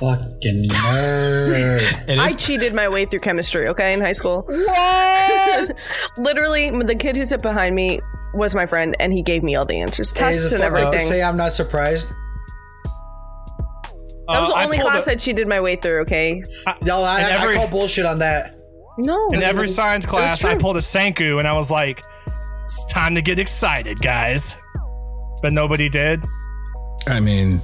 [0.02, 2.18] Fucking nerd.
[2.18, 4.42] I cheated my way through chemistry, okay, in high school.
[4.48, 5.98] What?
[6.18, 8.00] Literally, the kid who sat behind me
[8.34, 10.62] was my friend, and he gave me all the answers, Hey, tests is it and
[10.64, 11.06] fucked up to everything.
[11.08, 12.12] say I'm not surprised?
[14.28, 16.42] that was Uh, the I only pulled class a- I cheated my way through, okay?
[16.82, 18.50] No, I, And I- every- I call bullshit on that.
[18.98, 19.28] No.
[19.32, 22.02] In every science class, I pulled a Senku and I was like,
[22.64, 24.54] it's time to get excited, guys.
[25.42, 26.24] But nobody did.
[27.06, 27.60] I mean,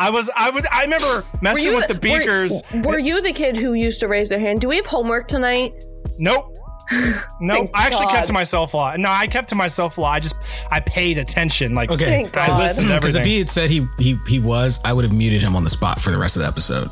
[0.00, 2.62] I was, I would, I remember messing you with the were- beakers.
[2.72, 4.60] Were, you the kid who used to raise their hand?
[4.60, 5.84] Do we have homework tonight?
[6.18, 6.56] Nope.
[7.40, 7.68] Nope.
[7.72, 8.14] I actually God.
[8.14, 8.98] kept to myself a lot.
[8.98, 10.10] No, I kept to myself a lot.
[10.10, 10.34] I just,
[10.72, 11.72] I paid attention.
[11.72, 12.04] Like, okay.
[12.04, 12.62] Thank I God.
[12.62, 15.40] listened to Because if he had said he he he was, I would have muted
[15.40, 16.88] him on the spot for the rest of the episode.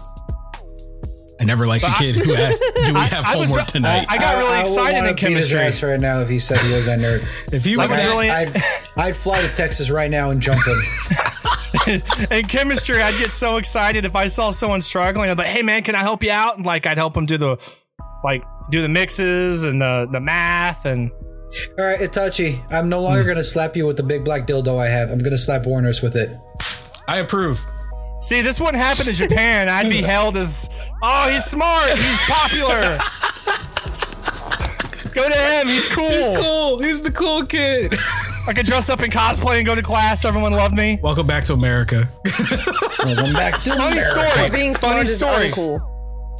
[1.40, 3.48] I never liked the But I- kid who asked, "Do we I- have I was-
[3.48, 5.60] homework tonight?" I got really wouldn't excited wanna in beat his chemistry.
[5.60, 7.24] ass right now if he said he was that nerd.
[7.52, 8.62] if he was I was that, really- I'd,
[8.96, 10.58] I'd fly to Texas right now and jump
[11.86, 12.02] in.
[12.30, 15.30] in chemistry, I'd get so excited if I saw someone struggling.
[15.30, 17.26] I'd be like, "Hey, man, can I help you out?" And like, I'd help them
[17.26, 17.56] do the,
[18.24, 21.10] like, do the mixes and the the math and
[21.78, 23.28] All right, Itachi, I'm no longer hmm.
[23.28, 25.10] gonna slap you with the big black dildo I have.
[25.10, 26.36] I'm gonna slap Warner's with it.
[27.06, 27.64] I approve.
[28.20, 29.68] See, this wouldn't happen in Japan.
[29.68, 30.68] I'd be held as,
[31.02, 32.98] oh, he's smart, he's popular.
[35.14, 36.08] go to him, he's cool.
[36.10, 36.78] He's cool.
[36.80, 37.94] He's the cool kid.
[38.48, 40.24] I could dress up in cosplay and go to class.
[40.24, 40.98] Everyone loved me.
[41.02, 42.08] Welcome back to America.
[43.04, 43.76] Welcome back to America.
[43.76, 44.00] Funny America.
[44.00, 44.50] story.
[44.50, 45.50] Being Funny story.
[45.50, 45.80] uncool.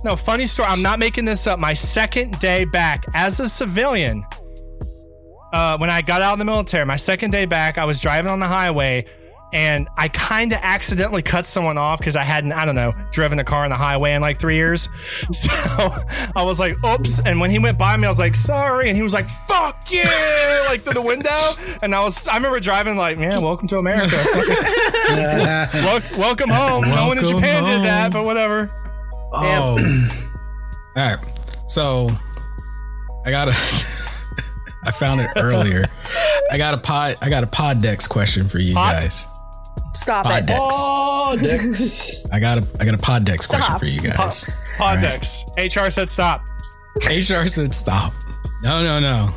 [0.04, 0.68] No, funny story.
[0.68, 1.58] I'm not making this up.
[1.58, 4.22] My second day back as a civilian,
[5.52, 8.30] uh, when I got out of the military, my second day back, I was driving
[8.30, 9.04] on the highway
[9.52, 13.38] and I kind of accidentally cut someone off because I hadn't, I don't know, driven
[13.38, 14.88] a car on the highway in like three years.
[15.32, 15.50] So
[16.36, 17.20] I was like, oops.
[17.24, 18.88] And when he went by me, I was like, sorry.
[18.88, 20.02] And he was like, fuck you,
[20.68, 21.36] like through the window.
[21.82, 24.16] And I was, I remember driving like, man, welcome to America.
[26.18, 26.82] Welcome home.
[26.82, 27.72] no one in Japan home.
[27.72, 28.68] did that, but whatever.
[29.32, 29.78] Oh.
[30.96, 31.18] All right.
[31.66, 32.08] So
[33.24, 33.52] I got a
[34.84, 35.84] I found it earlier.
[36.50, 39.02] I got a pod I got a pod question for you Pod?
[39.02, 39.26] guys.
[39.94, 40.46] Stop Pod it.
[40.46, 40.58] dex.
[40.62, 42.24] Oh, dicks.
[42.30, 44.44] I got a I got a pod dex question for you guys.
[44.76, 45.42] Poddex.
[45.58, 46.42] HR said stop.
[47.06, 48.12] HR said stop.
[48.62, 49.28] No, no, no.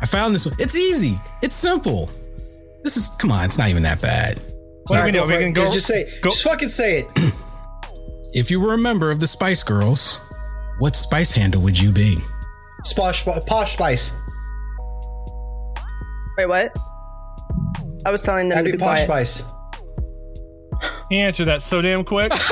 [0.00, 0.54] I found this one.
[0.58, 1.18] It's easy.
[1.42, 2.06] It's simple.
[2.82, 4.40] This is come on, it's not even that bad.
[4.88, 5.26] What are we Go?
[5.26, 5.72] We can go.
[5.72, 7.34] Just say, go- just fucking say it.
[8.36, 10.18] If you were a member of the Spice Girls,
[10.80, 12.16] what spice handle would you be?
[12.84, 14.12] Sposh, posh spice.
[16.36, 16.76] Wait, what?
[18.04, 19.26] I was telling them I'd to be be posh quiet.
[19.28, 19.52] spice.
[21.08, 22.32] He answered that so damn quick.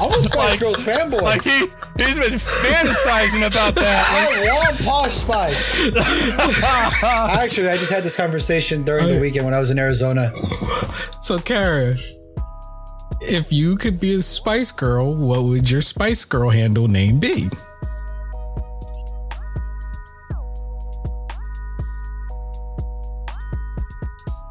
[0.00, 1.22] I'm a Spice Girls fanboy.
[1.22, 1.60] Like he
[1.96, 4.04] he's been fantasizing about that.
[4.10, 5.94] I want Posh Spice.
[7.04, 10.28] Actually, I just had this conversation during the weekend when I was in Arizona.
[11.20, 11.94] So, Kara,
[13.20, 17.48] if you could be a Spice Girl, what would your Spice Girl handle name be?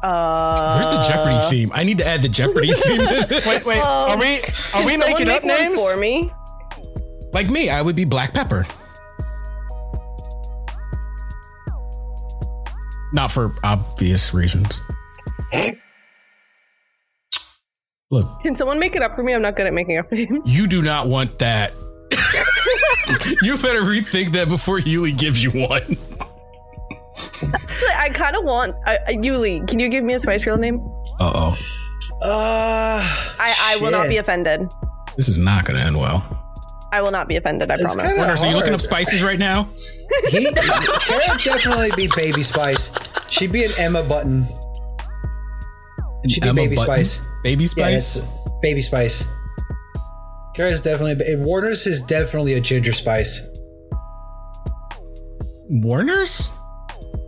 [0.02, 1.70] Uh, Where's the Jeopardy theme?
[1.74, 2.98] I need to add the Jeopardy theme.
[3.46, 4.40] Wait, wait, are we
[4.74, 5.80] are we making make up names?
[5.80, 6.30] for me?
[7.32, 8.66] like me, I would be Black Pepper.
[13.14, 14.80] Not for obvious reasons.
[18.10, 19.34] Look, Can someone make it up for me?
[19.34, 20.40] I'm not good at making up names.
[20.44, 21.72] you do not want that.
[23.42, 25.96] you better rethink that before Yuli gives you one.
[28.02, 29.66] I kind of want uh, Yuli.
[29.68, 30.80] Can you give me a Spice Girl name?
[31.20, 31.58] Uh oh.
[32.20, 33.00] Uh,
[33.38, 34.60] I, I will not be offended.
[35.16, 36.24] This is not going to end well.
[36.92, 37.70] I will not be offended.
[37.70, 38.12] I It's promise.
[38.12, 39.66] kinda- Warner, so you looking up spices right now?
[40.28, 42.90] He Kara definitely be Baby Spice.
[43.30, 44.46] She'd be an Emma Bunton.
[46.28, 46.94] She'd be Emma Baby Bunton?
[47.04, 47.26] Spice.
[47.42, 48.16] Baby Yeah, spice?
[48.24, 48.26] it's
[48.60, 49.24] Baby Spice.
[50.54, 51.36] Kara's definitely.
[51.36, 53.48] Warner's is definitely a Ginger Spice.
[55.70, 56.48] Warner's?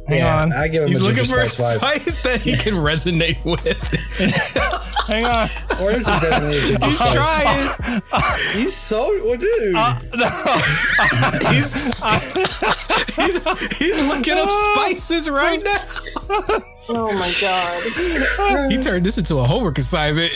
[0.06, 0.52] Hang yeah, on.
[0.52, 2.22] I give him He's a looking Ginger for a Spice vibe.
[2.24, 3.80] that he can resonate with.
[5.08, 5.48] Hang on.
[5.80, 7.76] Warner's is definitely a He's Spice.
[7.76, 8.02] trying.
[8.52, 9.74] He's so well, dude.
[9.74, 9.94] Uh,
[11.52, 11.94] He's,
[13.16, 15.78] he's, he's looking up spices right now.
[16.88, 18.70] Oh my god.
[18.70, 20.32] He turned this into a homework assignment.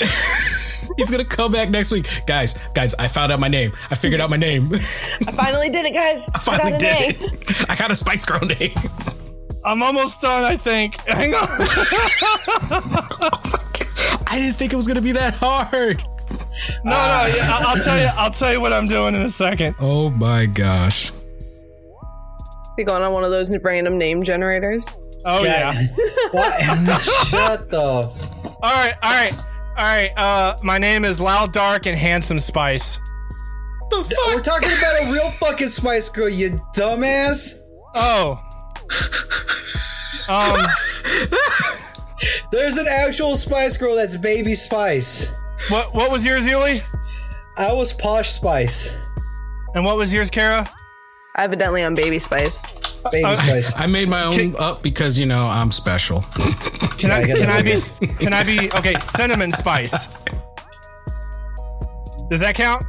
[0.97, 2.59] He's gonna come back next week, guys.
[2.75, 3.71] Guys, I found out my name.
[3.91, 4.69] I figured out my name.
[4.73, 6.27] I finally did it, guys.
[6.35, 7.31] I finally got a did name.
[7.33, 7.71] it.
[7.71, 8.73] I got a Spice Girl name.
[9.69, 10.99] I'm almost done, I think.
[11.07, 11.47] Hang on.
[14.27, 16.03] I didn't think it was gonna be that hard.
[16.85, 18.09] No, no, yeah, I- I'll tell you.
[18.17, 19.75] I'll tell you what I'm doing in a second.
[19.81, 21.13] Oh my gosh.
[22.79, 24.87] You going on one of those random name generators?
[25.25, 25.73] Oh yeah.
[26.31, 26.61] what?
[27.01, 27.81] Shut the.
[27.83, 28.13] All
[28.63, 29.33] right, all right,
[29.77, 30.11] all right.
[30.17, 32.97] Uh, my name is Loud, Dark, and Handsome Spice.
[33.91, 34.35] The fuck?
[34.35, 37.61] We're talking about a real fucking Spice Girl, you dumbass.
[37.95, 38.37] Oh.
[40.29, 40.61] Um.
[42.53, 45.33] There's an actual Spice Girl that's Baby Spice.
[45.69, 46.83] What What was yours, Yuli?
[47.57, 48.97] I was Posh Spice.
[49.75, 50.67] And what was yours, Kara?
[51.37, 52.61] Evidently, I'm Baby Spice.
[53.13, 53.73] Baby Spice.
[53.77, 56.23] I made my own up because you know I'm special.
[56.99, 57.75] Can I I can I be
[58.19, 58.95] can I be okay?
[59.01, 60.09] Cinnamon spice.
[62.29, 62.85] Does that count?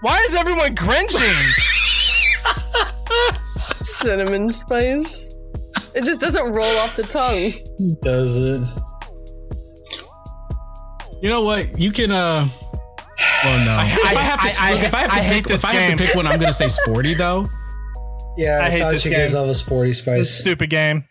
[0.00, 1.10] Why is everyone cringing?
[3.86, 5.34] Cinnamon Spice.
[5.94, 7.52] It just doesn't roll off the tongue.
[8.02, 8.66] Doesn't.
[11.22, 11.78] You know what?
[11.78, 12.48] You can uh
[13.44, 13.72] well no.
[13.92, 15.70] if I have to I- I- look, if I have to I pick this if
[15.70, 17.46] I have to pick one, I'm gonna say sporty though.
[18.36, 19.42] Yeah, I hate Itachi this gives game.
[19.42, 20.30] off a sporty spice.
[20.30, 21.04] Stupid game.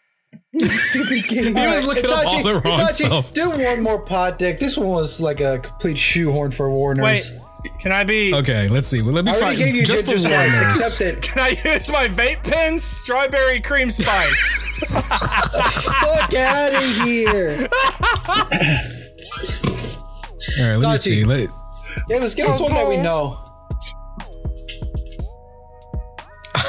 [0.54, 3.34] He was looking up all the wrong Itachi, stuff.
[3.34, 4.60] do one more pod dick.
[4.60, 7.04] This one was like a complete shoehorn for Warner's.
[7.32, 7.42] Wait,
[7.80, 8.34] can I be?
[8.34, 9.02] Okay, let's see.
[9.02, 10.54] Well, let me I find gave you just ginger for spice.
[10.54, 10.76] Warner's.
[10.80, 11.22] Accept it.
[11.24, 12.84] Can I use my vape pens?
[12.84, 14.80] Strawberry cream spice.
[16.02, 17.68] Fuck out of here.
[20.60, 20.98] All right, let me Itachi.
[21.00, 21.24] see.
[21.24, 21.50] Let,
[22.08, 23.38] Give us, give us one that we know.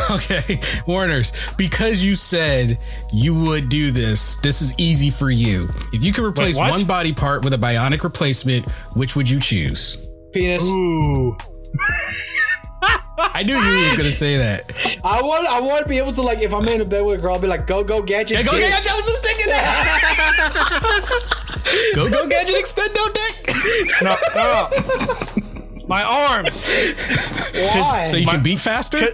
[0.11, 2.79] okay, Warner's, because you said
[3.13, 5.69] you would do this, this is easy for you.
[5.93, 6.71] If you could replace what?
[6.71, 10.12] one body part with a bionic replacement, which would you choose?
[10.33, 10.69] Penis.
[10.69, 11.37] Ooh.
[13.19, 14.73] I knew you was gonna say that.
[15.05, 17.19] I want I want to be able to like if I'm in a bed with
[17.19, 18.39] a girl, I'll be like, go go gadget.
[18.39, 18.69] Hey, go dick.
[18.69, 18.91] gadget!
[18.91, 19.65] I was just thinking that.
[21.95, 23.55] go go gadget extendo dick.
[24.03, 24.69] No, no, no.
[25.87, 26.67] My arms.
[27.55, 28.05] Why?
[28.05, 29.09] so you can beat faster.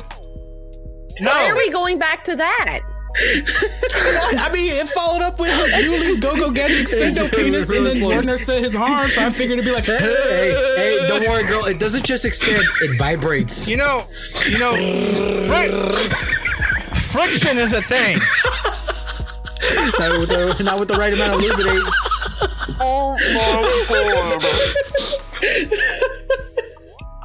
[1.20, 2.81] Why are we going back to that?
[3.17, 8.37] I mean, it followed up with Yuli's go go gadget extendo penis, and then Warner
[8.37, 11.65] said his arm, so I figured it'd be like, hey, hey, don't worry, girl.
[11.65, 13.69] It doesn't just extend; it vibrates.
[13.69, 14.05] You know,
[14.47, 14.73] you know,
[15.49, 15.93] fric-
[17.13, 18.17] friction is a thing.
[19.99, 21.83] not, with the, not with the right amount of lubricate.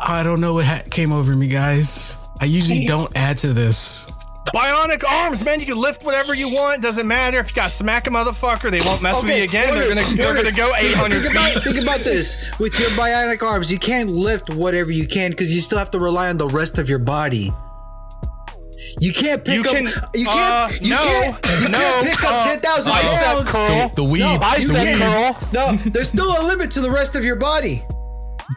[0.05, 2.15] I don't know what ha- came over me, guys.
[2.41, 4.07] I usually don't add to this.
[4.53, 5.59] Bionic arms, man.
[5.59, 6.81] You can lift whatever you want.
[6.81, 8.69] Doesn't matter if you got to smack a motherfucker.
[8.69, 9.73] They won't mess with Okay, you again.
[9.73, 11.63] They're gonna they're gonna go 800 Think about, feet.
[11.63, 12.59] think about this.
[12.59, 15.99] With your bionic arms, you can't lift whatever you can because you still have to
[15.99, 17.53] rely on the rest of your body.
[18.99, 19.73] You can't pick You up.
[20.13, 20.81] you uh, can't.
[20.81, 21.45] you no, can't.
[21.61, 23.51] You no, can't pick up uh, ten thousand bicep pounds.
[23.51, 23.89] curl.
[23.95, 24.19] The weed.
[24.19, 25.37] No, the bicep curl.
[25.53, 27.83] No, there's still a limit to the rest of your body.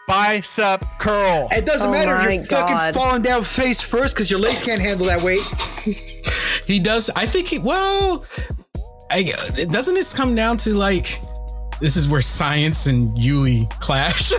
[0.06, 1.48] Bicep curl.
[1.50, 4.80] It doesn't Oh matter if you're fucking falling down face first because your legs can't
[4.80, 5.40] handle that weight.
[6.66, 7.10] He does.
[7.10, 7.58] I think he.
[7.58, 8.24] Well,
[9.10, 9.22] I,
[9.70, 11.20] doesn't this come down to like
[11.80, 14.32] this is where science and Yuli clash.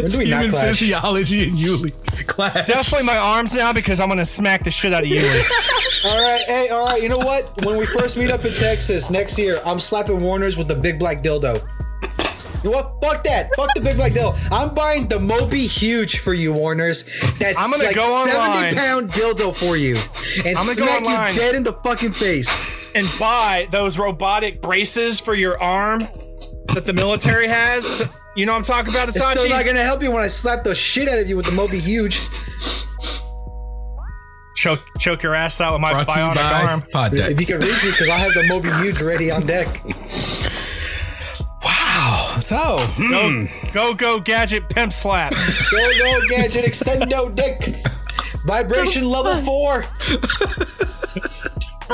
[0.00, 0.78] When do we not Human clash?
[0.78, 2.66] physiology and Yuli clash.
[2.66, 5.20] Definitely my arms now because I'm gonna smack the shit out of you.
[6.04, 7.00] All right, hey, all right.
[7.00, 7.64] You know what?
[7.64, 10.98] When we first meet up in Texas next year, I'm slapping Warner's with the big
[10.98, 11.64] black dildo.
[12.64, 12.94] You what?
[13.02, 13.50] Fuck that.
[13.56, 14.36] Fuck the big black dildo.
[14.52, 17.04] I'm buying the Moby Huge for you, Warner's.
[17.38, 18.72] That's I'm gonna like go online.
[18.72, 19.96] 70 pound dildo for you,
[20.48, 21.34] and I'm gonna go smack online.
[21.34, 22.94] you dead in the fucking face.
[22.94, 26.00] and buy those robotic braces for your arm
[26.74, 28.12] that the military has.
[28.36, 29.50] You know what I'm talking about, It's still Itachi?
[29.50, 31.78] not gonna help you when I slap the shit out of you with the Moby
[31.78, 32.18] Huge.
[34.56, 36.82] choke, choke your ass out with my Brought to you bionic by arm.
[36.82, 37.30] Poddex.
[37.30, 39.66] If you can reach me, because I'll have the Moby Huge ready on deck.
[42.50, 42.86] Wow.
[42.86, 43.44] So Go, hmm.
[43.72, 45.32] go, go, gadget pimp slap.
[45.70, 47.74] Go, go, gadget, extendo dick.
[48.46, 49.78] Vibration level four.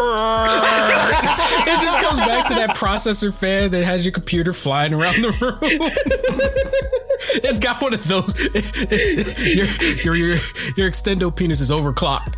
[0.01, 5.31] it just comes back to that processor fan that has your computer flying around the
[5.41, 5.59] room.
[7.45, 8.33] it's got one of those.
[8.55, 10.37] It's, your, your your
[10.77, 12.37] your extendo penis is overclocked.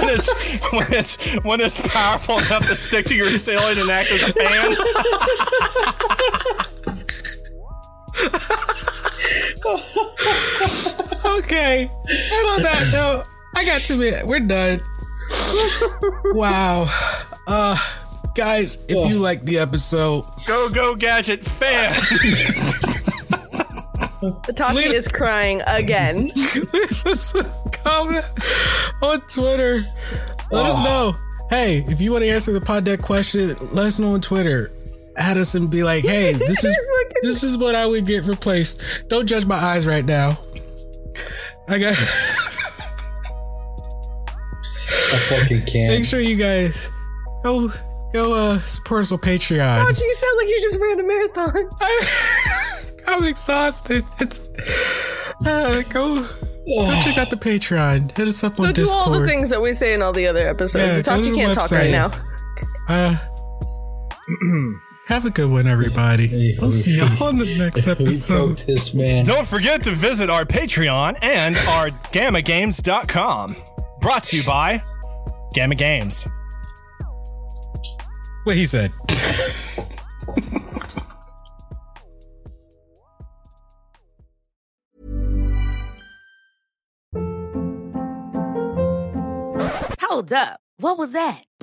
[0.00, 0.30] when it's
[0.72, 4.32] when it's when it's powerful enough to stick to your ceiling and act as a
[4.32, 4.72] fan.
[11.38, 11.82] okay.
[11.82, 13.24] And on that note,
[13.54, 14.10] I got to be.
[14.24, 14.80] We're done.
[16.34, 16.86] wow.
[17.48, 17.76] Uh,
[18.34, 21.94] guys, if you like the episode, Go, go, gadget fan.
[24.52, 26.30] Tachi is crying again.
[26.72, 28.24] leave us a comment
[29.02, 29.84] on Twitter.
[30.50, 31.12] Let us know.
[31.50, 34.70] Hey, if you want to answer the pod deck question, let us know on Twitter.
[35.16, 36.76] Add us and be like, hey, this is
[37.22, 39.08] this is what I would get replaced.
[39.08, 40.32] Don't judge my eyes right now.
[41.68, 41.94] I got
[45.12, 45.94] I fucking make can't.
[45.98, 46.88] Make sure you guys
[47.42, 47.70] go
[48.12, 49.84] go uh support us on Patreon.
[49.84, 51.68] Tachi, you sound like you just ran a marathon.
[53.08, 54.04] I'm exhausted.
[54.20, 54.48] It's
[55.44, 58.16] uh, go go check out the Patreon.
[58.16, 59.04] Hit us up on Discord.
[59.06, 60.84] do all the things that we say in all the other episodes.
[60.84, 62.10] Yeah, go to Tachi the can't talk right now.
[62.88, 63.16] Uh,
[65.06, 66.56] have a good one, everybody.
[66.60, 68.58] We'll see y'all on the next episode.
[68.58, 69.24] this man.
[69.24, 73.56] Don't forget to visit our Patreon and our GammaGames.com.
[74.00, 74.82] Brought to you by
[75.54, 76.26] Gamma Games.
[78.44, 78.92] What he said.
[90.00, 90.60] Hold up.
[90.78, 91.42] What was that?